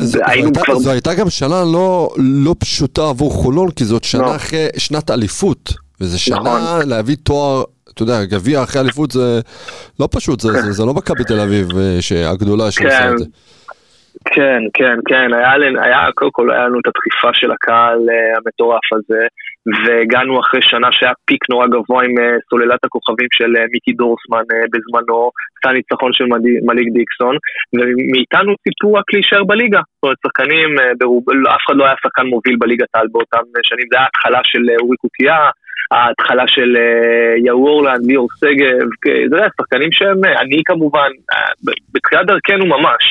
זו, 0.00 0.18
היינו 0.26 0.46
הייתה, 0.46 0.60
כבר... 0.64 0.78
זו 0.78 0.90
הייתה 0.90 1.14
גם 1.14 1.30
שנה 1.30 1.64
לא, 1.64 2.10
לא 2.16 2.54
פשוטה 2.58 3.08
עבור 3.08 3.32
חולון, 3.32 3.70
כי 3.70 3.84
זאת 3.84 4.04
שנה 4.04 4.22
לא. 4.22 4.36
אחרי 4.36 4.66
שנת 4.76 5.10
אליפות, 5.10 5.72
וזה 6.00 6.18
שנה 6.18 6.38
נכון. 6.40 6.88
להביא 6.88 7.16
תואר, 7.22 7.62
אתה 7.94 8.02
יודע, 8.02 8.24
גביע 8.24 8.62
אחרי 8.62 8.80
אליפות 8.80 9.10
זה 9.10 9.40
לא 10.00 10.08
פשוט, 10.10 10.40
זה, 10.40 10.62
זה, 10.62 10.72
זה 10.72 10.84
לא 10.84 10.94
מכבי 10.94 11.24
תל 11.24 11.40
אביב 11.40 11.68
אה, 11.78 12.30
הגדולה 12.30 12.70
שעושה 12.70 12.98
כן. 12.98 13.12
את 13.12 13.18
זה. 13.18 13.24
כן, 14.24 14.62
כן, 14.74 14.98
כן, 15.08 15.34
היה, 15.34 15.52
היה, 15.84 16.12
קודם 16.14 16.30
כל 16.30 16.50
היה 16.50 16.64
לנו 16.64 16.80
את 16.80 16.86
הדחיפה 16.86 17.30
של 17.34 17.50
הקהל 17.50 17.98
uh, 17.98 18.38
המטורף 18.38 18.92
הזה, 18.92 19.26
והגענו 19.84 20.40
אחרי 20.40 20.60
שנה 20.62 20.88
שהיה 20.92 21.12
פיק 21.26 21.50
נורא 21.50 21.66
גבוה 21.66 22.04
עם 22.04 22.10
uh, 22.18 22.22
סוללת 22.50 22.84
הכוכבים 22.84 23.28
של 23.32 23.56
uh, 23.56 23.60
מיקי 23.72 23.92
דורסמן 23.92 24.44
בזמנו, 24.72 25.30
קצת 25.54 25.70
ניצחון 25.70 26.12
של 26.12 26.24
מליק 26.66 26.88
דיקסון, 26.92 27.36
ומאיתנו 27.74 28.54
ציפו 28.62 28.94
רק 28.94 29.04
להישאר 29.12 29.44
בליגה. 29.44 29.80
זאת 29.94 30.02
אומרת, 30.02 30.16
שחקנים, 30.26 30.70
ברוב, 30.98 31.24
אף 31.30 31.62
אחד 31.66 31.76
לא 31.76 31.84
היה 31.84 31.94
שחקן 32.02 32.26
מוביל 32.26 32.56
בליגת 32.58 32.90
העל 32.94 33.06
באותם 33.12 33.44
שנים, 33.62 33.86
זה 33.90 33.96
היה 33.96 34.04
ההתחלה 34.04 34.40
של 34.44 34.62
אורי 34.80 34.96
קוקייה, 34.96 35.50
ההתחלה 35.90 36.48
של 36.48 36.76
יאו 37.46 37.68
אורלנד, 37.68 38.06
ליאור 38.06 38.28
שגב, 38.38 38.88
זה 39.30 39.36
היה 39.36 39.48
שחקנים 39.60 39.92
שהם, 39.92 40.24
אני 40.24 40.62
כמובן, 40.64 41.10
בתחילת 41.94 42.26
דרכנו 42.26 42.66
ממש. 42.66 43.04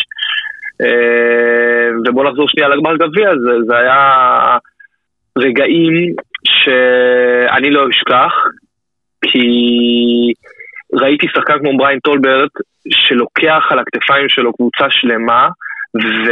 אה, 0.81 1.89
ובוא 2.07 2.23
נחזור 2.23 2.49
שנייה 2.49 2.69
לגמר 2.69 2.97
גביע, 2.97 3.29
זה, 3.29 3.51
זה 3.67 3.77
היה 3.77 4.57
רגעים 5.37 6.15
שאני 6.45 7.69
לא 7.69 7.89
אשכח, 7.89 8.33
כי 9.21 9.47
ראיתי 10.93 11.27
שחקן 11.27 11.59
כמו 11.59 11.77
בריין 11.77 11.99
טולברט 11.99 12.51
שלוקח 12.89 13.63
על 13.69 13.79
הכתפיים 13.79 14.29
שלו 14.29 14.53
קבוצה 14.53 14.85
שלמה 14.89 15.47
ו... 15.95 16.31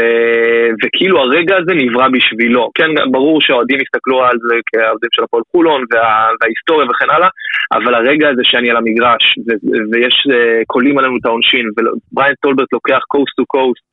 וכאילו 0.83 1.19
הרגע 1.19 1.55
הזה 1.57 1.73
נברא 1.73 2.07
בשבילו. 2.09 2.69
כן, 2.75 2.89
ברור 3.11 3.41
שהאוהדים 3.41 3.79
הסתכלו 3.81 4.23
על 4.23 4.37
זה 4.47 4.55
כעובדים 4.69 5.09
של 5.11 5.23
הפועל 5.23 5.43
חולון 5.51 5.81
וה... 5.91 6.29
וההיסטוריה 6.41 6.87
וכן 6.89 7.09
הלאה, 7.09 7.29
אבל 7.73 7.95
הרגע 7.95 8.29
הזה 8.29 8.41
שאני 8.43 8.69
על 8.69 8.77
המגרש 8.77 9.23
ו... 9.45 9.49
ויש, 9.91 10.15
אה, 10.29 10.63
קולעים 10.67 10.97
עלינו 10.97 11.17
את 11.17 11.25
העונשין, 11.25 11.65
ובריין 11.69 12.33
טולברט 12.41 12.73
לוקח 12.73 12.99
coast 13.07 13.35
to 13.37 13.45
coast 13.45 13.85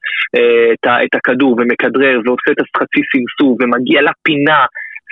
את 1.04 1.14
הכדור 1.14 1.56
ומכדרר 1.58 2.20
ועושה 2.24 2.50
את 2.52 2.60
החצי 2.60 3.00
סמסו 3.12 3.56
ומגיע 3.60 4.00
לפינה 4.02 4.64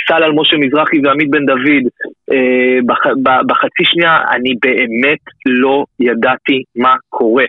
סל 0.09 0.23
על 0.23 0.33
משה 0.33 0.57
מזרחי 0.57 1.01
ועמית 1.05 1.31
בן 1.31 1.47
דוד 1.47 1.85
אה, 2.33 2.79
בח, 2.87 3.07
בחצי 3.47 3.85
שנייה, 3.85 4.19
אני 4.31 4.55
באמת 4.63 5.23
לא 5.47 5.85
ידעתי 6.01 6.63
מה 6.77 6.95
קורה. 7.09 7.45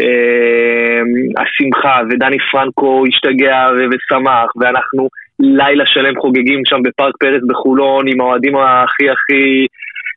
אה, 0.00 1.00
השמחה 1.42 2.00
ודני 2.10 2.36
פרנקו 2.52 3.04
השתגע 3.08 3.56
ושמח 3.90 4.50
ואנחנו 4.60 5.08
לילה 5.40 5.86
שלם 5.86 6.20
חוגגים 6.20 6.60
שם 6.64 6.82
בפארק 6.82 7.14
פרס 7.20 7.42
בחולון 7.48 8.08
עם 8.08 8.20
האוהדים 8.20 8.56
הכי 8.56 9.10
הכי 9.10 9.66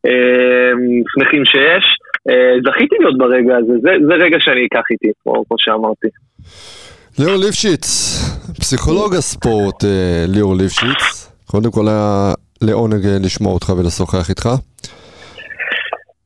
אה, 0.06 0.72
שמחים 1.14 1.46
שיש. 1.46 1.86
אה, 2.30 2.54
זכיתי 2.66 2.96
להיות 3.00 3.18
ברגע 3.18 3.58
הזה, 3.58 3.74
זה, 3.82 4.14
רגע 4.14 4.38
שאני 4.40 4.66
אקח 4.66 4.86
איתי, 4.92 5.12
כמו 5.24 5.56
שאמרתי. 5.58 6.08
ליאור 7.20 7.36
ליפשיץ, 7.36 7.88
פסיכולוג 8.60 9.16
הספורט 9.16 9.86
אה, 9.86 10.26
ליאור 10.28 10.56
ליפשיץ. 10.56 11.32
קודם 11.46 11.72
כל 11.72 11.88
היה 11.88 12.34
לעונג 12.62 13.06
אה, 13.06 13.18
לשמוע 13.24 13.54
אותך 13.54 13.70
ולשוחח 13.70 14.30
איתך. 14.30 14.50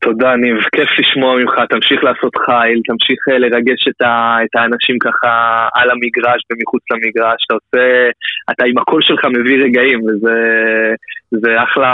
תודה 0.02 0.36
ניב, 0.36 0.58
כיף 0.76 0.90
לשמוע 1.00 1.36
ממך, 1.40 1.54
תמשיך 1.70 2.04
לעשות 2.04 2.34
חייל, 2.46 2.80
תמשיך 2.90 3.20
אה, 3.30 3.38
לרגש 3.40 3.82
את, 3.90 4.02
ה, 4.02 4.38
את 4.46 4.54
האנשים 4.56 4.96
ככה 5.06 5.32
על 5.74 5.88
המגרש 5.92 6.42
ומחוץ 6.48 6.84
למגרש, 6.92 7.40
אתה 7.46 7.54
עושה, 7.60 7.86
אתה 8.52 8.66
עם 8.66 8.78
הקול 8.78 9.02
שלך 9.02 9.26
מביא 9.26 9.58
רגעים 9.66 10.00
וזה 10.04 10.36
זה 11.32 11.64
אחלה, 11.64 11.94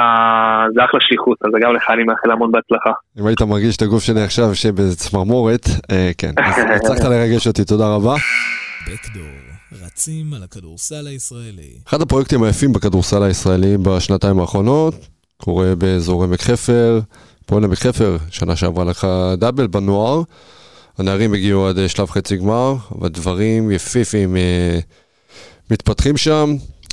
זה 0.75 0.85
אחלה 0.85 0.99
שליחות, 1.01 1.37
אז 1.45 1.51
גם 1.61 1.75
לך 1.75 1.89
אני 1.89 2.03
מאחל 2.03 2.31
המון 2.31 2.51
בהצלחה. 2.51 2.91
אם 3.19 3.25
היית 3.27 3.41
מרגיש 3.41 3.77
את 3.77 3.81
הגוף 3.81 4.03
שלי 4.03 4.21
עכשיו 4.21 4.55
שבצמרמורת, 4.55 5.65
אה, 5.91 6.11
כן, 6.17 6.31
אז 6.45 6.65
הצלחת 6.75 7.03
לרגש 7.09 7.47
אותי, 7.47 7.63
תודה 7.65 7.87
רבה. 7.95 8.15
רצים 9.85 10.33
על 10.35 10.43
הכדורסל 10.43 11.07
הישראלי. 11.07 11.71
אחד 11.87 12.01
הפרויקטים 12.01 12.43
היפים 12.43 12.73
בכדורסל 12.73 13.23
הישראלי 13.23 13.77
בשנתיים 13.77 14.39
האחרונות 14.39 14.93
קורה 15.37 15.75
באזור 15.75 16.23
עמק 16.23 16.41
חפר. 16.41 16.99
פועל 17.47 17.63
עמק 17.63 17.77
חפר, 17.77 18.17
שנה 18.29 18.55
שעברה 18.55 18.85
לקחה 18.85 19.35
דאבל 19.37 19.67
בנוער. 19.67 20.21
הנערים 20.97 21.33
הגיעו 21.33 21.67
עד 21.67 21.77
אה, 21.77 21.89
שלב 21.89 22.09
חצי 22.09 22.37
גמר, 22.37 22.75
אבל 22.99 23.09
דברים 23.09 23.71
יפיפים 23.71 24.35
אה, 24.35 24.79
מתפתחים 25.71 26.17
שם. 26.17 26.49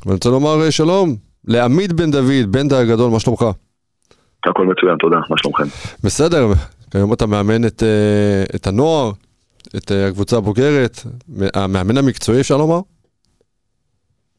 ואני 0.07 0.15
רוצה 0.15 0.31
לומר 0.31 0.63
אה, 0.65 0.71
שלום 0.71 1.17
לעמית 1.45 1.93
בן 1.93 2.11
דוד, 2.11 2.47
בן 2.51 2.69
דה 2.69 2.81
הגדול, 2.81 3.11
מה 3.11 3.21
שלומך? 3.21 3.45
הכל 4.47 4.67
מצוין, 4.67 4.97
תודה, 5.01 5.17
מה 5.31 5.37
שלומכם? 5.39 5.65
בסדר, 6.05 6.47
כיום 6.91 7.13
אתה 7.13 7.27
מאמן 7.27 7.65
את, 7.67 7.83
את 8.55 8.67
הנוער, 8.67 9.13
את 9.77 9.93
אה, 9.93 10.09
הקבוצה 10.09 10.37
הבוגרת, 10.37 11.01
המאמן 11.55 11.97
המקצועי 11.97 12.41
אפשר 12.41 12.57
לומר? 12.57 12.81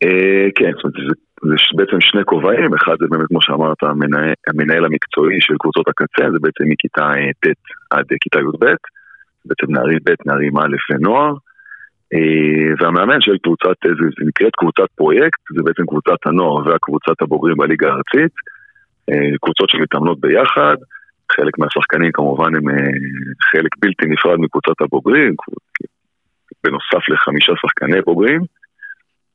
אה, 0.03 0.47
כן, 0.55 0.71
זאת 0.75 0.83
אומרת, 0.83 1.17
זה 1.43 1.55
בעצם 1.75 2.01
שני 2.01 2.23
כובעים, 2.25 2.73
אחד 2.73 2.95
זה 2.99 3.05
באמת 3.09 3.27
כמו 3.27 3.41
שאמרת 3.41 3.83
המנהל, 3.83 4.33
המנהל 4.47 4.85
המקצועי 4.85 5.37
של 5.41 5.55
קבוצות 5.59 5.87
הקצה, 5.87 6.31
זה 6.31 6.37
בעצם 6.41 6.63
מכיתה 6.67 7.11
ט' 7.45 7.47
עד 7.91 8.05
כיתה 8.21 8.39
י"ב, 8.39 8.65
בעצם 9.45 9.73
נערים 9.73 9.99
ב', 10.05 10.13
נערים 10.25 10.57
א' 10.57 10.75
ונוער, 10.89 11.33
והמאמן 12.79 13.21
של 13.21 13.37
קבוצת, 13.43 13.77
זה 14.19 14.25
נקראת 14.27 14.55
קבוצת 14.55 14.89
פרויקט, 14.95 15.39
זה 15.55 15.63
בעצם 15.63 15.83
קבוצת 15.85 16.19
הנוער 16.25 16.67
והקבוצת 16.67 17.21
הבוגרים 17.21 17.57
בליגה 17.57 17.87
הארצית, 17.87 18.33
קבוצות 19.41 19.69
שמתאמנות 19.69 20.19
ביחד, 20.19 20.75
חלק 21.31 21.59
מהשחקנים 21.59 22.11
כמובן 22.11 22.55
הם 22.55 22.63
חלק 23.51 23.71
בלתי 23.79 24.05
נפרד 24.05 24.39
מקבוצת 24.39 24.81
הבוגרים, 24.81 25.33
בנוסף 26.63 27.09
לחמישה 27.09 27.53
שחקני 27.61 28.01
בוגרים. 28.01 28.41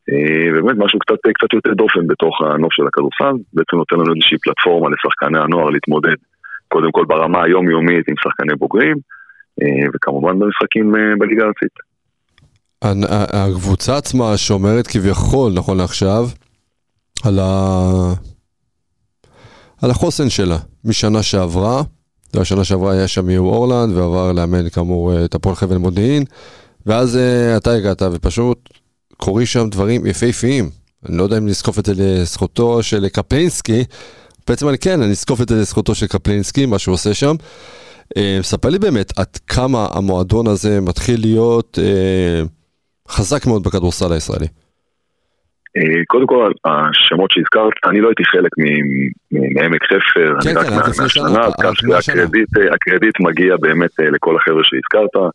ובאמת 0.08 0.76
משהו 0.78 0.98
קצת, 0.98 1.14
קצת 1.34 1.52
יותר 1.52 1.74
דופן 1.74 2.06
בתוך 2.06 2.42
הנוף 2.42 2.72
של 2.72 2.86
הכדורסל, 2.86 3.42
בעצם 3.52 3.76
נותן 3.76 3.96
לנו 3.96 4.14
איזושהי 4.14 4.38
פלטפורמה 4.38 4.88
לשחקני 4.90 5.38
הנוער 5.38 5.70
להתמודד 5.70 6.16
קודם 6.72 6.92
כל 6.92 7.04
ברמה 7.08 7.42
היומיומית 7.42 8.08
עם 8.08 8.14
שחקני 8.22 8.54
בוגרים, 8.58 8.96
וכמובן 9.94 10.38
במשחקים 10.38 10.94
בליגה 11.18 11.44
הארצית. 11.44 11.74
הקבוצה 13.32 13.96
עצמה 13.96 14.36
שומרת 14.36 14.86
כביכול, 14.86 15.52
נכון 15.54 15.76
לעכשיו, 15.78 16.24
על, 17.24 17.38
ה... 17.38 18.12
על 19.82 19.90
החוסן 19.90 20.28
שלה 20.28 20.56
משנה 20.84 21.22
שעברה. 21.22 21.82
השנה 22.34 22.64
שעברה 22.64 22.92
היה 22.92 23.08
שם 23.08 23.26
מיהו 23.26 23.46
אורלנד 23.46 23.96
ועבר 23.96 24.32
לאמן 24.32 24.68
כאמור 24.68 25.24
את 25.24 25.34
הפועל 25.34 25.54
חבל 25.54 25.76
מודיעין 25.76 26.24
ואז 26.86 27.18
אתה 27.56 27.72
הגעת 27.72 28.02
ופשוט 28.02 28.79
קורים 29.20 29.46
שם 29.46 29.68
דברים 29.70 30.06
יפהפיים. 30.06 30.64
אני 31.08 31.16
לא 31.18 31.22
יודע 31.22 31.38
אם 31.38 31.46
נזקוף 31.46 31.78
את 31.78 31.86
זה 31.86 31.92
לזכותו 31.96 32.82
של 32.82 33.08
קפלינסקי, 33.08 33.84
בעצם 34.48 34.68
אני 34.68 34.78
כן, 34.78 35.02
אני 35.02 35.10
אזקוף 35.10 35.40
את 35.40 35.48
זה 35.48 35.54
לזכותו 35.54 35.94
של 35.94 36.06
קפלינסקי, 36.06 36.66
מה 36.66 36.78
שהוא 36.78 36.92
עושה 36.92 37.14
שם. 37.14 37.34
Uh, 38.18 38.42
ספר 38.42 38.68
לי 38.68 38.78
באמת 38.78 39.18
עד 39.18 39.36
כמה 39.46 39.86
המועדון 39.94 40.46
הזה 40.46 40.80
מתחיל 40.80 41.20
להיות 41.20 41.78
uh, 41.78 42.48
חזק 43.08 43.46
מאוד 43.46 43.62
בכדורסל 43.62 44.12
הישראלי. 44.12 44.46
קודם 46.06 46.26
כל, 46.26 46.52
השמות 46.64 47.30
שהזכרת, 47.30 47.72
אני 47.84 48.00
לא 48.00 48.08
הייתי 48.08 48.24
חלק 48.24 48.50
מעמק 49.30 49.82
חפר, 49.84 50.30
כן, 50.42 50.48
אני 50.48 50.58
רק 50.58 50.66
כן, 50.66 50.72
עד 50.72 50.88
לפני 50.88 51.08
שנה, 51.08 51.46
כך 51.62 51.72
שהקרדיט 51.76 53.20
מגיע 53.20 53.56
באמת 53.60 53.90
לכל 54.12 54.36
החבר'ה 54.36 54.62
שהזכרת. 54.64 55.32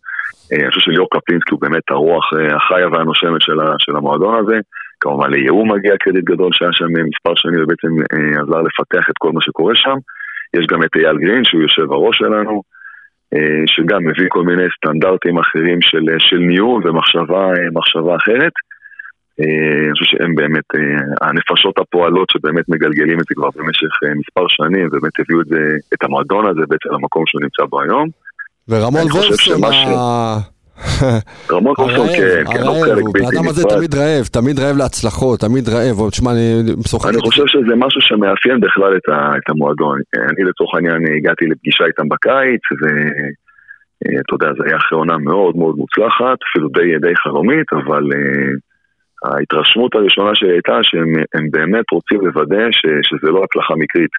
אני 0.51 0.69
חושב 0.69 0.81
שליאור 0.81 1.07
קפלינסקי 1.11 1.51
הוא 1.51 1.61
באמת 1.61 1.83
הרוח 1.89 2.33
החיה 2.55 2.87
והנושמת 2.87 3.41
של 3.77 3.95
המועדון 3.95 4.35
הזה. 4.39 4.57
כמובן 4.99 5.29
ליהוא 5.31 5.67
מגיע 5.67 5.93
קרדיט 5.99 6.23
גדול 6.23 6.49
שהיה 6.53 6.73
שם 6.73 6.85
מספר 6.85 7.33
שנים 7.35 7.63
ובעצם 7.63 7.91
עזר 8.41 8.61
לפתח 8.61 9.09
את 9.09 9.17
כל 9.17 9.31
מה 9.31 9.41
שקורה 9.41 9.75
שם. 9.75 9.97
יש 10.57 10.65
גם 10.67 10.83
את 10.83 10.95
אייל 10.95 11.17
גרין 11.17 11.43
שהוא 11.43 11.61
יושב 11.61 11.91
הראש 11.91 12.17
שלנו, 12.17 12.61
שגם 13.65 14.03
מביא 14.07 14.25
כל 14.29 14.43
מיני 14.43 14.63
סטנדרטים 14.77 15.37
אחרים 15.37 15.81
של, 15.81 16.03
של 16.19 16.37
ניהול 16.37 16.87
ומחשבה 16.87 18.15
אחרת. 18.15 18.53
אני 19.39 19.91
חושב 19.91 20.05
שהם 20.05 20.35
באמת 20.35 20.69
הנפשות 21.21 21.79
הפועלות 21.79 22.27
שבאמת 22.31 22.69
מגלגלים 22.69 23.19
את 23.19 23.25
זה 23.29 23.35
כבר 23.35 23.49
במשך 23.55 23.93
מספר 24.15 24.45
שנים 24.47 24.87
ובאמת 24.87 25.19
הביאו 25.19 25.41
את, 25.41 25.45
זה, 25.45 25.61
את 25.93 26.03
המועדון 26.03 26.45
הזה 26.45 26.61
בעצם 26.69 26.89
למקום 26.93 27.23
שהוא 27.27 27.41
נמצא 27.41 27.63
בו 27.69 27.81
היום. 27.81 28.24
ורמון 28.69 29.01
וולפסון, 29.11 29.61
רמון 31.51 31.73
וולפסון 31.77 32.07
כן, 32.07 32.43
כן, 32.53 32.63
הוא 32.67 32.85
חלק 32.85 33.03
בלתי 33.03 33.19
נפרד. 33.19 33.35
האדם 33.35 33.47
הזה 33.49 33.63
תמיד 33.63 33.95
רעב, 33.95 34.25
תמיד 34.37 34.59
רעב 34.59 34.77
להצלחות, 34.77 35.39
תמיד 35.39 35.69
רעב, 35.69 36.09
תשמע, 36.09 36.31
אני 36.31 36.47
משוחח. 36.77 37.09
אני 37.09 37.19
חושב 37.19 37.47
שזה 37.47 37.75
משהו 37.75 38.01
שמאפיין 38.01 38.59
בכלל 38.59 38.97
את 39.37 39.49
המועדון. 39.49 39.99
אני 40.15 40.43
לצורך 40.49 40.75
העניין 40.75 41.01
הגעתי 41.17 41.45
לפגישה 41.45 41.85
איתם 41.85 42.09
בקיץ, 42.09 42.63
ואתה 42.79 44.33
יודע, 44.35 44.49
זה 44.57 44.63
היה 44.67 44.77
אחרי 44.77 44.97
עונה 44.97 45.17
מאוד 45.17 45.55
מאוד 45.55 45.75
מוצלחת, 45.77 46.37
אפילו 46.49 46.67
די 47.01 47.15
חלומית, 47.23 47.67
אבל... 47.73 48.03
ההתרשמות 49.25 49.95
הראשונה 49.95 50.31
שלי 50.35 50.51
הייתה 50.51 50.77
שהם 50.83 51.11
באמת 51.51 51.85
רוצים 51.91 52.27
לוודא 52.27 52.65
ש, 52.71 52.81
שזה 53.07 53.31
לא 53.31 53.43
הצלחה 53.43 53.73
מקרית 53.75 54.11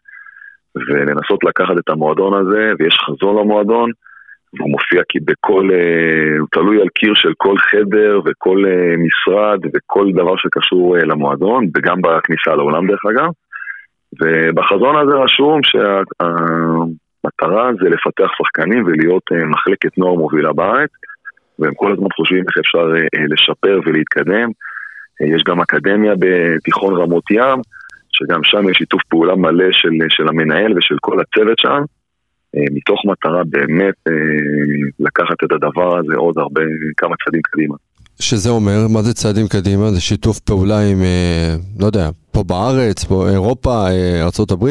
ולנסות 0.76 1.44
לקחת 1.44 1.74
את 1.78 1.88
המועדון 1.88 2.32
הזה 2.40 2.72
ויש 2.78 2.96
חזון 3.06 3.36
למועדון 3.38 3.90
והוא 4.58 4.70
מופיע 4.70 5.02
כי 5.08 5.18
בכל, 5.20 5.68
אה, 5.72 6.38
הוא 6.38 6.48
תלוי 6.52 6.80
על 6.80 6.88
קיר 6.88 7.12
של 7.14 7.32
כל 7.36 7.58
חדר 7.58 8.20
וכל 8.24 8.64
אה, 8.66 8.94
משרד 8.96 9.60
וכל 9.74 10.12
דבר 10.12 10.36
שקשור 10.36 10.96
אה, 10.96 11.04
למועדון 11.04 11.66
וגם 11.74 12.02
בכניסה 12.02 12.54
לעולם 12.56 12.86
דרך 12.86 13.00
אגב. 13.10 13.30
ובחזון 14.20 14.96
הזה 14.96 15.14
רשום 15.14 15.60
שהמטרה 15.62 17.70
זה 17.82 17.88
לפתח 17.88 18.30
שחקנים 18.38 18.84
ולהיות 18.86 19.22
מחלקת 19.32 19.98
נוער 19.98 20.14
מובילה 20.14 20.52
בארץ 20.52 20.90
והם 21.58 21.74
כל 21.74 21.92
הזמן 21.92 22.08
חושבים 22.16 22.44
איך 22.48 22.58
אפשר 22.58 22.92
לשפר 23.28 23.80
ולהתקדם. 23.86 24.50
יש 25.20 25.42
גם 25.46 25.60
אקדמיה 25.60 26.12
בתיכון 26.18 26.94
רמות 26.94 27.30
ים, 27.30 27.60
שגם 28.12 28.40
שם 28.44 28.68
יש 28.68 28.76
שיתוף 28.76 29.02
פעולה 29.08 29.34
מלא 29.34 29.72
של, 29.72 29.90
של 30.08 30.28
המנהל 30.28 30.78
ושל 30.78 30.96
כל 31.00 31.20
הצוות 31.20 31.58
שם, 31.58 31.82
מתוך 32.72 33.00
מטרה 33.04 33.42
באמת 33.44 33.94
אה, 34.08 34.12
לקחת 35.00 35.44
את 35.44 35.52
הדבר 35.52 35.98
הזה 35.98 36.14
עוד 36.16 36.38
הרבה, 36.38 36.62
כמה 36.96 37.14
צעדים 37.24 37.40
קדימה. 37.42 37.74
שזה 38.20 38.50
אומר, 38.50 38.88
מה 38.88 39.02
זה 39.02 39.14
צעדים 39.14 39.46
קדימה? 39.48 39.90
זה 39.90 40.00
שיתוף 40.00 40.40
פעולה 40.40 40.80
עם, 40.80 41.02
אה, 41.02 41.54
לא 41.80 41.86
יודע, 41.86 42.08
פה 42.32 42.42
בארץ, 42.42 43.04
פה 43.04 43.28
אירופה, 43.28 43.86
ארה"ב? 44.20 44.64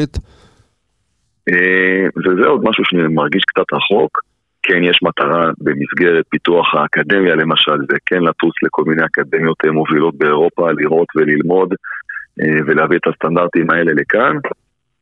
וזה 2.16 2.46
עוד 2.46 2.60
משהו 2.64 2.84
שאני 2.84 3.14
מרגיש 3.14 3.42
קצת 3.44 3.72
רחוק. 3.72 4.20
כן 4.66 4.84
יש 4.84 4.98
מטרה 5.02 5.50
במסגרת 5.58 6.24
פיתוח 6.28 6.74
האקדמיה 6.74 7.34
למשל, 7.34 7.78
זה 7.90 7.96
כן 8.06 8.22
לטוס 8.22 8.54
לכל 8.62 8.84
מיני 8.86 9.04
אקדמיות 9.04 9.56
אה, 9.66 9.72
מובילות 9.72 10.14
באירופה, 10.18 10.72
לראות 10.72 11.08
וללמוד 11.16 11.74
אה, 12.40 12.58
ולהביא 12.66 12.96
את 12.96 13.06
הסטנדרטים 13.06 13.70
האלה 13.70 13.92
לכאן. 13.92 14.36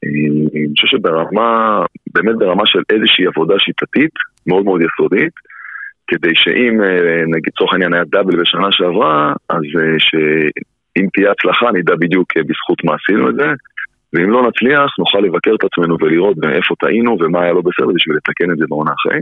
אה, 0.05 0.61
אני 0.65 0.75
חושב 0.81 0.97
שברמה, 0.97 1.81
באמת 2.15 2.37
ברמה 2.39 2.67
של 2.67 2.79
איזושהי 2.91 3.27
עבודה 3.27 3.55
שיטתית, 3.59 4.15
מאוד 4.47 4.65
מאוד 4.65 4.81
יסודית, 4.83 5.33
כדי 6.07 6.35
שאם 6.35 6.81
נגיד 7.27 7.53
לצורך 7.55 7.73
העניין 7.73 7.95
היה 7.95 8.05
דאבל 8.05 8.41
בשנה 8.41 8.69
שעברה, 8.71 9.33
אז 9.49 9.63
שאם 9.99 11.07
תהיה 11.13 11.31
הצלחה 11.31 11.67
נדע 11.73 11.95
בדיוק 11.95 12.29
בזכות 12.37 12.85
מה 12.85 12.95
עשינו 12.95 13.31
את 13.31 13.35
זה, 13.35 13.47
ואם 14.15 14.31
לא 14.31 14.49
נצליח 14.49 14.99
נוכל 14.99 15.19
לבקר 15.19 15.55
את 15.55 15.65
עצמנו 15.65 15.97
ולראות 16.01 16.37
איפה 16.53 16.75
טעינו 16.81 17.17
ומה 17.21 17.43
היה 17.43 17.53
לא 17.53 17.61
בסדר 17.61 17.93
בשביל 17.95 18.17
לתקן 18.17 18.51
את 18.51 18.59
זה 18.59 18.65
בעונה 18.69 18.93
אחרי. 18.93 19.21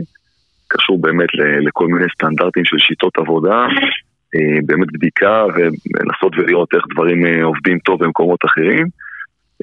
קשור 0.67 1.01
באמת 1.01 1.29
לכל 1.67 1.87
מיני 1.87 2.05
סטנדרטים 2.15 2.65
של 2.65 2.77
שיטות 2.79 3.17
עבודה, 3.17 3.65
אה, 4.35 4.59
באמת 4.65 4.87
בדיקה 4.93 5.45
ולנסות 5.53 6.33
ולראות 6.37 6.69
איך 6.73 6.83
דברים 6.93 7.25
אה, 7.25 7.43
עובדים 7.43 7.79
טוב 7.79 8.03
במקומות 8.03 8.39
אחרים. 8.45 8.87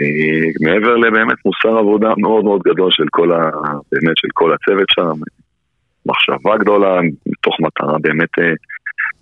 אה, 0.00 0.50
מעבר 0.60 0.96
לבאמת 0.96 1.36
מוסר 1.44 1.78
עבודה 1.78 2.12
מאוד 2.18 2.44
מאוד 2.44 2.62
גדול 2.62 2.90
של 2.90 3.04
כל, 3.10 3.32
ה, 3.32 3.50
באמת 3.92 4.16
של 4.16 4.28
כל 4.34 4.52
הצוות 4.52 4.88
שם, 4.90 5.12
מחשבה 6.06 6.56
גדולה, 6.58 7.00
מתוך 7.26 7.60
מטרה 7.60 7.98
באמת 7.98 8.28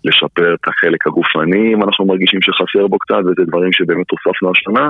לשפר 0.03 0.53
את 0.53 0.67
החלק 0.67 1.07
הגופני, 1.07 1.73
אם 1.73 1.83
אנחנו 1.83 2.05
מרגישים 2.05 2.39
שחסר 2.41 2.87
בו 2.87 2.97
קצת, 2.99 3.19
וזה 3.25 3.43
דברים 3.47 3.73
שבאמת 3.73 4.05
הוספנו 4.11 4.51
השנה. 4.51 4.89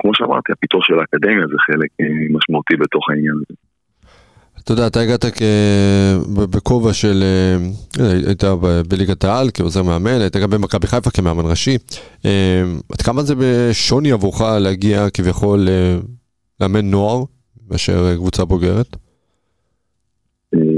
כמו 0.00 0.14
שאמרתי, 0.14 0.52
הפיתוח 0.52 0.84
של 0.84 0.98
האקדמיה 0.98 1.46
זה 1.46 1.56
חלק 1.58 1.90
משמעותי 2.30 2.76
בתוך 2.76 3.10
העניין 3.10 3.34
הזה. 3.34 3.54
אתה 4.64 4.72
יודע, 4.72 4.86
אתה 4.86 5.00
הגעת 5.00 5.24
בכובע 6.54 6.92
של, 6.92 7.22
אה, 7.22 7.56
היית 8.26 8.44
בליגת 8.90 9.24
העל 9.24 9.46
כעוזר 9.54 9.82
מאמן, 9.82 10.20
היית 10.20 10.36
גם 10.36 10.50
במכבי 10.50 10.86
חיפה 10.86 11.10
כמאמן 11.10 11.50
ראשי. 11.50 11.76
אה, 12.26 12.62
עד 12.92 13.02
כמה 13.02 13.22
זה 13.22 13.34
בשוני 13.38 14.12
עבורך 14.12 14.40
להגיע 14.60 15.10
כביכול 15.14 15.58
אה, 15.68 15.96
לאמן 16.60 16.90
נוער 16.90 17.22
מאשר 17.70 18.16
קבוצה 18.16 18.44
בוגרת? 18.44 18.96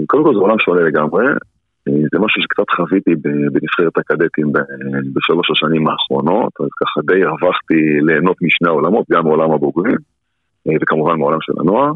קודם 0.07 0.25
כל 0.25 0.35
זה 0.35 0.41
עולם 0.41 0.59
שונה 0.59 0.81
לגמרי. 0.81 1.25
זה 1.87 2.19
משהו 2.19 2.43
שקצת 2.43 2.71
חוויתי 2.77 3.11
בנבחרת 3.53 3.99
הקדטים 3.99 4.53
בשלוש 5.15 5.51
השנים 5.51 5.89
האחרונות, 5.89 6.53
אז 6.61 6.69
ככה 6.81 7.01
די 7.07 7.25
הרווחתי 7.25 7.75
ליהנות 8.01 8.37
משני 8.43 8.69
העולמות, 8.69 9.07
גם 9.13 9.25
מעולם 9.25 9.53
הבוגרים 9.53 9.97
וכמובן 10.83 11.19
מעולם 11.19 11.39
של 11.41 11.53
הנוער. 11.61 11.93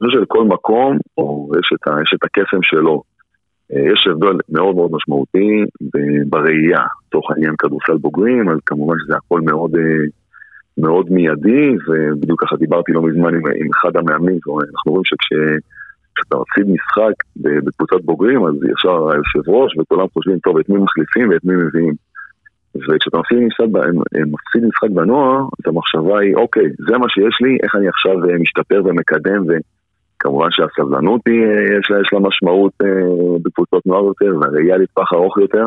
אני 0.00 0.08
חושב 0.08 0.18
שלכל 0.18 0.44
מקום 0.44 0.98
או 1.18 1.50
יש, 1.60 1.70
את 1.74 1.88
ה, 1.88 2.02
יש 2.02 2.14
את 2.14 2.24
הקסם 2.24 2.62
שלו. 2.62 3.02
אה, 3.72 3.92
יש 3.92 4.06
הבדל 4.10 4.38
מאוד 4.48 4.76
מאוד 4.76 4.90
משמעותי 4.92 5.64
בראייה, 6.28 6.84
תוך 7.08 7.30
העניין 7.30 7.54
כדורסל 7.58 7.96
בוגרים, 7.96 8.48
אז 8.48 8.58
כמובן 8.66 8.94
שזה 9.04 9.16
הכל 9.16 9.40
מאוד, 9.40 9.76
אה, 9.76 10.04
מאוד 10.78 11.12
מיידי, 11.12 11.76
ובדיוק 11.88 12.44
ככה 12.44 12.56
דיברתי 12.56 12.92
לא 12.92 13.02
מזמן 13.02 13.34
עם, 13.34 13.42
עם 13.46 13.68
אחד 13.76 13.96
המאמנים, 13.96 14.38
אנחנו 14.46 14.92
רואים 14.92 15.04
שכשאתה 15.04 16.36
מפסיד 16.36 16.74
משחק 16.74 17.14
בקבוצת 17.36 18.04
בוגרים, 18.04 18.46
אז 18.46 18.54
ישר 18.54 19.10
היושב 19.10 19.50
ראש 19.50 19.72
וכולם 19.78 20.06
חושבים, 20.12 20.38
טוב, 20.38 20.58
את 20.58 20.68
מי 20.68 20.78
מחליפים 20.78 21.28
ואת 21.28 21.44
מי 21.44 21.54
מביאים. 21.56 21.94
וכשאתה 22.74 23.18
מפסיד 23.18 23.38
משחק, 23.38 23.66
מפסיד 24.32 24.64
משחק 24.68 24.90
בנוער, 24.90 25.38
אז 25.40 25.64
המחשבה 25.66 26.18
היא, 26.18 26.34
אוקיי, 26.34 26.66
זה 26.88 26.98
מה 26.98 27.06
שיש 27.08 27.36
לי, 27.40 27.58
איך 27.62 27.74
אני 27.74 27.88
עכשיו 27.88 28.30
אה, 28.30 28.38
משתפר 28.38 28.82
ומקדם, 28.84 29.44
וכמובן 30.24 30.48
שהסבלנות 30.50 31.20
היא, 31.26 31.40
אה, 31.44 31.78
יש 31.78 31.90
לה, 31.90 32.00
יש 32.00 32.08
לה 32.12 32.18
משמעות 32.18 32.72
אה, 32.82 32.88
בקבוצות 33.42 33.86
נוער 33.86 34.04
יותר, 34.04 34.38
והראייה 34.40 34.76
לטווח 34.76 35.12
ארוך 35.12 35.38
יותר. 35.38 35.66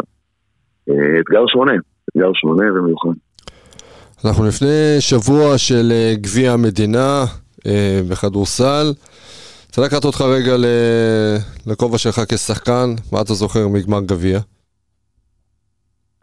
אתגר 1.20 1.48
שונה, 1.48 1.74
אתגר 2.10 2.32
שונה 2.34 2.74
ומיוחד. 2.74 3.10
אנחנו 4.26 4.48
לפני 4.48 4.96
שבוע 5.00 5.58
של 5.58 5.92
גביע 6.22 6.52
המדינה 6.52 7.26
בכדורסל. 8.10 8.94
רוצה 9.78 9.82
לקחת 9.96 10.06
אותך 10.06 10.22
רגע 10.22 10.56
לכובע 11.68 11.98
שלך 11.98 12.22
כשחקן, 12.30 12.90
מה 13.12 13.22
אתה 13.22 13.34
זוכר 13.34 13.68
מגמר 13.68 14.02
גביע? 14.02 14.40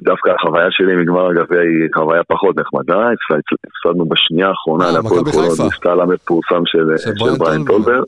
דווקא 0.02 0.30
החוויה 0.30 0.66
שלי 0.70 0.96
מגמר 0.96 1.26
הגביע 1.30 1.60
היא 1.60 1.88
חוויה 1.94 2.22
פחות 2.28 2.56
נחמדה, 2.56 3.08
הפסדנו 3.10 4.08
בשנייה 4.08 4.48
האחרונה 4.48 4.84
אה, 4.84 4.92
להפועל 4.92 5.24
חולון, 5.24 5.68
בסטל 5.68 6.00
המפורסם 6.00 6.62
של 6.66 6.84
בריין 7.38 7.64
טולבר. 7.64 8.02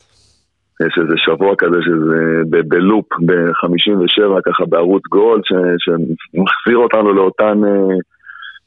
יש 0.81 0.99
איזה 1.03 1.15
שבוע 1.17 1.55
כזה 1.59 1.79
שזה 1.83 2.43
בלופ 2.69 3.07
ב-57 3.27 4.41
ככה 4.47 4.65
בערוץ 4.69 5.03
גולד 5.09 5.43
שמחזיר 5.79 6.77
אותנו 6.77 7.13
לאותן, 7.13 7.65
אה, 7.65 7.71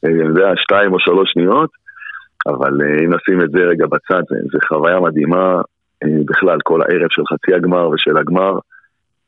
אה, 0.05 0.10
אני 0.10 0.28
יודע, 0.28 0.51
שתיים 0.55 0.93
או 0.93 0.99
שלוש 0.99 1.32
שניות, 1.34 1.70
אבל 2.47 2.74
אם 3.03 3.14
נשים 3.14 3.41
את 3.41 3.51
זה 3.51 3.60
רגע 3.60 3.86
בצד, 3.86 4.24
זה 4.51 4.60
חוויה 4.68 4.99
מדהימה 4.99 5.62
בכלל, 6.26 6.57
כל 6.64 6.82
הערב 6.82 7.07
של 7.10 7.22
חצי 7.34 7.53
הגמר 7.53 7.89
ושל 7.89 8.18
הגמר. 8.18 8.53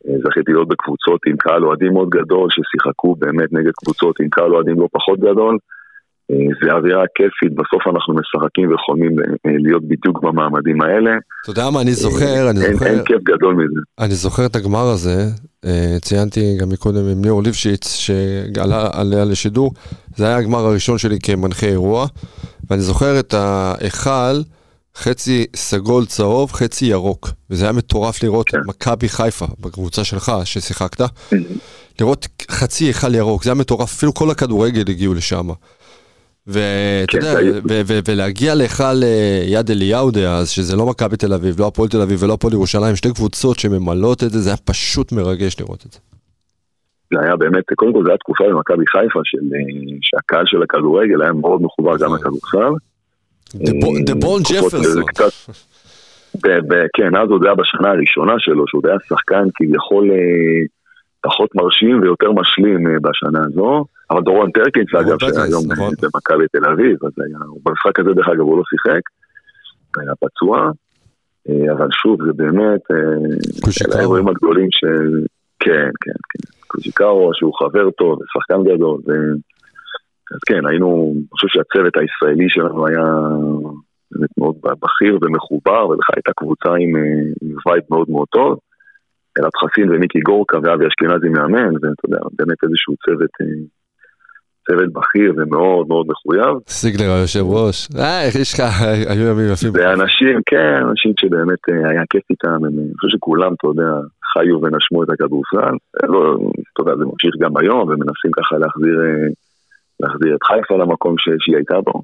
אה, 0.08 0.14
זכיתי 0.24 0.52
להיות 0.52 0.68
בקבוצות 0.68 1.22
עם 1.28 1.38
קהל 1.38 1.66
אוהדים 1.66 1.94
מאוד 1.94 2.10
גדול, 2.10 2.50
ששיחקו 2.50 3.16
באמת 3.16 3.54
נגד 3.54 3.72
קבוצות 3.84 4.20
עם 4.20 4.30
קהל 4.30 4.54
אוהדים 4.54 4.80
לא 4.80 4.88
פחות 4.92 5.20
גדול. 5.20 5.58
אה, 6.32 6.38
זה 6.62 6.72
אווירה 6.74 7.04
כיפית, 7.16 7.56
בסוף 7.56 7.96
אנחנו 7.96 8.14
משחקים 8.14 8.74
וחולמים 8.74 9.20
אה, 9.20 9.52
להיות 9.60 9.84
בדיוק 9.88 10.24
במעמדים 10.24 10.82
האלה. 10.82 11.12
אתה 11.42 11.52
יודע 11.52 11.70
מה, 11.70 11.82
אני 11.82 11.94
זוכר, 11.94 12.50
אני 12.50 12.60
זוכר... 12.60 12.86
אין 12.86 13.04
כיף 13.06 13.22
גדול 13.24 13.54
מזה. 13.54 13.82
אני 14.00 14.14
זוכר 14.14 14.46
את 14.46 14.56
הגמר 14.56 14.88
הזה, 14.88 15.26
ציינתי 16.02 16.58
גם 16.62 16.70
מקודם 16.70 17.08
עם 17.12 17.24
ליאור 17.24 17.44
ליפשיץ, 17.44 17.96
שעלה 17.96 18.90
עליה 18.94 19.26
לשידור, 19.26 19.72
זה 20.16 20.26
היה 20.26 20.38
הגמר 20.38 20.60
הראשון 20.60 20.98
שלי 20.98 21.20
כמנחה 21.24 21.68
אירוע, 21.68 22.06
ואני 22.70 22.82
זוכר 22.82 23.20
את 23.20 23.34
ההיכל. 23.34 24.42
חצי 24.96 25.46
סגול 25.56 26.06
צהוב, 26.06 26.52
חצי 26.52 26.86
ירוק. 26.86 27.30
וזה 27.50 27.66
היה 27.66 27.72
מטורף 27.72 28.24
לראות 28.24 28.50
את 28.50 28.56
כן. 28.56 28.60
מכבי 28.68 29.10
חיפה, 29.10 29.46
בקבוצה 29.60 30.04
שלך 30.04 30.32
ששיחקת, 30.44 31.02
לראות 32.00 32.28
חצי 32.52 32.86
היכל 32.86 33.16
ירוק, 33.16 33.44
זה 33.44 33.50
היה 33.50 33.56
מטורף, 33.56 33.94
אפילו 33.94 34.14
כל 34.14 34.32
הכדורגל 34.32 34.84
הגיעו 34.90 35.14
לשם. 35.14 35.50
ואתה 36.52 37.18
כן, 37.22 37.46
יודע, 37.46 37.82
ולהגיע 38.08 38.56
להיכל 38.56 39.04
יד 39.46 39.72
אליהו 39.72 40.12
דאז, 40.12 40.50
שזה 40.50 40.76
לא 40.78 40.86
מכבי 40.86 41.18
תל 41.18 41.34
אביב, 41.34 41.60
לא 41.60 41.68
הפועל 41.68 41.90
תל 41.90 42.02
אביב 42.02 42.24
ולא 42.24 42.34
הפועל 42.34 42.54
ירושלים, 42.54 42.96
שתי 42.96 43.14
קבוצות 43.14 43.60
שממלאות 43.60 44.24
את 44.24 44.30
זה, 44.30 44.40
זה 44.40 44.50
היה 44.50 44.58
פשוט 44.58 45.12
מרגש 45.12 45.60
לראות 45.60 45.86
את 45.86 45.92
זה. 45.92 46.00
זה 47.14 47.20
היה 47.22 47.36
באמת, 47.36 47.64
קודם 47.76 47.94
כל 47.94 48.04
זו 48.04 48.10
הייתה 48.10 48.18
תקופה 48.18 48.44
במכבי 48.50 48.86
חיפה, 48.88 49.20
אה, 49.20 49.98
שהקהל 50.02 50.46
של 50.46 50.64
הכדורגל 50.64 51.22
היה 51.22 51.34
מאוד 51.34 51.62
מחובר 51.62 51.98
גם 51.98 52.16
לכדורסל. 52.16 52.74
דה 54.06 54.16
בון 54.16 54.42
ג'פרסון. 54.42 55.04
כן, 56.94 57.16
אז 57.16 57.30
עוד 57.30 57.46
היה 57.46 57.56
בשנה 57.56 57.90
הראשונה 57.90 58.34
שלו, 58.40 58.64
שהוא 58.68 58.82
היה 58.86 58.98
שחקן 59.10 59.44
כביכול 59.56 60.12
אה, 60.12 60.18
פחות 61.22 61.56
מרשים 61.56 62.02
ויותר 62.02 62.32
משלים 62.32 62.88
אה, 62.88 63.00
בשנה 63.02 63.40
הזו. 63.46 63.86
אבל 64.12 64.22
דורון 64.22 64.52
פרקינס, 64.52 64.96
אגב, 64.96 65.20
שהיום 65.20 65.64
נכון. 65.72 65.94
במכבי 66.02 66.48
תל 66.52 66.66
אביב, 66.66 67.06
אז 67.06 67.12
היה, 67.18 67.40
במשחק 67.66 68.00
הזה 68.00 68.14
דרך 68.14 68.28
אגב 68.28 68.40
הוא 68.40 68.58
לא 68.58 68.64
שיחק, 68.70 69.02
היה 69.98 70.14
פצוע, 70.20 70.72
אה, 71.50 71.74
אבל 71.74 71.88
שוב, 71.92 72.26
זה 72.26 72.34
באמת, 72.34 72.82
אלה 72.92 73.96
האירועים 73.98 74.28
הגדולים 74.28 74.68
של... 74.72 75.26
כן, 75.60 75.90
כן, 76.02 76.20
כן. 76.30 76.44
קוז'יקארו, 76.68 77.32
שהוא 77.34 77.54
חבר 77.60 77.92
טוב, 77.92 78.20
שחקן 78.34 78.64
גדול, 78.64 79.02
אז 80.34 80.40
כן, 80.46 80.68
היינו, 80.68 81.14
אני 81.16 81.24
חושב 81.32 81.48
שהצוות 81.48 81.94
הישראלי 81.98 82.50
שלנו 82.50 82.88
היה 82.88 83.06
באמת 84.12 84.30
מאוד 84.38 84.56
בכיר 84.62 85.18
ומחובר, 85.22 85.88
ולך 85.88 86.10
הייתה 86.16 86.32
קבוצה 86.38 86.70
עם, 86.70 86.96
אה, 86.96 87.02
עם 87.42 87.56
vibe 87.66 87.84
מאוד 87.90 88.10
מאוד 88.10 88.28
טוב. 88.28 88.60
אלעד 89.40 89.52
חסין 89.62 89.90
ומיקי 89.92 90.20
גורקה 90.20 90.58
ואבי 90.64 90.86
אשכנזי 90.88 91.30
מאמן, 91.30 91.74
ואתה 91.74 92.04
יודע, 92.06 92.20
באמת 92.38 92.58
איזשהו 92.64 92.94
צוות, 93.06 93.34
אה, 93.42 93.62
צוות 94.68 94.94
בכיר 94.94 95.34
ומאוד 95.38 95.88
מאוד 95.88 96.06
מחויב. 96.10 96.56
סיגלר 96.68 97.12
היושב 97.12 97.46
ראש, 97.46 97.88
אה, 98.00 98.24
איך 98.26 98.36
יש 98.36 98.54
לך, 98.54 98.62
היו 99.10 99.28
ימים 99.32 99.54
יפים. 99.54 99.72
ואנשים, 99.74 100.40
כן, 100.46 100.80
אנשים 100.90 101.14
שבאמת 101.20 101.64
אה, 101.70 101.90
היה 101.90 102.04
כיף 102.10 102.24
איתם, 102.30 102.66
אני 102.66 102.84
חושב 103.00 103.18
שכולם, 103.18 103.54
אתה 103.54 103.68
יודע, 103.68 103.92
חיו 104.34 104.62
ונשמו 104.62 105.04
את 105.04 105.10
הכדורסל. 105.10 105.76
לא, 106.14 106.38
אתה 106.74 106.82
יודע, 106.82 106.96
זה 107.00 107.06
ממשיך 107.06 107.34
גם 107.40 107.58
היום, 107.58 107.82
ומנסים 107.90 108.32
ככה 108.38 108.58
להחזיר... 108.58 108.98
להחזיר 110.02 110.36
את 110.36 110.44
חיפה 110.44 110.78
למקום 110.78 111.16
ש... 111.18 111.30
שהיא 111.40 111.56
הייתה 111.56 111.82
בו. 111.82 112.02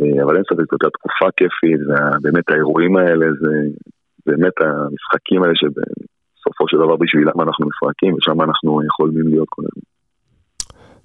אה, 0.00 0.22
אבל 0.24 0.36
אין 0.36 0.44
ספק, 0.44 0.66
זאת 0.72 0.92
תקופה 0.92 1.28
כיפית, 1.36 1.80
ובאמת 1.88 2.50
האירועים 2.50 2.96
האלה 2.96 3.26
זה 3.40 3.54
באמת 4.26 4.56
המשחקים 4.60 5.42
האלה 5.42 5.54
שבסופו 6.52 6.68
של 6.68 6.76
דבר 6.76 6.96
בשבילם 6.96 7.40
אנחנו 7.40 7.66
מפרקים, 7.66 8.14
ושם 8.14 8.42
אנחנו 8.42 8.80
יכולים 8.86 9.28
להיות 9.28 9.48
כל 9.50 9.62
הזמן. 9.62 9.82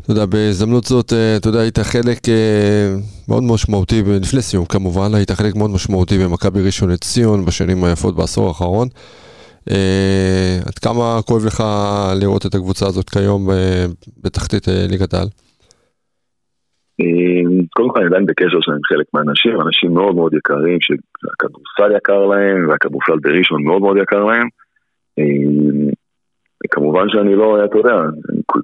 אתה 0.01 0.11
יודע, 0.11 0.25
בהזדמנות 0.25 0.83
זאת, 0.83 1.13
אה, 1.13 1.37
אתה 1.37 1.49
יודע, 1.49 1.59
היית 1.59 1.79
חלק 1.79 2.29
אה, 2.29 2.95
מאוד 3.29 3.43
משמעותי, 3.43 4.03
לפני 4.21 4.41
סיום 4.41 4.65
כמובן, 4.65 5.09
היית 5.13 5.31
חלק 5.31 5.55
מאוד 5.55 5.71
משמעותי 5.71 6.15
במכבי 6.17 6.61
ראשון 6.65 6.89
לציון 6.91 7.45
בשנים 7.45 7.83
היפות 7.83 8.15
בעשור 8.15 8.47
האחרון. 8.47 8.87
עד 10.67 10.77
כמה 10.83 11.19
כואב 11.27 11.45
לך 11.45 11.63
לראות 12.21 12.45
את 12.45 12.55
הקבוצה 12.55 12.85
הזאת 12.85 13.09
כיום 13.09 13.49
בתחתית 14.23 14.67
ליגת 14.91 15.13
העל? 15.13 15.27
קודם 17.75 17.89
כל 17.89 17.99
אני 17.99 18.07
עדיין 18.07 18.25
בקשר 18.25 18.57
שלהם 18.61 18.79
חלק 18.89 19.05
מהאנשים, 19.13 19.61
אנשים 19.61 19.93
מאוד 19.93 20.15
מאוד 20.15 20.33
יקרים, 20.33 20.77
שהכדורסל 20.81 21.97
יקר 21.97 22.25
להם, 22.25 22.69
והכדורסל 22.69 23.19
בראשון 23.21 23.63
מאוד 23.63 23.81
מאוד 23.81 23.97
יקר 23.97 24.23
להם. 24.23 24.47
כמובן 26.71 27.09
שאני 27.09 27.35
לא, 27.35 27.65
אתה 27.65 27.77
יודע, 27.77 27.95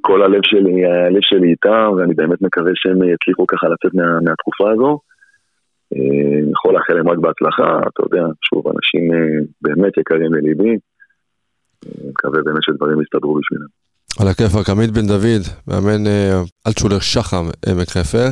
כל 0.02 0.24
הלב 0.24 0.42
שלי, 0.44 0.86
הלב 0.86 1.22
שלי 1.22 1.52
איתם, 1.52 1.92
ואני 1.98 2.14
באמת 2.14 2.42
מקווה 2.42 2.72
שהם 2.76 2.98
יצליחו 3.14 3.48
ככה 3.48 3.68
לצאת 3.68 3.94
מה, 3.94 4.20
מהתקופה 4.22 4.72
הזו. 4.72 5.00
אני 5.94 6.52
יכול 6.52 6.74
לאחל 6.74 6.94
להם 6.94 7.10
רק 7.10 7.18
בהצלחה, 7.18 7.80
אתה 7.88 8.04
יודע, 8.04 8.24
שוב, 8.42 8.64
אנשים 8.68 9.14
אה, 9.14 9.46
באמת 9.62 9.98
יקרים 9.98 10.34
לליבי. 10.34 10.78
מקווה 12.10 12.44
באמת 12.44 12.64
שדברים 12.64 13.02
יסתדרו 13.02 13.36
בשבילם. 13.36 13.68
על 14.22 14.28
הכיפאק, 14.28 14.70
עמית 14.70 14.92
בן 14.92 15.08
דוד, 15.08 15.44
מאמן 15.68 16.08
אה, 16.08 16.42
אלטשולר 16.68 17.00
שחם 17.00 17.46
עמק 17.70 17.90
חפר. 17.90 18.28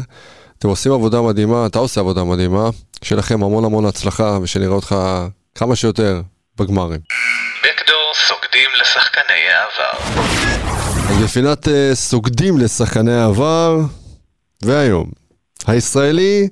אתם 0.59 0.67
עושים 0.67 0.91
עבודה 0.91 1.21
מדהימה, 1.21 1.65
אתה 1.65 1.79
עושה 1.79 2.01
עבודה 2.01 2.23
מדהימה, 2.23 2.69
שיהיה 3.03 3.19
לכם 3.19 3.43
המון 3.43 3.65
המון 3.65 3.85
הצלחה 3.85 4.39
ושנראה 4.43 4.75
אותך 4.75 4.95
כמה 5.55 5.75
שיותר 5.75 6.21
בגמרים. 6.59 6.99
סוגדים 8.51 8.69
לשחקני 8.81 9.33
העבר. 9.49 10.19
אז 11.09 11.23
בפינת 11.23 11.67
uh, 11.67 11.69
סוגדים 11.93 12.57
לשחקני 12.57 13.13
העבר, 13.13 13.77
והיום, 14.63 15.05
הישראלי 15.67 16.47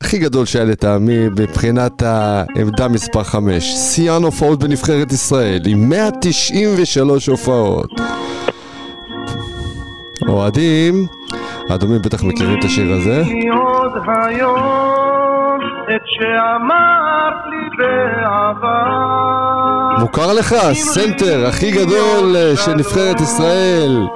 הכי 0.00 0.18
גדול 0.18 0.46
שהיה 0.46 0.64
לטעמי 0.64 1.28
מבחינת 1.28 2.02
העמדה 2.02 2.88
מספר 2.88 3.24
5. 3.24 3.64
שיאן 3.64 4.22
הופעות 4.22 4.58
בנבחרת 4.58 5.12
ישראל 5.12 5.62
עם 5.66 5.88
193 5.88 7.26
הופעות. 7.28 7.90
אוהדים, 10.28 11.06
האדומים 11.68 12.02
בטח 12.02 12.22
מכירים 12.22 12.58
את 12.58 12.64
השיר 12.64 12.92
הזה. 12.92 13.22
מוכר 20.00 20.32
לך? 20.38 20.54
סנטר 20.72 21.46
הכי 21.48 21.70
גדול 21.70 22.36
של 22.56 22.74
נבחרת 22.74 23.20
ישראל. 23.20 24.06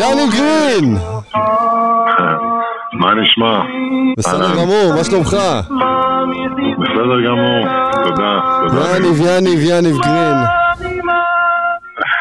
יאני 0.00 0.26
גרין! 0.36 0.96
מה 2.92 3.14
נשמע? 3.14 3.62
בסדר 4.18 4.56
גמור, 4.56 4.94
מה 4.96 5.04
שלומך? 5.04 5.36
בסדר 6.78 7.20
גמור, 7.26 7.66
תודה. 8.04 8.40
יניב, 8.96 9.20
יניב, 9.20 9.60
יניב 9.62 9.96
גרין. 9.96 10.36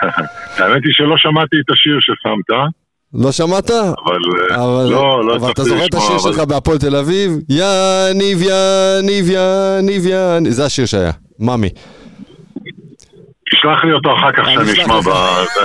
האמת 0.59 0.83
היא 0.83 0.93
שלא 0.93 1.17
שמעתי 1.17 1.55
את 1.65 1.69
השיר 1.71 1.97
ששמת. 1.99 2.82
לא 3.13 3.31
שמעת? 3.31 3.71
אבל, 3.71 3.91
אבל 4.55 4.87
לא, 4.91 5.25
לא 5.25 5.35
אבל 5.35 5.51
אתה 5.51 5.63
זוכר 5.63 5.85
את 5.85 5.93
השיר 5.93 6.17
שלך 6.17 6.39
בהפועל 6.39 6.77
תל 6.77 6.95
אביב? 6.95 7.31
יניב, 7.49 8.41
יניב, 8.41 9.29
יניב, 9.29 10.05
יניב, 10.07 10.51
זה 10.51 10.65
השיר 10.65 10.85
שהיה, 10.85 11.11
מאמי. 11.39 11.69
תשלח 13.51 13.83
לי 13.83 13.93
אותו 13.93 14.09
אחר 14.17 14.31
כך 14.31 14.47
אני 14.47 14.75
שאני 14.75 14.83
אשמע. 14.83 15.01
ב... 15.01 15.09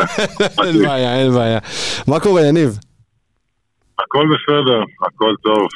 אין 0.64 0.82
בעיה, 0.82 1.20
אין 1.20 1.32
בעיה. 1.32 1.59
מה 2.07 2.20
קורה, 2.20 2.46
יניב? 2.46 2.78
הכל 3.99 4.26
בסדר, 4.26 4.82
הכל 5.07 5.34
טוב. 5.42 5.68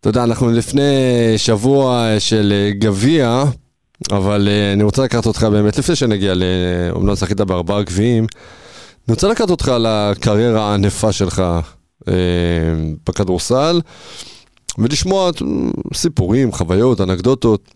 אתה 0.00 0.08
יודע, 0.08 0.24
אנחנו 0.24 0.50
לפני 0.50 0.82
שבוע 1.36 2.06
של 2.18 2.52
אה, 2.52 2.70
גביע, 2.78 3.42
אבל 4.12 4.48
אה, 4.48 4.72
אני 4.72 4.82
רוצה 4.82 5.04
לקחת 5.04 5.26
אותך 5.26 5.42
באמת, 5.44 5.78
לפני 5.78 5.96
שנגיע 5.96 6.34
ל... 6.34 6.42
אומנם 6.90 7.14
זכית 7.14 7.40
בארבעה 7.40 7.82
גביעים, 7.82 8.26
אני 9.08 9.14
רוצה 9.14 9.28
לקחת 9.28 9.50
אותך 9.50 9.72
לקריירה 9.78 10.70
הענפה 10.70 11.12
שלך 11.12 11.42
אה, 12.08 12.14
בכדורסל, 13.08 13.80
ולשמוע 14.78 15.26
אה, 15.26 15.30
סיפורים, 15.94 16.52
חוויות, 16.52 17.00
אנקדוטות, 17.00 17.74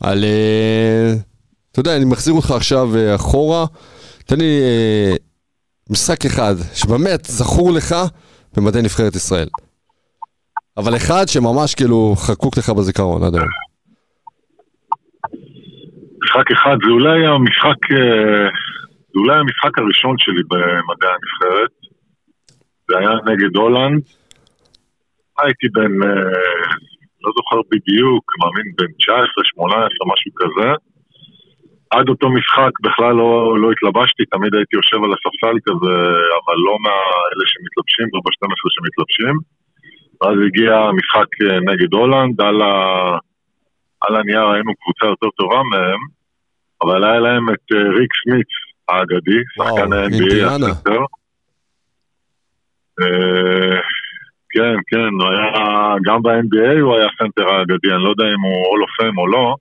על... 0.00 0.24
אה, 0.24 1.12
אתה 1.72 1.80
יודע, 1.80 1.96
אני 1.96 2.04
מחזיר 2.04 2.34
אותך 2.34 2.50
עכשיו 2.50 2.96
אה, 2.96 3.14
אחורה, 3.14 3.66
תן 4.26 4.38
לי 4.38 4.60
אה, 4.62 5.16
משחק 5.90 6.24
אחד, 6.24 6.54
שבאמת 6.74 7.24
זכור 7.24 7.72
לך 7.72 7.94
במדי 8.56 8.82
נבחרת 8.82 9.14
ישראל. 9.14 9.48
אבל 10.76 10.96
אחד 10.96 11.28
שממש 11.28 11.74
כאילו 11.74 12.14
חקוק 12.16 12.58
לך 12.58 12.70
בזיכרון 12.70 13.22
עד 13.22 13.34
היום. 13.34 13.48
משחק 16.24 16.50
אחד, 16.52 16.76
זה 16.84 16.90
אולי 16.90 17.26
המשחק, 17.26 17.92
אה, 17.92 18.48
זה 19.14 19.20
אולי 19.20 19.36
המשחק 19.40 19.78
הראשון 19.78 20.14
שלי 20.18 20.42
במדעי 20.50 21.12
הנבחרת. 21.14 21.72
זה 22.88 22.98
היה 22.98 23.12
נגד 23.30 23.56
הולנד. 23.56 24.02
הייתי 25.38 25.66
בן, 25.74 25.94
אה, 26.08 26.66
לא 27.24 27.30
זוכר 27.36 27.60
בדיוק, 27.70 28.24
מאמין 28.40 28.66
בן 28.78 28.90
19, 28.98 29.44
18, 29.44 30.12
משהו 30.12 30.30
כזה. 30.40 30.70
עד 31.90 32.08
אותו 32.08 32.26
משחק 32.38 32.74
בכלל 32.86 33.14
לא, 33.22 33.32
לא 33.62 33.68
התלבשתי, 33.74 34.22
תמיד 34.34 34.54
הייתי 34.54 34.76
יושב 34.76 35.00
על 35.04 35.12
הספסל 35.16 35.56
כזה, 35.66 35.96
אבל 36.40 36.56
לא 36.68 36.74
מאלה 36.86 37.44
שמתלבשים, 37.50 38.06
לא 38.14 38.20
ב-12 38.24 38.62
שמתלבשים. 38.74 39.34
ואז 40.18 40.36
הגיע 40.46 40.72
המשחק 40.88 41.30
אה, 41.42 41.58
נגד 41.68 41.92
הולנד, 41.98 42.40
על, 42.40 42.62
ה... 42.62 42.74
על 44.04 44.16
הנייר 44.16 44.46
היינו 44.52 44.72
קבוצה 44.80 45.06
יותר 45.06 45.30
טובה 45.38 45.60
מהם, 45.70 46.00
אבל 46.82 47.04
היה 47.04 47.20
להם 47.20 47.44
את 47.54 47.66
אה, 47.74 47.88
ריק 47.98 48.12
סמית 48.20 48.52
האגדי, 48.88 49.40
שחקן 49.54 49.92
ה-NBA. 49.92 50.46
הסנטר. 50.46 51.00
אה, 53.00 53.78
כן, 54.50 54.74
כן, 54.86 55.12
הוא 55.20 55.28
היה, 55.30 55.94
גם 56.04 56.22
ב-NBA 56.22 56.80
הוא 56.80 56.96
היה 56.96 57.08
סנטר 57.18 57.48
האגדי, 57.48 57.90
אני 57.94 58.02
לא 58.04 58.08
יודע 58.08 58.24
אם 58.24 58.40
הוא 58.40 58.66
Hall 58.70 58.82
of 58.82 58.90
Fame 58.98 59.18
או 59.18 59.26
לא, 59.26 59.54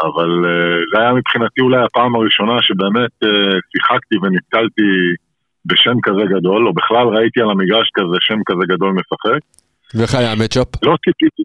אבל 0.00 0.30
אה, 0.48 0.78
זה 0.94 1.00
היה 1.00 1.12
מבחינתי 1.12 1.60
אולי 1.60 1.84
הפעם 1.84 2.14
הראשונה 2.16 2.62
שבאמת 2.62 3.14
אה, 3.24 3.58
שיחקתי 3.72 4.16
ונתקלתי 4.22 4.90
בשם 5.66 5.96
כזה 6.02 6.24
גדול, 6.34 6.66
או 6.66 6.72
בכלל 6.72 7.06
ראיתי 7.06 7.40
על 7.40 7.50
המגרש 7.50 7.90
כזה 7.94 8.16
שם 8.20 8.38
כזה 8.46 8.64
גדול 8.68 8.92
משחק. 8.92 9.40
ואיך 9.94 10.14
היה 10.14 10.32
ה 10.32 10.36
matchup? 10.36 10.68
לא 10.82 10.96
ציפיתי. 11.04 11.42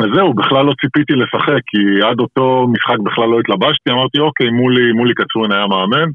אז 0.00 0.06
זהו, 0.14 0.34
בכלל 0.34 0.64
לא 0.64 0.72
ציפיתי 0.80 1.12
לשחק, 1.12 1.62
כי 1.66 2.06
עד 2.08 2.20
אותו 2.20 2.66
משחק 2.72 2.98
בכלל 3.04 3.28
לא 3.28 3.40
התלבשתי, 3.40 3.90
אמרתי 3.90 4.18
אוקיי, 4.18 4.50
מולי, 4.50 4.92
מולי 4.92 5.14
קצורין 5.14 5.52
היה 5.52 5.66
מאמן, 5.66 6.08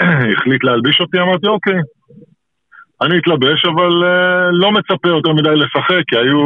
החליט 0.36 0.64
להלביש 0.64 1.00
אותי, 1.00 1.20
אמרתי 1.20 1.46
אוקיי, 1.46 1.78
אני 3.02 3.18
אתלבש, 3.18 3.64
אבל 3.64 3.92
uh, 4.04 4.50
לא 4.52 4.72
מצפה 4.72 5.08
יותר 5.08 5.32
מדי 5.32 5.56
לשחק, 5.56 6.02
כי 6.08 6.16
היו, 6.16 6.40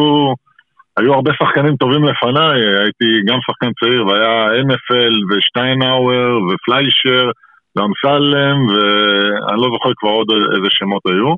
היו 0.97 1.15
הרבה 1.15 1.31
שחקנים 1.43 1.77
טובים 1.77 2.05
לפניי, 2.05 2.59
הייתי 2.83 3.09
גם 3.27 3.39
שחקן 3.47 3.71
צעיר, 3.81 4.07
והיה 4.07 4.63
NFL 4.63 5.15
ושטיינאוור 5.31 6.33
ופליישר 6.49 7.31
ואמסלם, 7.77 8.57
ואני 8.71 9.61
לא 9.63 9.69
זוכר 9.75 9.93
כבר 9.97 10.11
עוד 10.11 10.29
איזה 10.55 10.69
שמות 10.71 11.03
היו. 11.07 11.31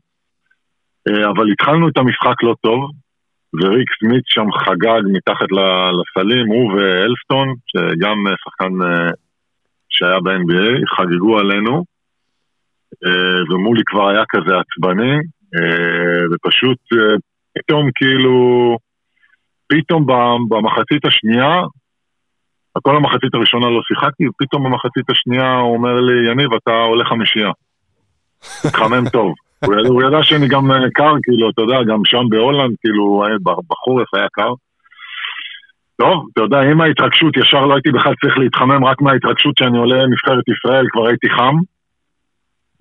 אה, 1.09 1.31
אבל 1.31 1.51
התחלנו 1.53 1.89
את 1.89 1.99
המשחק 1.99 2.43
לא 2.43 2.55
טוב, 2.61 2.91
וריק 3.55 3.89
סמית 4.01 4.23
שם 4.27 4.47
חגג 4.53 5.03
מתחת 5.13 5.47
לסלים, 5.99 6.47
הוא 6.47 6.73
ואלסטון, 6.73 7.55
שגם 7.67 8.27
אה, 8.27 8.33
שחקן 8.45 8.73
אה, 8.83 9.11
שהיה 9.89 10.21
ב-NBA, 10.21 10.97
חגגו 10.97 11.39
עלינו, 11.39 11.85
אה, 13.05 13.55
ומולי 13.55 13.83
כבר 13.87 14.09
היה 14.09 14.23
כזה 14.29 14.55
עצבני, 14.59 15.17
ופשוט 16.33 16.79
פתאום 17.55 17.91
כאילו, 17.95 18.77
פתאום 19.67 20.07
במחצית 20.49 21.07
השנייה, 21.07 21.61
כל 22.83 22.97
המחצית 22.97 23.35
הראשונה 23.35 23.67
לא 23.67 23.81
שיחקתי, 23.83 24.29
ופתאום 24.29 24.65
במחצית 24.65 25.11
השנייה 25.11 25.55
הוא 25.55 25.77
אומר 25.77 26.01
לי, 26.01 26.31
יניב, 26.31 26.49
אתה 26.63 26.71
עולה 26.71 27.05
חמישייה. 27.05 27.51
התחמם 28.65 29.09
טוב. 29.09 29.35
הוא 29.65 30.03
ידע, 30.03 30.23
שאני 30.23 30.49
גם 30.49 30.71
אה, 30.73 30.91
קר, 30.95 31.15
כאילו, 31.23 31.51
אתה 31.51 31.63
יודע, 31.63 31.83
גם 31.83 32.01
שם 32.05 32.29
בהולנד, 32.31 32.75
כאילו, 32.81 33.25
בחורף 33.69 34.15
היה 34.15 34.27
קר. 34.33 34.53
טוב, 35.97 36.27
אתה 36.33 36.41
יודע, 36.41 36.61
עם 36.61 36.81
ההתרגשות, 36.81 37.37
ישר 37.37 37.67
לא 37.67 37.75
הייתי 37.75 37.91
בכלל 37.91 38.15
צריך 38.21 38.39
להתחמם 38.39 38.85
רק 38.85 39.01
מההתרגשות 39.01 39.55
שאני 39.59 39.79
עולה 39.79 39.97
לנבחרת 39.97 40.45
ישראל, 40.49 40.87
כבר 40.93 41.07
הייתי 41.07 41.31
חם. 41.31 41.57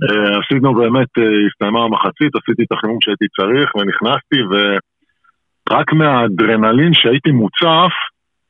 אה, 0.04 0.40
עשינו 0.40 0.74
באמת, 0.74 1.08
אה, 1.18 1.24
הסתיימה 1.48 1.84
המחצית, 1.84 2.36
עשיתי 2.36 2.64
את 2.64 2.72
החימום 2.72 2.98
שהייתי 3.02 3.26
צריך, 3.38 3.76
ונכנסתי, 3.76 4.40
ורק 4.50 5.94
מהאדרנלין 5.94 6.94
שהייתי 6.94 7.32
מוצף, 7.32 7.94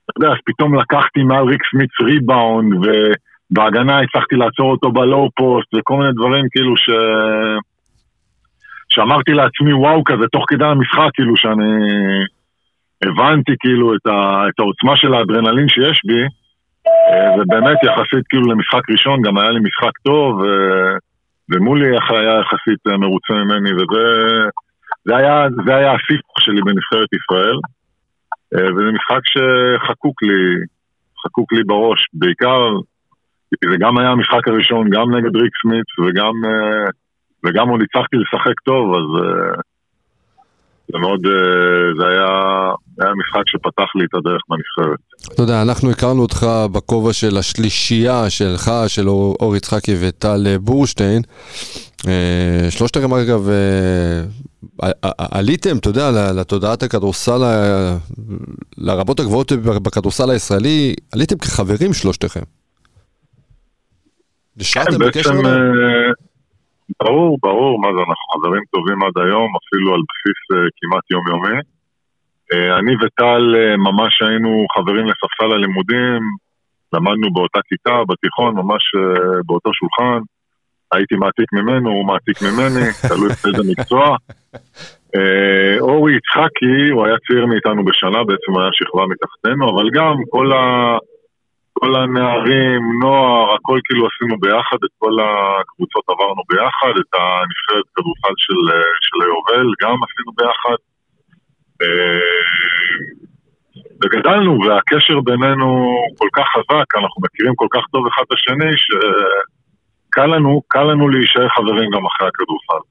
אתה 0.05 0.13
יודע, 0.17 0.33
אז 0.33 0.39
פתאום 0.45 0.79
לקחתי 0.79 1.23
מעל 1.23 1.45
ריק 1.47 1.61
סמיץ 1.71 1.91
ריבאונד, 2.01 2.73
ובהגנה 2.73 3.99
הצלחתי 3.99 4.35
לעצור 4.35 4.71
אותו 4.71 4.91
בלואו 4.91 5.29
פוסט, 5.35 5.73
וכל 5.75 5.97
מיני 5.97 6.11
דברים 6.13 6.45
כאילו 6.51 6.77
ש... 6.77 6.89
שאמרתי 8.93 9.31
לעצמי 9.31 9.73
וואו 9.73 10.03
כזה 10.05 10.25
תוך 10.31 10.45
כדי 10.47 10.65
המשחק 10.65 11.09
כאילו 11.13 11.37
שאני 11.37 11.73
הבנתי 13.05 13.51
כאילו 13.59 13.95
את, 13.95 14.05
ה, 14.07 14.47
את 14.49 14.59
העוצמה 14.59 14.95
של 14.95 15.13
האדרנלין 15.13 15.67
שיש 15.69 16.01
בי 16.05 16.21
אה, 16.87 17.31
ובאמת 17.35 17.77
יחסית 17.83 18.25
כאילו 18.29 18.51
למשחק 18.51 18.89
ראשון 18.89 19.21
גם 19.21 19.37
היה 19.37 19.51
לי 19.51 19.59
משחק 19.59 19.97
טוב 20.05 20.39
ו, 20.39 20.45
ומולי 21.51 21.85
היה 22.09 22.39
יחסית 22.41 22.81
אה, 22.87 22.97
מרוצה 22.97 23.33
ממני 23.33 23.73
וזה 23.73 24.03
זה 25.05 25.17
היה, 25.17 25.47
היה 25.67 25.91
הסיפור 25.91 26.35
שלי 26.39 26.61
בנבחרת 26.61 27.09
ישראל 27.13 27.57
אה, 28.55 28.73
וזה 28.73 28.91
משחק 28.97 29.23
שחקוק 29.33 30.23
לי, 30.23 30.65
חקוק 31.23 31.53
לי 31.53 31.63
בראש. 31.63 32.07
בעיקר 32.13 32.69
זה 33.69 33.75
גם 33.79 33.97
היה 33.97 34.09
המשחק 34.09 34.47
הראשון 34.47 34.89
גם 34.89 35.15
נגד 35.15 35.35
ריק 35.35 35.53
סמית 35.61 35.89
וגם 35.99 36.33
אה, 36.45 36.89
וגם 37.45 37.69
עוד 37.69 37.81
הצלחתי 37.81 38.15
לשחק 38.17 38.59
טוב, 38.65 38.95
אז 38.95 39.23
uh, 39.23 39.61
זה 40.91 40.97
מאוד, 40.97 41.25
uh, 41.25 41.99
זה 41.99 42.07
היה, 42.07 42.29
היה 42.99 43.11
משחק 43.15 43.43
שפתח 43.47 43.95
לי 43.95 44.05
את 44.05 44.13
הדרך 44.13 44.41
בנבחרת. 44.49 44.99
אתה 45.33 45.41
יודע, 45.41 45.61
אנחנו 45.61 45.91
הכרנו 45.91 46.21
אותך 46.21 46.47
בכובע 46.71 47.13
של 47.13 47.37
השלישייה 47.37 48.29
שלך, 48.29 48.71
של 48.87 49.09
אור 49.09 49.35
אור 49.39 49.55
יצחקי 49.55 49.95
וטל 49.99 50.47
אה, 50.47 50.59
בורשטיין. 50.59 51.21
אה, 52.07 52.67
שלושתכם 52.69 53.13
אגב, 53.13 53.49
אה, 53.49 54.91
עליתם, 55.17 55.77
אתה 55.77 55.89
יודע, 55.89 56.31
לתודעת 56.31 56.83
הכדורסל, 56.83 57.41
לרבות 58.77 59.19
הגבוהות 59.19 59.51
בכדורסל 59.51 60.29
הישראלי, 60.29 60.93
עליתם 61.13 61.37
כחברים 61.37 61.93
שלושתכם. 61.93 62.41
נשארתם 64.57 64.99
בקשר? 64.99 65.31
ברור, 67.03 67.37
ברור, 67.41 67.81
מה 67.81 67.87
זה, 67.93 67.99
אנחנו 67.99 68.25
חברים 68.33 68.63
טובים 68.71 68.99
עד 69.03 69.17
היום, 69.25 69.49
אפילו 69.59 69.93
על 69.95 70.01
בסיס 70.09 70.39
אה, 70.51 70.67
כמעט 70.77 71.05
יומיומי. 71.11 71.59
אה, 72.53 72.79
אני 72.79 72.93
וטל 73.01 73.43
אה, 73.57 73.77
ממש 73.77 74.21
היינו 74.21 74.65
חברים 74.75 75.05
לספסל 75.05 75.51
הלימודים, 75.55 76.21
למדנו 76.93 77.33
באותה 77.33 77.59
כיתה, 77.69 77.97
בתיכון, 78.09 78.55
ממש 78.55 78.83
אה, 78.95 79.39
באותו 79.45 79.71
שולחן. 79.73 80.21
הייתי 80.91 81.15
מעתיק 81.15 81.53
ממנו, 81.53 81.89
הוא 81.89 82.05
מעתיק 82.05 82.37
ממני, 82.41 82.85
תלוי 83.09 83.29
באיזה 83.43 83.71
מקצוע. 83.71 84.15
אה, 85.15 85.79
אורי 85.79 86.13
יצחקי, 86.17 86.89
הוא 86.91 87.05
היה 87.05 87.15
צעיר 87.27 87.45
מאיתנו 87.45 87.85
בשנה, 87.85 88.23
בעצם 88.23 88.51
היה 88.59 88.69
שכבה 88.73 89.03
מתחתנו, 89.11 89.69
אבל 89.71 89.89
גם 89.93 90.15
כל 90.29 90.51
ה... 90.53 90.97
כל 91.81 91.95
הנערים, 91.95 92.81
נוער, 93.01 93.53
הכל 93.55 93.79
כאילו 93.85 94.03
עשינו 94.09 94.35
ביחד, 94.43 94.79
את 94.85 94.93
כל 95.01 95.15
הקבוצות 95.25 96.05
עברנו 96.11 96.41
ביחד, 96.49 96.93
את 97.01 97.11
הנבחרת 97.19 97.87
כדורסל 97.95 98.35
של, 98.45 98.59
אה, 98.73 98.91
של 99.05 99.17
היובל 99.23 99.67
גם 99.81 99.97
עשינו 100.05 100.31
ביחד. 100.39 100.79
אה, 101.81 102.31
וגדלנו, 104.01 104.51
והקשר 104.63 105.17
בינינו 105.29 105.67
כל 106.19 106.29
כך 106.35 106.47
חזק, 106.55 106.87
אנחנו 107.01 107.19
מכירים 107.25 107.53
כל 107.55 107.69
כך 107.73 107.83
טוב 107.91 108.03
אחד 108.07 108.23
את 108.27 108.31
השני, 108.35 108.73
שקל 108.83 110.27
לנו, 110.33 110.61
קל 110.67 110.83
לנו 110.83 111.09
להישאר 111.09 111.49
חברים 111.55 111.89
גם 111.95 112.03
אחרי 112.09 112.27
הכדורסל. 112.31 112.83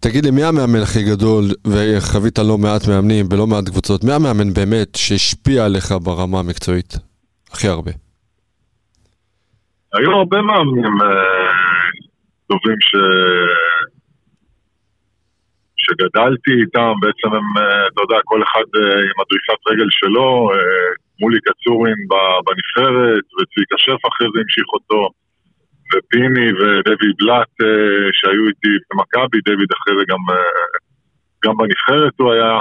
תגיד 0.00 0.24
לי, 0.24 0.30
מי 0.30 0.44
המאמן 0.44 0.82
הכי 0.82 1.02
גדול, 1.10 1.44
וחווית 1.72 2.38
לא 2.38 2.58
מעט 2.58 2.88
מאמנים 2.88 3.28
בלא 3.28 3.46
מעט 3.46 3.68
קבוצות, 3.68 4.04
מי 4.04 4.12
המאמן 4.12 4.52
באמת 4.54 4.94
שהשפיע 4.94 5.64
עליך 5.64 5.94
ברמה 6.02 6.38
המקצועית 6.38 7.07
הכי 7.52 7.68
הרבה? 7.68 7.90
היו 9.94 10.10
הרבה 10.12 10.42
מאמנים 10.42 10.94
אה, 11.02 11.52
טובים 12.46 12.76
ש... 12.80 12.92
שגדלתי 15.76 16.52
איתם, 16.60 16.92
בעצם 17.00 17.28
הם, 17.36 17.48
אה, 17.58 17.86
אתה 17.88 18.00
יודע, 18.02 18.18
כל 18.24 18.40
אחד 18.42 18.66
אה, 18.76 19.00
עם 19.08 19.18
הדריסת 19.20 19.60
רגל 19.70 19.88
שלו, 19.90 20.50
מולי 21.20 21.38
קצורין 21.48 21.98
בנבחרת, 22.46 23.24
וצביקה 23.36 23.76
שף 23.78 24.02
אחרי 24.08 24.28
זה 24.34 24.40
המשיך 24.40 24.68
אותו, 24.72 25.10
ופיני 25.90 26.48
ודויד 26.58 27.14
בלאט 27.18 27.54
שהיו 28.12 28.44
איתי 28.48 28.72
במכבי, 28.88 29.38
דויד 29.44 29.70
אחרי 29.76 29.94
זה 29.98 30.04
גם, 30.08 30.22
גם 31.44 31.54
בנבחרת 31.56 32.12
הוא 32.18 32.32
היה. 32.32 32.58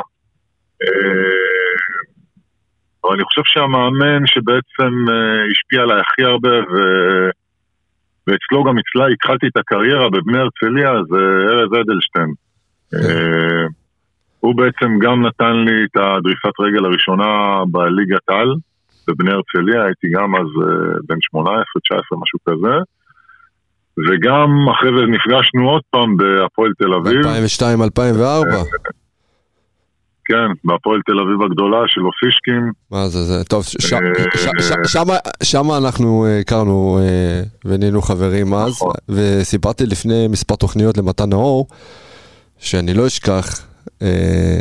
אבל 3.08 3.16
אני 3.16 3.24
חושב 3.24 3.42
שהמאמן 3.46 4.22
שבעצם 4.26 4.94
אה, 5.10 5.44
השפיע 5.52 5.82
עליי 5.82 6.00
הכי 6.02 6.24
הרבה, 6.24 6.50
ו... 6.50 6.76
ואצלו 8.28 8.64
גם 8.64 8.76
אצלה 8.80 9.08
התחלתי 9.14 9.48
את 9.48 9.58
הקריירה 9.58 10.10
בבני 10.10 10.40
הרצליה, 10.40 10.92
זה 11.12 11.22
ארז 11.50 11.72
אדלשטיין. 11.82 12.32
אה, 12.94 13.66
הוא 14.40 14.56
בעצם 14.56 15.00
גם 15.00 15.26
נתן 15.26 15.56
לי 15.66 15.78
את 15.86 15.96
הדריסת 16.02 16.60
רגל 16.60 16.86
הראשונה 16.86 17.30
בליגת 17.72 18.30
על, 18.30 18.50
בבני 19.08 19.32
הרצליה, 19.32 19.84
הייתי 19.86 20.08
גם 20.16 20.36
אז 20.36 20.50
אה, 20.64 21.00
בן 21.08 21.18
18, 21.22 21.64
19, 21.84 22.20
משהו 22.22 22.40
כזה. 22.50 22.76
וגם 24.08 24.50
אחרי 24.70 24.90
זה 24.98 25.06
נפגשנו 25.06 25.70
עוד 25.70 25.82
פעם 25.90 26.18
בהפועל 26.18 26.72
תל 26.78 26.94
אביב. 26.94 27.22
ב-2002-2004. 27.28 29.07
כן, 30.28 30.48
בהפועל 30.64 31.00
תל 31.06 31.20
אביב 31.20 31.42
הגדולה 31.52 31.78
של 31.88 32.02
אוסישקין. 32.06 32.72
מה 32.92 33.08
זה, 33.08 33.24
זה, 33.24 33.44
טוב, 33.44 33.64
ש- 33.64 33.94
אה, 33.94 34.00
אנחנו 35.78 36.26
אה, 36.26 36.40
הכרנו 36.40 37.00
אה, 37.02 37.42
ונהיינו 37.66 38.02
חברים 38.02 38.54
אז, 38.54 38.72
נכון. 38.72 38.94
וסיפרתי 39.10 39.86
לפני 39.86 40.28
מספר 40.28 40.56
תוכניות 40.56 40.98
למתן 40.98 41.30
נאור, 41.30 41.68
שאני 42.60 42.94
לא 42.94 43.08
אשכח, 43.08 43.62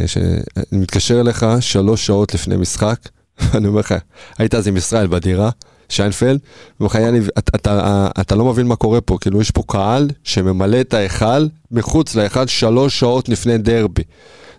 שאני 0.07 0.37
מתקשר 0.73 1.21
אליך 1.21 1.47
שלוש 1.61 2.07
שעות 2.07 2.35
לפני 2.35 2.57
משחק, 2.57 2.99
אני 3.57 3.67
אומר 3.69 3.81
לך, 3.81 3.95
היית 4.39 4.55
אז 4.55 4.69
עם 4.69 4.77
ישראל 4.77 5.07
בדירה, 5.07 5.51
שיינפלד, 5.89 6.39
ואומר 6.81 6.93
לך, 7.11 7.29
אתה- 7.39 7.57
אתה- 7.57 8.09
אתה 8.21 8.35
לא 8.35 8.45
מבין 8.45 8.67
מה 8.67 8.77
קורה 8.77 9.01
פה, 9.01 9.19
כאילו 9.21 9.41
יש 9.41 9.51
פה 9.51 9.63
קהל 9.69 10.09
שממלא 10.25 10.81
את 10.81 10.95
ההיכל 10.95 11.47
מחוץ 11.71 12.15
להיכל 12.15 12.47
שלוש 12.47 13.01
שעות 13.01 13.29
לפני 13.29 13.59
דרבי. 13.59 14.03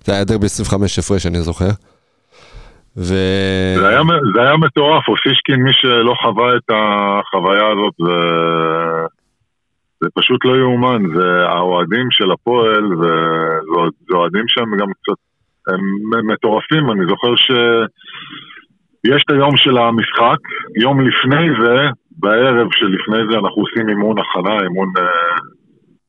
זה 0.08 0.14
היה 0.14 0.24
דרבי 0.24 0.46
25 0.46 1.00
הפרש, 1.00 1.26
אני 1.26 1.42
זוכר. 1.42 1.72
ו... 2.98 3.14
זה 3.80 3.88
היה, 3.88 4.02
זה 4.36 4.42
היה 4.42 4.58
מטורף, 4.58 5.08
אוסישקין, 5.08 5.60
מי 5.64 5.74
שלא 5.74 6.14
חווה 6.22 6.56
את 6.58 6.70
החוויה 6.70 7.68
הזאת, 7.68 7.94
זה, 8.06 8.20
זה 10.02 10.08
פשוט 10.16 10.46
לא 10.46 10.56
יאומן, 10.58 11.02
זה 11.16 11.30
האוהדים 11.50 12.08
של 12.12 12.32
הפועל, 12.32 12.86
וזה 12.94 13.12
זה 14.10 14.18
אוהדים 14.18 14.46
שהם 14.48 14.72
גם 14.80 14.88
קצת, 14.98 15.20
הם 15.68 16.28
מטורפים, 16.32 16.92
אני 16.92 17.06
זוכר 17.10 17.36
שיש 17.36 19.24
את 19.26 19.32
היום 19.32 19.58
של 19.58 19.78
המשחק, 19.78 20.40
יום 20.82 21.02
לפני 21.08 21.46
זה, 21.64 21.78
בערב 22.12 22.68
שלפני 22.72 23.22
זה 23.32 23.38
אנחנו 23.38 23.62
עושים 23.62 23.90
אימון 23.90 24.16
הכנה, 24.20 24.64
אימון 24.64 24.90
אה, 24.98 25.04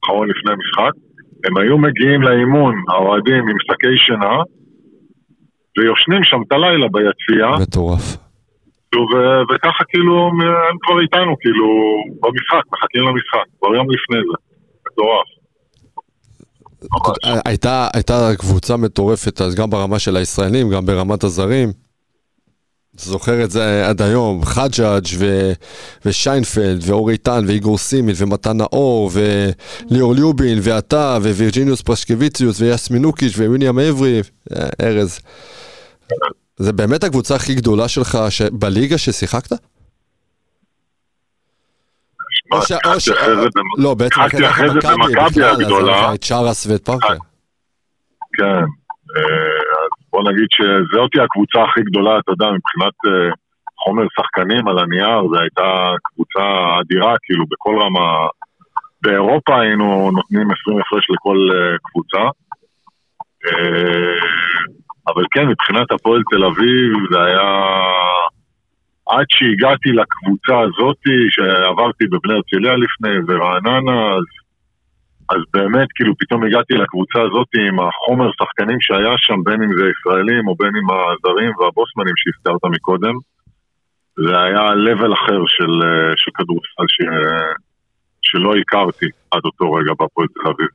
אחרון 0.05 0.28
לפני 0.28 0.53
משחק, 0.59 1.07
הם 1.45 1.57
היו 1.57 1.78
מגיעים 1.78 2.22
לאימון, 2.22 2.74
האוהדים 2.89 3.49
עם 3.49 3.57
שקי 3.66 3.97
שינה, 4.07 4.36
וישנים 5.78 6.24
שם 6.24 6.36
את 6.47 6.53
הלילה 6.53 6.86
ביציאה, 6.93 7.59
מטורף. 7.62 8.16
ו- 8.95 9.55
וככה 9.55 9.84
כאילו 9.89 10.30
הם 10.70 10.76
כבר 10.82 11.01
איתנו, 11.01 11.36
כאילו, 11.41 11.66
במשחק, 12.22 12.62
מחכים 12.72 13.03
למשחק, 13.03 13.47
כבר 13.59 13.74
יום 13.74 13.86
לפני 13.91 14.18
זה. 14.28 14.36
מטורף. 14.93 15.26
הייתה 17.95 18.28
קבוצה 18.39 18.76
מטורפת, 18.76 19.41
אז 19.41 19.55
גם 19.55 19.70
ברמה 19.70 19.99
של 19.99 20.16
הישראלים, 20.16 20.70
גם 20.70 20.86
ברמת 20.86 21.24
הזרים. 21.24 21.68
זוכר 22.99 23.44
את 23.44 23.51
זה 23.51 23.88
עד 23.88 24.03
היום, 24.03 24.44
חג'אג' 24.44 25.07
ו- 25.18 25.53
ושיינפלד, 26.05 26.78
ואור 26.86 27.11
איתן, 27.11 27.44
ואיגור 27.46 27.78
סימית, 27.78 28.16
ומתן 28.18 28.57
נאור, 28.57 29.11
וליאור 29.12 30.14
ליובין, 30.14 30.59
ואתה, 30.62 31.18
ווירג'יניוס 31.22 31.82
פרשקביצ'יוס, 31.82 32.61
ויסמינוקיץ', 32.61 33.32
וויליאם 33.36 33.78
אברי, 33.78 34.20
אה, 34.57 34.68
ארז. 34.82 35.20
זה 36.57 36.72
באמת 36.72 37.05
הקבוצה 37.05 37.34
הכי 37.34 37.55
גדולה 37.55 37.88
שלך 37.88 38.18
ש... 38.28 38.42
בליגה 38.42 38.99
ששיחקת? 38.99 39.53
או 42.53 42.62
ש- 42.62 42.72
או 42.86 43.01
ש- 43.01 43.09
לא, 43.78 43.94
בעצם 43.94 44.20
אחרי 44.20 44.40
זה 44.72 44.88
במכבי 44.88 45.44
הגדולה. 45.44 46.14
את 46.14 46.24
צ'רס 46.24 46.66
ואת 46.66 46.84
פרקר. 46.84 47.07
כן. 48.38 48.64
בוא 50.18 50.32
נגיד 50.32 50.48
שזאתי 50.50 51.20
הקבוצה 51.20 51.58
הכי 51.62 51.80
גדולה, 51.80 52.18
אתה 52.18 52.32
יודע, 52.32 52.46
מבחינת 52.46 52.96
אה, 53.06 53.30
חומר 53.82 54.06
שחקנים 54.16 54.68
על 54.68 54.78
הנייר, 54.78 55.20
זו 55.28 55.40
הייתה 55.40 55.92
קבוצה 56.02 56.44
אדירה, 56.80 57.14
כאילו, 57.22 57.44
בכל 57.50 57.74
רמה. 57.82 58.26
באירופה 59.02 59.60
היינו 59.60 60.10
נותנים 60.10 60.48
20 60.50 60.78
הפרש 60.80 61.06
לכל 61.10 61.38
אה, 61.54 61.76
קבוצה. 61.82 62.22
אה, 63.46 64.20
אבל 65.08 65.24
כן, 65.30 65.46
מבחינת 65.48 65.92
הפועל 65.92 66.22
תל 66.30 66.44
אביב, 66.44 66.92
זה 67.10 67.18
היה... 67.22 67.48
עד 69.10 69.26
שהגעתי 69.28 69.88
לקבוצה 69.88 70.56
הזאתי, 70.60 71.18
שעברתי 71.30 72.04
בבני 72.06 72.34
הרצליה 72.34 72.76
לפני, 72.76 73.14
ורעננה, 73.28 73.98
אז 74.16 74.26
אז 75.32 75.40
באמת, 75.54 75.88
כאילו, 75.94 76.12
פתאום 76.18 76.44
הגעתי 76.44 76.74
לקבוצה 76.74 77.18
הזאת 77.26 77.48
עם 77.68 77.76
החומר 77.80 78.28
שחקנים 78.38 78.80
שהיה 78.80 79.14
שם, 79.16 79.38
בין 79.44 79.62
אם 79.62 79.70
זה 79.78 79.84
ישראלים 79.92 80.48
או 80.48 80.54
בין 80.54 80.72
אם 80.78 80.86
הזרים 80.90 81.52
והבוסמנים 81.58 82.14
שהזכרת 82.16 82.64
מקודם. 82.76 83.14
זה 84.26 84.40
היה 84.40 84.64
level 84.86 85.12
אחר 85.18 85.40
של, 85.46 85.72
אה, 85.86 86.12
של 86.16 86.30
כדורסל 86.36 86.86
ש, 86.88 86.98
שלא 88.22 88.52
הכרתי 88.60 89.06
עד 89.30 89.40
אותו 89.44 89.72
רגע 89.72 89.92
בהפועל 89.98 90.28
תל 90.34 90.48
אביב. 90.48 90.68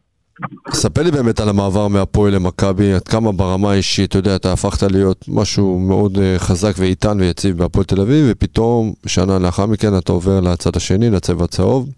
ספר 0.69 1.03
לי 1.03 1.11
באמת 1.11 1.39
על 1.39 1.49
המעבר 1.49 1.87
מהפועל 1.87 2.35
למכבי, 2.35 2.93
עד 2.93 3.07
כמה 3.07 3.31
ברמה 3.31 3.71
האישית, 3.71 4.09
אתה 4.09 4.17
יודע, 4.17 4.35
אתה 4.35 4.53
הפכת 4.53 4.91
להיות 4.91 5.25
משהו 5.27 5.79
מאוד 5.79 6.17
אה, 6.17 6.35
חזק 6.39 6.73
ואיתן 6.79 7.19
ויציב 7.19 7.57
בהפועל 7.57 7.85
תל 7.85 8.01
אביב, 8.01 8.25
ופתאום, 8.29 8.93
שנה 9.07 9.39
לאחר 9.39 9.65
מכן 9.65 9.97
אתה 9.97 10.11
עובר 10.11 10.39
לצד 10.39 10.75
השני, 10.75 11.09
לצבע 11.09 11.43
הצהוב. 11.43 11.89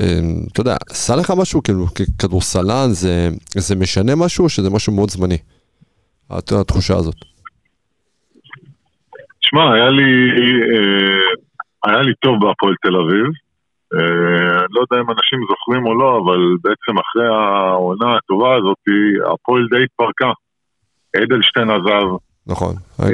אה, 0.00 0.20
אתה 0.52 0.60
יודע, 0.60 0.76
עשה 0.90 1.16
לך 1.16 1.32
משהו, 1.40 1.62
כאילו, 1.62 1.86
ככדורסלן, 1.86 2.88
זה, 2.88 3.28
זה 3.56 3.76
משנה 3.76 4.12
משהו, 4.16 4.44
או 4.44 4.48
שזה 4.48 4.70
משהו 4.70 4.92
מאוד 4.92 5.10
זמני? 5.10 5.38
הת- 6.30 6.52
התחושה 6.52 6.94
הזאת. 6.94 7.14
שמע, 9.40 9.74
היה 9.74 9.88
לי, 9.90 10.30
אה, 10.72 11.92
היה 11.92 12.02
לי 12.02 12.12
טוב 12.20 12.34
בהפועל 12.40 12.74
תל 12.82 12.96
אביב. 12.96 13.26
אה, 13.94 14.58
אני 14.58 14.70
לא 14.70 14.80
יודע 14.80 14.96
אם 15.04 15.10
אנשים 15.10 15.38
זוכרים 15.50 15.86
או 15.86 15.94
לא, 15.94 16.20
אבל 16.24 16.40
בעצם 16.62 16.98
אחרי 16.98 17.26
העונה 17.26 18.16
הטובה 18.16 18.54
הזאת, 18.56 18.78
הפועל 19.34 19.66
די 19.70 19.84
התפרקה. 19.84 20.30
אדלשטיין 21.22 21.70
עזב, 21.70 22.06
נכון. 22.46 22.74
אה. 23.00 23.06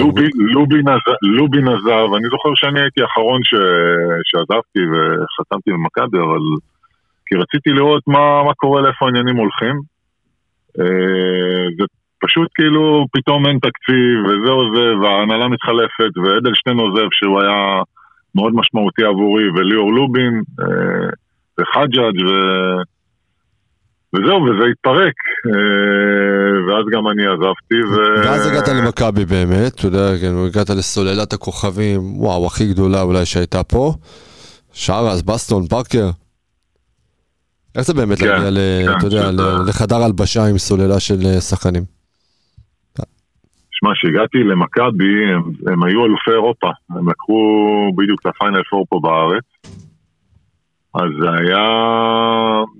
לובין- 0.00 0.30
לובין 0.54 0.88
עזב- 0.88 1.22
לובין 1.38 1.68
עזב, 1.68 2.08
אני 2.16 2.26
זוכר 2.30 2.48
שאני 2.54 2.80
הייתי 2.80 3.02
האחרון 3.02 3.40
שעזבתי 4.24 4.80
וחתמתי 4.92 5.70
במכבי, 5.70 6.18
אבל 6.18 6.42
כי 7.26 7.34
רציתי 7.36 7.70
לראות 7.70 8.02
מה, 8.06 8.42
מה 8.46 8.54
קורה, 8.54 8.80
לאיפה 8.82 9.06
העניינים 9.06 9.36
הולכים. 9.36 9.74
אה, 10.80 11.66
ופשוט 11.78 12.48
כאילו 12.54 13.04
פתאום 13.12 13.46
אין 13.46 13.58
תקציב, 13.58 14.16
וזה 14.26 14.50
עוזב, 14.50 15.02
וההנהלה 15.02 15.48
מתחלפת, 15.48 16.12
ואדלשטיין 16.22 16.78
עוזב 16.78 17.06
שהוא 17.12 17.40
היה 17.42 17.82
מאוד 18.34 18.52
משמעותי 18.54 19.04
עבורי, 19.04 19.44
וליאור 19.50 19.92
לובין, 19.92 20.42
אה, 20.60 21.08
וחג'אג' 21.60 22.20
ו... 22.28 22.30
וזהו, 24.14 24.42
וזה 24.42 24.64
התפרק, 24.72 25.14
אה, 25.46 26.66
ואז 26.66 26.84
גם 26.92 27.08
אני 27.08 27.22
עזבתי, 27.26 27.74
ו... 27.90 28.24
ואז 28.24 28.46
הגעת 28.46 28.68
למכבי 28.68 29.24
באמת, 29.24 29.74
אתה 29.74 29.86
יודע, 29.86 30.18
כן, 30.20 30.32
הגעת 30.46 30.70
לסוללת 30.70 31.32
הכוכבים, 31.32 32.00
וואו, 32.20 32.46
הכי 32.46 32.66
גדולה 32.66 33.02
אולי 33.02 33.26
שהייתה 33.26 33.62
פה. 33.62 33.92
שרס, 34.72 35.22
בסטון, 35.22 35.66
פארקר. 35.66 36.10
איך 37.74 37.82
זה 37.82 37.94
באמת 37.94 38.18
כן, 38.18 38.26
להגיע, 38.26 38.50
ל- 38.50 38.86
כן, 38.86 38.98
אתה 38.98 39.06
יודע, 39.06 39.30
ל- 39.32 39.68
לחדר 39.68 39.96
הלבשה 39.96 40.46
עם 40.46 40.58
סוללה 40.58 41.00
של 41.00 41.26
אה, 41.26 41.40
שחקנים? 41.40 41.82
שמע, 43.72 43.90
כשהגעתי 43.94 44.38
למכבי, 44.38 45.32
הם, 45.34 45.42
הם 45.72 45.82
היו 45.82 46.04
אלופי 46.06 46.30
אירופה. 46.30 46.68
הם 46.90 47.08
לקחו 47.08 47.38
בדיוק 47.98 48.20
את 48.20 48.26
הפיינל 48.26 48.62
פור 48.70 48.86
פה 48.88 49.00
בארץ. 49.02 49.44
אז 50.94 51.10
זה 51.20 51.30
היה, 51.30 51.66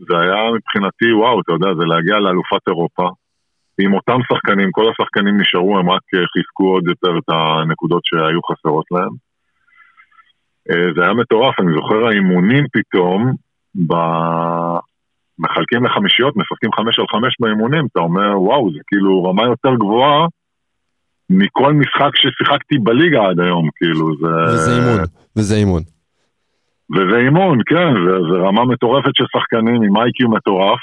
זה 0.09 0.19
היה 0.19 0.51
מבחינתי, 0.57 1.13
וואו, 1.13 1.41
אתה 1.41 1.53
יודע, 1.53 1.75
זה 1.79 1.85
להגיע 1.85 2.19
לאלופת 2.19 2.69
אירופה. 2.69 3.09
עם 3.81 3.95
אותם 3.95 4.19
שחקנים, 4.33 4.71
כל 4.73 4.85
השחקנים 4.91 5.41
נשארו, 5.41 5.79
הם 5.79 5.91
רק 5.91 6.03
חיזקו 6.33 6.65
עוד 6.75 6.89
יותר 6.89 7.19
את 7.19 7.29
הנקודות 7.29 8.03
שהיו 8.05 8.41
חסרות 8.43 8.85
להם. 8.91 9.15
אה, 10.71 10.93
זה 10.97 11.03
היה 11.03 11.15
מטורף, 11.15 11.61
אני 11.61 11.73
זוכר 11.75 12.07
האימונים 12.07 12.65
פתאום, 12.73 13.33
ב... 13.87 13.95
מחלקים 15.39 15.85
לחמישיות, 15.85 16.37
משחקים 16.37 16.73
חמש 16.73 16.99
על 16.99 17.05
חמש 17.11 17.37
באימונים, 17.41 17.87
אתה 17.93 18.01
אומר, 18.01 18.41
וואו, 18.41 18.73
זה 18.73 18.79
כאילו 18.87 19.25
רמה 19.25 19.45
יותר 19.45 19.75
גבוהה 19.75 20.27
מכל 21.31 21.73
משחק 21.73 22.11
ששיחקתי 22.15 22.79
בליגה 22.79 23.23
עד 23.29 23.41
היום, 23.41 23.69
כאילו, 23.77 24.17
זה... 24.17 24.55
וזה 24.55 24.77
אימון, 24.77 25.05
וזה 25.37 25.57
אימון. 25.57 25.83
וזה 26.95 27.17
אימון, 27.17 27.59
כן, 27.67 27.95
זה, 28.07 28.13
זה 28.31 28.39
רמה 28.47 28.65
מטורפת 28.65 29.17
של 29.17 29.25
שחקנים 29.37 29.83
עם 29.83 29.97
איי-קיו 29.97 30.29
מטורף. 30.29 30.79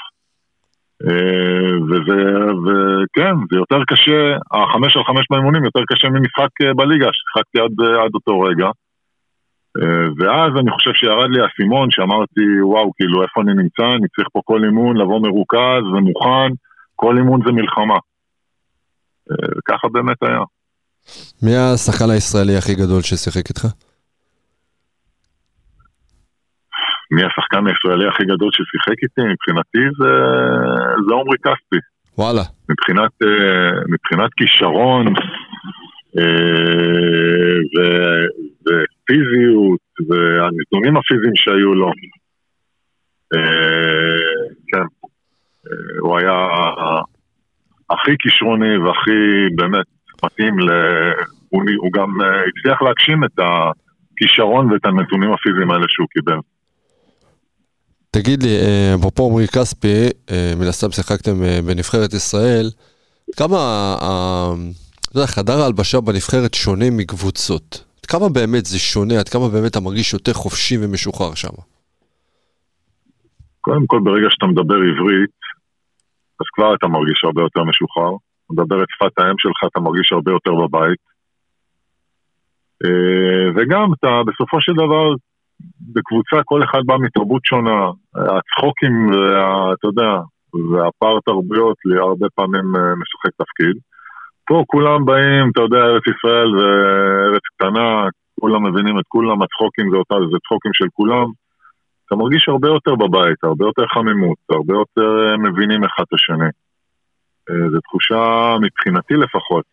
אה, 1.06 1.74
וזה, 1.88 2.20
וכן, 2.64 3.34
זה 3.50 3.56
יותר 3.56 3.80
קשה, 3.86 4.36
החמש 4.52 4.96
על 4.96 5.04
חמש 5.04 5.26
באימונים 5.30 5.64
יותר 5.64 5.80
קשה 5.88 6.08
ממשחק 6.08 6.52
אה, 6.62 6.74
בליגה 6.74 7.08
ששיחקתי 7.12 7.58
עד, 7.60 7.86
עד 8.04 8.10
אותו 8.14 8.40
רגע. 8.40 8.66
אה, 9.78 10.08
ואז 10.18 10.50
אני 10.60 10.70
חושב 10.70 10.92
שירד 10.94 11.30
לי 11.30 11.40
האסימון 11.42 11.90
שאמרתי, 11.90 12.62
וואו, 12.62 12.92
כאילו, 12.96 13.22
איפה 13.22 13.40
אני 13.42 13.54
נמצא? 13.62 13.86
אני 13.98 14.08
צריך 14.16 14.28
פה 14.32 14.40
כל 14.44 14.64
אימון 14.64 14.96
לבוא 14.96 15.20
מרוכז 15.20 15.84
ומוכן, 15.92 16.50
כל 16.96 17.16
אימון 17.18 17.40
זה 17.46 17.52
מלחמה. 17.52 17.98
ככה 19.68 19.88
באמת 19.88 20.16
היה. 20.22 20.40
מי 21.42 21.56
השחקן 21.56 22.10
הישראלי 22.10 22.56
הכי 22.56 22.74
גדול 22.74 23.02
ששיחק 23.02 23.48
איתך? 23.48 23.66
מי 27.10 27.22
השחקן 27.24 27.66
הישראלי 27.66 28.08
הכי 28.08 28.24
גדול 28.24 28.50
ששיחק 28.52 28.98
איתי? 29.02 29.22
מבחינתי 29.32 29.84
זה, 29.98 30.12
זה 31.06 31.14
עומרי 31.14 31.38
כספי. 31.38 31.80
וואלה. 32.18 32.42
מבחינת, 32.70 33.10
אה, 33.22 33.80
מבחינת 33.88 34.30
כישרון 34.36 35.06
אה, 36.18 37.58
ו, 37.74 37.80
ופיזיות 38.64 39.80
והנתונים 40.08 40.96
הפיזיים 40.96 41.32
שהיו 41.34 41.74
לו. 41.74 41.90
אה, 43.34 44.48
כן, 44.72 44.86
הוא 46.00 46.18
היה 46.18 46.46
הכי 47.90 48.12
כישרוני 48.18 48.78
והכי 48.78 49.20
באמת 49.56 49.86
מתאים 50.24 50.58
ל... 50.58 50.70
הוא, 51.48 51.62
הוא 51.76 51.92
גם 51.92 52.10
הצליח 52.48 52.82
להגשים 52.82 53.24
את 53.24 53.38
הכישרון 53.38 54.72
ואת 54.72 54.86
הנתונים 54.86 55.32
הפיזיים 55.32 55.70
האלה 55.70 55.84
שהוא 55.88 56.06
קיבל. 56.08 56.38
תגיד 58.10 58.42
לי, 58.42 58.48
אה, 58.48 58.94
אפרופו 58.98 59.26
עמרי 59.26 59.46
כספי, 59.46 60.08
אה, 60.30 60.52
מן 60.58 60.66
הסתם 60.66 60.90
שיחקתם 60.90 61.42
אה, 61.44 61.58
בנבחרת 61.66 62.12
ישראל, 62.12 62.66
כמה, 63.36 63.58
אתה 65.00 65.18
יודע, 65.18 65.26
חדר 65.26 65.58
ההלבשה 65.62 66.00
בנבחרת 66.00 66.54
שונה 66.54 66.84
מקבוצות? 66.90 67.84
עד 67.98 68.06
כמה 68.06 68.28
באמת 68.28 68.64
זה 68.64 68.78
שונה? 68.78 69.14
עד 69.20 69.28
כמה 69.28 69.48
באמת 69.48 69.70
אתה 69.70 69.80
מרגיש 69.80 70.12
יותר 70.12 70.32
חופשי 70.32 70.76
ומשוחרר 70.80 71.34
שם? 71.34 71.54
קודם 73.60 73.86
כל, 73.86 74.00
ברגע 74.04 74.26
שאתה 74.30 74.46
מדבר 74.46 74.78
עברית, 74.90 75.36
אז 76.40 76.46
כבר 76.54 76.74
אתה 76.74 76.86
מרגיש 76.86 77.24
הרבה 77.24 77.42
יותר 77.42 77.62
משוחרר. 77.70 78.12
מדבר 78.50 78.82
את 78.82 78.88
שפת 78.94 79.18
האם 79.18 79.38
שלך, 79.38 79.58
אתה 79.72 79.80
מרגיש 79.80 80.12
הרבה 80.12 80.30
יותר 80.32 80.54
בבית. 80.62 81.02
וגם 83.56 83.86
אתה 83.94 84.12
בסופו 84.26 84.60
של 84.60 84.72
דבר 84.72 85.06
בקבוצה 85.94 86.36
כל 86.44 86.62
אחד 86.64 86.80
בא 86.86 86.96
מתרבות 87.00 87.44
שונה, 87.44 87.90
הצחוקים 88.14 89.10
ואתה 89.10 89.86
יודע, 89.86 90.10
והפער 90.72 91.18
תרבויות 91.24 91.76
הרבה 92.00 92.26
פעמים 92.34 92.76
אה, 92.76 92.94
משחק 93.00 93.32
תפקיד. 93.42 93.76
פה 94.46 94.64
כולם 94.66 95.04
באים, 95.04 95.50
אתה 95.52 95.60
יודע, 95.60 95.76
ארץ 95.76 96.02
ישראל 96.06 96.48
זה 96.58 96.68
ארץ 97.32 97.42
קטנה, 97.56 98.08
כולם 98.40 98.66
מבינים 98.66 98.98
את 98.98 99.04
כולם, 99.08 99.42
הצחוקים 99.42 99.90
זה, 99.90 99.96
אותה, 99.96 100.14
זה 100.32 100.38
צחוקים 100.44 100.72
של 100.74 100.86
כולם. 100.92 101.26
אתה 102.06 102.16
מרגיש 102.16 102.48
הרבה 102.48 102.68
יותר 102.68 102.94
בבית, 102.94 103.44
הרבה 103.44 103.64
יותר 103.64 103.86
חמימות, 103.94 104.38
הרבה 104.50 104.74
יותר 104.74 105.08
אה, 105.24 105.36
מבינים 105.36 105.84
אחד 105.84 106.04
את 106.08 106.12
השני. 106.12 106.50
אה, 107.50 107.70
זו 107.70 107.80
תחושה, 107.80 108.56
מבחינתי 108.62 109.14
לפחות, 109.14 109.64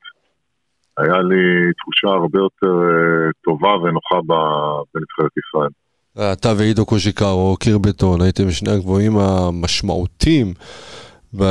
היה 0.97 1.21
לי 1.21 1.73
תחושה 1.77 2.07
הרבה 2.07 2.39
יותר 2.39 2.73
uh, 2.87 3.31
טובה 3.43 3.69
ונוחה 3.69 4.15
בנבחרת 4.93 5.31
ישראל. 5.37 5.69
אתה 6.33 6.53
ועידו 6.57 6.85
קוז'יקרו, 6.85 7.57
קיר 7.59 7.77
בטון, 7.77 8.21
הייתם 8.21 8.51
שני 8.51 8.71
הגבוהים 8.71 9.17
המשמעותיים, 9.17 10.53
ב... 11.37 11.43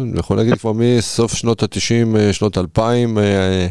אני 0.00 0.18
יכול 0.18 0.36
להגיד 0.36 0.54
כבר 0.54 0.72
מסוף 0.74 1.34
שנות 1.34 1.62
ה-90, 1.62 2.16
אה, 2.16 2.32
שנות 2.32 2.56
ה-2000, 2.56 2.80
אה, 3.18 3.66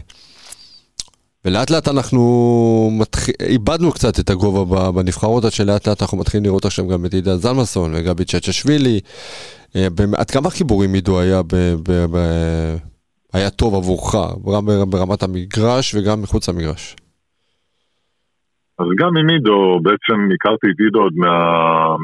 ולאט 1.45 1.69
לאט 1.69 1.87
אנחנו 1.87 2.89
מתח... 2.99 3.29
איבדנו 3.29 3.91
קצת 3.91 4.19
את 4.19 4.29
הגובה 4.29 4.91
בנבחרות, 4.91 5.45
עד 5.45 5.51
שלאט 5.51 5.87
לאט 5.87 6.01
אנחנו 6.01 6.17
מתחילים 6.17 6.43
לראות 6.43 6.65
עכשיו 6.65 6.87
גם 6.87 7.05
את 7.05 7.13
עידן 7.13 7.35
זלמסון 7.35 7.91
וגבי 7.95 8.25
צ'צ'שווילי. 8.25 8.99
עד 10.17 10.31
כמה 10.31 10.49
חיבורים 10.49 10.93
עידו 10.93 11.19
היה 11.19 11.41
ב... 11.43 11.55
ב... 11.83 12.05
ב... 12.11 12.17
היה 13.33 13.49
טוב 13.49 13.75
עבורך, 13.75 14.15
גם 14.55 14.65
ברמת 14.89 15.23
המגרש 15.23 15.95
וגם 15.95 16.21
מחוץ 16.21 16.49
למגרש? 16.49 16.95
אז 18.79 18.87
גם 18.97 19.17
עם 19.17 19.29
עידו, 19.29 19.79
בעצם 19.83 20.17
הכרתי 20.35 20.67
את 20.71 20.79
עידו 20.79 20.99
עוד 20.99 21.13
מה, 21.15 21.35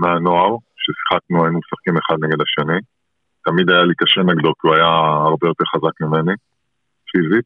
מהנוער, 0.02 0.56
ששיחקנו, 0.84 1.44
היינו 1.44 1.60
משחקים 1.60 1.98
אחד 1.98 2.16
נגד 2.24 2.42
השני. 2.42 2.80
תמיד 3.46 3.70
היה 3.70 3.84
לי 3.84 3.94
קשה 3.98 4.22
נגדו, 4.22 4.54
כי 4.54 4.68
הוא 4.68 4.76
היה 4.76 4.92
הרבה 5.30 5.48
יותר 5.48 5.66
חזק 5.74 5.96
ממני, 6.02 6.34
פיזית. 7.12 7.46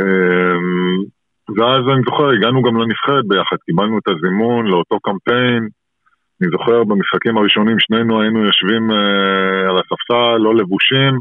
אמ, 0.00 0.98
ואז 1.56 1.82
אני 1.92 2.02
זוכר, 2.04 2.28
הגענו 2.30 2.62
גם 2.62 2.76
לנבחרת 2.80 3.24
ביחד, 3.28 3.56
קיבלנו 3.66 3.98
את 3.98 4.08
הזימון 4.08 4.66
לאותו 4.66 5.00
קמפיין. 5.00 5.68
אני 6.40 6.48
זוכר 6.50 6.84
במשחקים 6.84 7.36
הראשונים 7.38 7.76
שנינו 7.78 8.20
היינו 8.20 8.44
יושבים 8.44 8.90
אה, 8.90 9.70
על 9.70 9.76
הספסל, 9.78 10.36
לא 10.44 10.54
לבושים, 10.56 11.14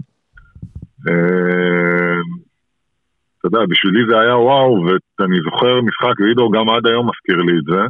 אתה 3.39 3.47
יודע, 3.47 3.60
בשבילי 3.70 4.04
זה 4.10 4.20
היה 4.20 4.38
וואו, 4.38 4.86
ואני 4.86 5.39
זוכר 5.43 5.82
משחק, 5.82 6.20
ועידו 6.20 6.50
גם 6.50 6.70
עד 6.70 6.88
היום 6.88 7.10
מזכיר 7.10 7.38
לי 7.47 7.54
את 7.60 7.66
זה, 7.74 7.82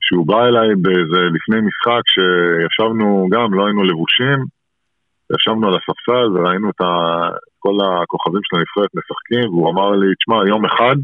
שהוא 0.00 0.26
בא 0.26 0.40
אליי 0.46 0.68
באיזה, 0.82 1.20
לפני 1.36 1.58
משחק 1.68 2.02
שישבנו 2.14 3.28
גם, 3.32 3.54
לא 3.54 3.66
היינו 3.66 3.82
לבושים, 3.84 4.38
ישבנו 5.34 5.68
על 5.68 5.74
הספסל 5.74 6.26
וראינו 6.34 6.70
את 6.70 6.80
כל 7.58 7.76
הכוכבים 7.84 8.40
של 8.44 8.56
הנבחרת 8.56 8.90
משחקים, 8.94 9.48
והוא 9.50 9.70
אמר 9.70 9.90
לי, 9.90 10.14
תשמע, 10.18 10.48
יום 10.48 10.64
אחד 10.64 10.96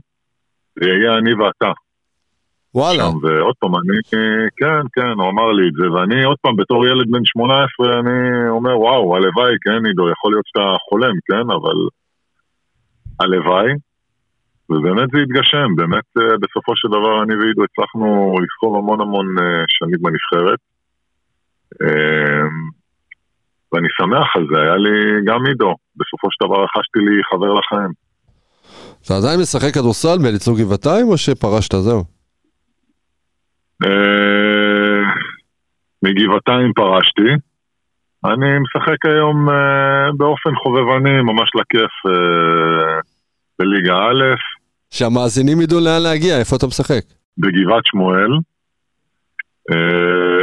זה 0.76 0.88
יהיה 0.90 1.18
אני 1.18 1.34
ואתה. 1.34 1.72
וואלה. 2.74 3.04
שם, 3.04 3.16
ועוד 3.22 3.54
פעם, 3.58 3.74
אני, 3.76 3.98
כן, 4.56 4.82
כן, 4.92 5.12
הוא 5.18 5.30
אמר 5.30 5.52
לי 5.52 5.68
את 5.68 5.74
זה, 5.78 5.90
ואני 5.92 6.24
עוד 6.24 6.36
פעם, 6.42 6.56
בתור 6.56 6.86
ילד 6.86 7.06
בן 7.10 7.24
18, 7.24 8.00
אני 8.00 8.48
אומר, 8.48 8.78
וואו, 8.78 9.16
הלוואי, 9.16 9.54
כן, 9.62 9.86
עידו, 9.86 10.10
יכול 10.10 10.32
להיות 10.32 10.46
שאתה 10.46 10.66
חולם, 10.88 11.14
כן, 11.28 11.46
אבל 11.58 11.78
הלוואי. 13.20 13.72
ובאמת 14.70 15.08
זה 15.12 15.18
התגשם, 15.22 15.68
באמת 15.76 16.08
אה, 16.18 16.36
בסופו 16.42 16.72
של 16.76 16.88
דבר 16.88 17.22
אני 17.22 17.34
ועידו 17.36 17.62
הצלחנו 17.64 18.36
לסחוב 18.42 18.76
המון 18.76 19.00
המון 19.00 19.26
אה, 19.38 19.64
שנים 19.68 19.98
בנבחרת. 20.02 20.58
אה, 21.82 22.46
ואני 23.72 23.88
שמח 23.98 24.28
על 24.36 24.46
זה, 24.52 24.60
היה 24.62 24.76
לי 24.76 24.96
גם 25.26 25.46
עידו, 25.46 25.74
בסופו 25.96 26.28
של 26.30 26.44
דבר 26.46 26.64
רכשתי 26.64 26.98
לי 26.98 27.22
חבר 27.30 27.52
לחיים. 27.58 27.92
אתה 29.06 29.16
עדיין 29.16 29.40
משחק 29.40 29.74
כדורסל 29.74 30.18
באליצור 30.22 30.58
גבעתיים 30.58 31.08
או 31.08 31.16
שפרשת 31.16 31.74
זהו? 31.74 32.13
אה, 33.82 35.02
מגבעתיים 36.02 36.72
פרשתי. 36.72 37.30
אני 38.24 38.58
משחק 38.58 39.06
היום 39.06 39.50
אה, 39.50 40.12
באופן 40.16 40.54
חובבני, 40.62 41.22
ממש 41.22 41.50
לכיף, 41.54 41.92
אה, 42.06 43.00
בליגה 43.58 43.94
א'. 43.94 44.24
שהמאזינים 44.90 45.60
ידעו 45.60 45.80
לאן 45.80 46.02
להגיע, 46.02 46.38
איפה 46.38 46.56
אתה 46.56 46.66
משחק? 46.66 47.04
בגבעת 47.38 47.82
שמואל. 47.86 48.30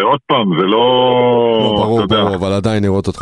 עוד 0.02 0.20
פעם, 0.28 0.60
זה 0.60 0.66
לא... 0.66 0.86
לא 1.62 1.74
ברור, 1.78 2.08
ברור, 2.08 2.36
אבל 2.36 2.54
עדיין 2.54 2.84
נראות 2.84 3.08
אותך. 3.08 3.22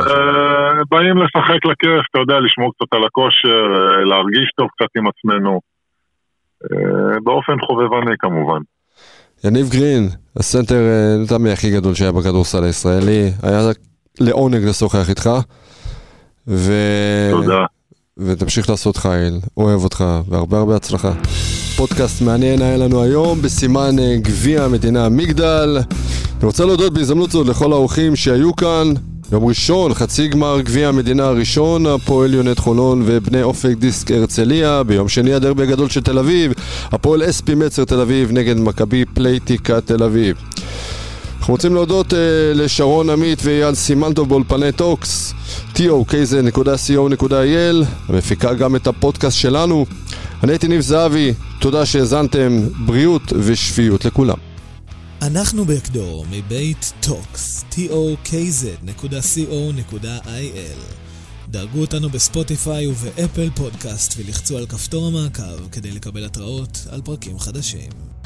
באים 0.89 1.17
לשחק 1.17 1.65
לכיף, 1.65 2.05
אתה 2.11 2.19
יודע, 2.19 2.39
לשמור 2.39 2.71
קצת 2.73 2.93
על 2.93 3.03
הכושר, 3.03 3.63
להרגיש 4.05 4.51
טוב 4.57 4.67
קצת 4.75 4.89
עם 4.97 5.07
עצמנו. 5.07 5.59
באופן 7.23 7.59
חובבני 7.67 8.15
כמובן. 8.19 8.59
יניב 9.43 9.69
גרין, 9.69 10.09
הסנטר 10.37 10.81
נתמי 11.23 11.49
אה, 11.49 11.53
הכי 11.53 11.71
גדול 11.71 11.95
שהיה 11.95 12.11
בכדורסל 12.11 12.63
הישראלי, 12.63 13.31
היה 13.43 13.71
לעונג 14.19 14.63
לשוחח 14.63 15.09
איתך. 15.09 15.29
ו... 16.47 16.73
תודה. 17.31 17.65
ותמשיך 18.17 18.69
לעשות 18.69 18.97
חייל, 18.97 19.39
אוהב 19.57 19.83
אותך, 19.83 20.05
והרבה 20.29 20.57
הרבה 20.57 20.75
הצלחה. 20.75 21.13
פודקאסט 21.75 22.21
מעניין 22.21 22.61
היה 22.61 22.77
לנו 22.77 23.03
היום 23.03 23.41
בסימן 23.41 23.99
אה, 23.99 24.15
גביע 24.17 24.63
המדינה 24.63 25.09
מגדל. 25.09 25.77
אני 26.39 26.45
רוצה 26.45 26.65
להודות 26.65 26.93
בהזדמנות 26.93 27.31
זאת 27.31 27.47
לכל 27.47 27.71
האורחים 27.71 28.15
שהיו 28.15 28.55
כאן. 28.55 28.93
יום 29.31 29.45
ראשון, 29.45 29.93
חצי 29.93 30.27
גמר 30.27 30.61
גביע 30.61 30.87
המדינה 30.87 31.25
הראשון, 31.25 31.85
הפועל 31.85 32.33
יונט 32.33 32.59
חולון 32.59 33.03
ובני 33.05 33.43
אופק 33.43 33.75
דיסק 33.77 34.11
הרצליה. 34.11 34.83
ביום 34.83 35.09
שני 35.09 35.33
הדרבי 35.33 35.63
הגדול 35.63 35.89
של 35.89 36.01
תל 36.01 36.19
אביב, 36.19 36.53
הפועל 36.91 37.29
אספי 37.29 37.55
מצר 37.55 37.85
תל 37.85 37.99
אביב 37.99 38.31
נגד 38.31 38.57
מכבי 38.57 39.05
פלייטיקה 39.05 39.81
תל 39.81 40.03
אביב. 40.03 40.37
אנחנו 41.39 41.53
רוצים 41.53 41.73
להודות 41.73 42.13
אה, 42.13 42.15
לשרון 42.55 43.09
עמית 43.09 43.39
ואייל 43.43 43.75
סימנטוב 43.75 44.29
באולפני 44.29 44.71
טוקס, 44.71 45.33
tokz.co.il, 45.75 47.35
המפיקה 48.09 48.53
גם 48.53 48.75
את 48.75 48.87
הפודקאסט 48.87 49.37
שלנו. 49.37 49.85
אני 50.43 50.51
הייתי 50.51 50.67
ניב 50.67 50.81
זהבי, 50.81 51.33
תודה 51.59 51.85
שהאזנתם, 51.85 52.61
בריאות 52.85 53.33
ושפיות 53.35 54.05
לכולם. 54.05 54.48
אנחנו 55.21 55.65
בקדור 55.65 56.25
מבית 56.29 56.93
טוקס, 57.01 57.63
tokz.co.il. 57.71 58.69
דרגו 61.49 61.81
אותנו 61.81 62.09
בספוטיפיי 62.09 62.87
ובאפל 62.87 63.49
פודקאסט 63.55 64.13
ולחצו 64.17 64.57
על 64.57 64.65
כפתור 64.65 65.07
המעקב 65.07 65.69
כדי 65.71 65.91
לקבל 65.91 66.25
התראות 66.25 66.87
על 66.89 67.01
פרקים 67.01 67.39
חדשים. 67.39 68.18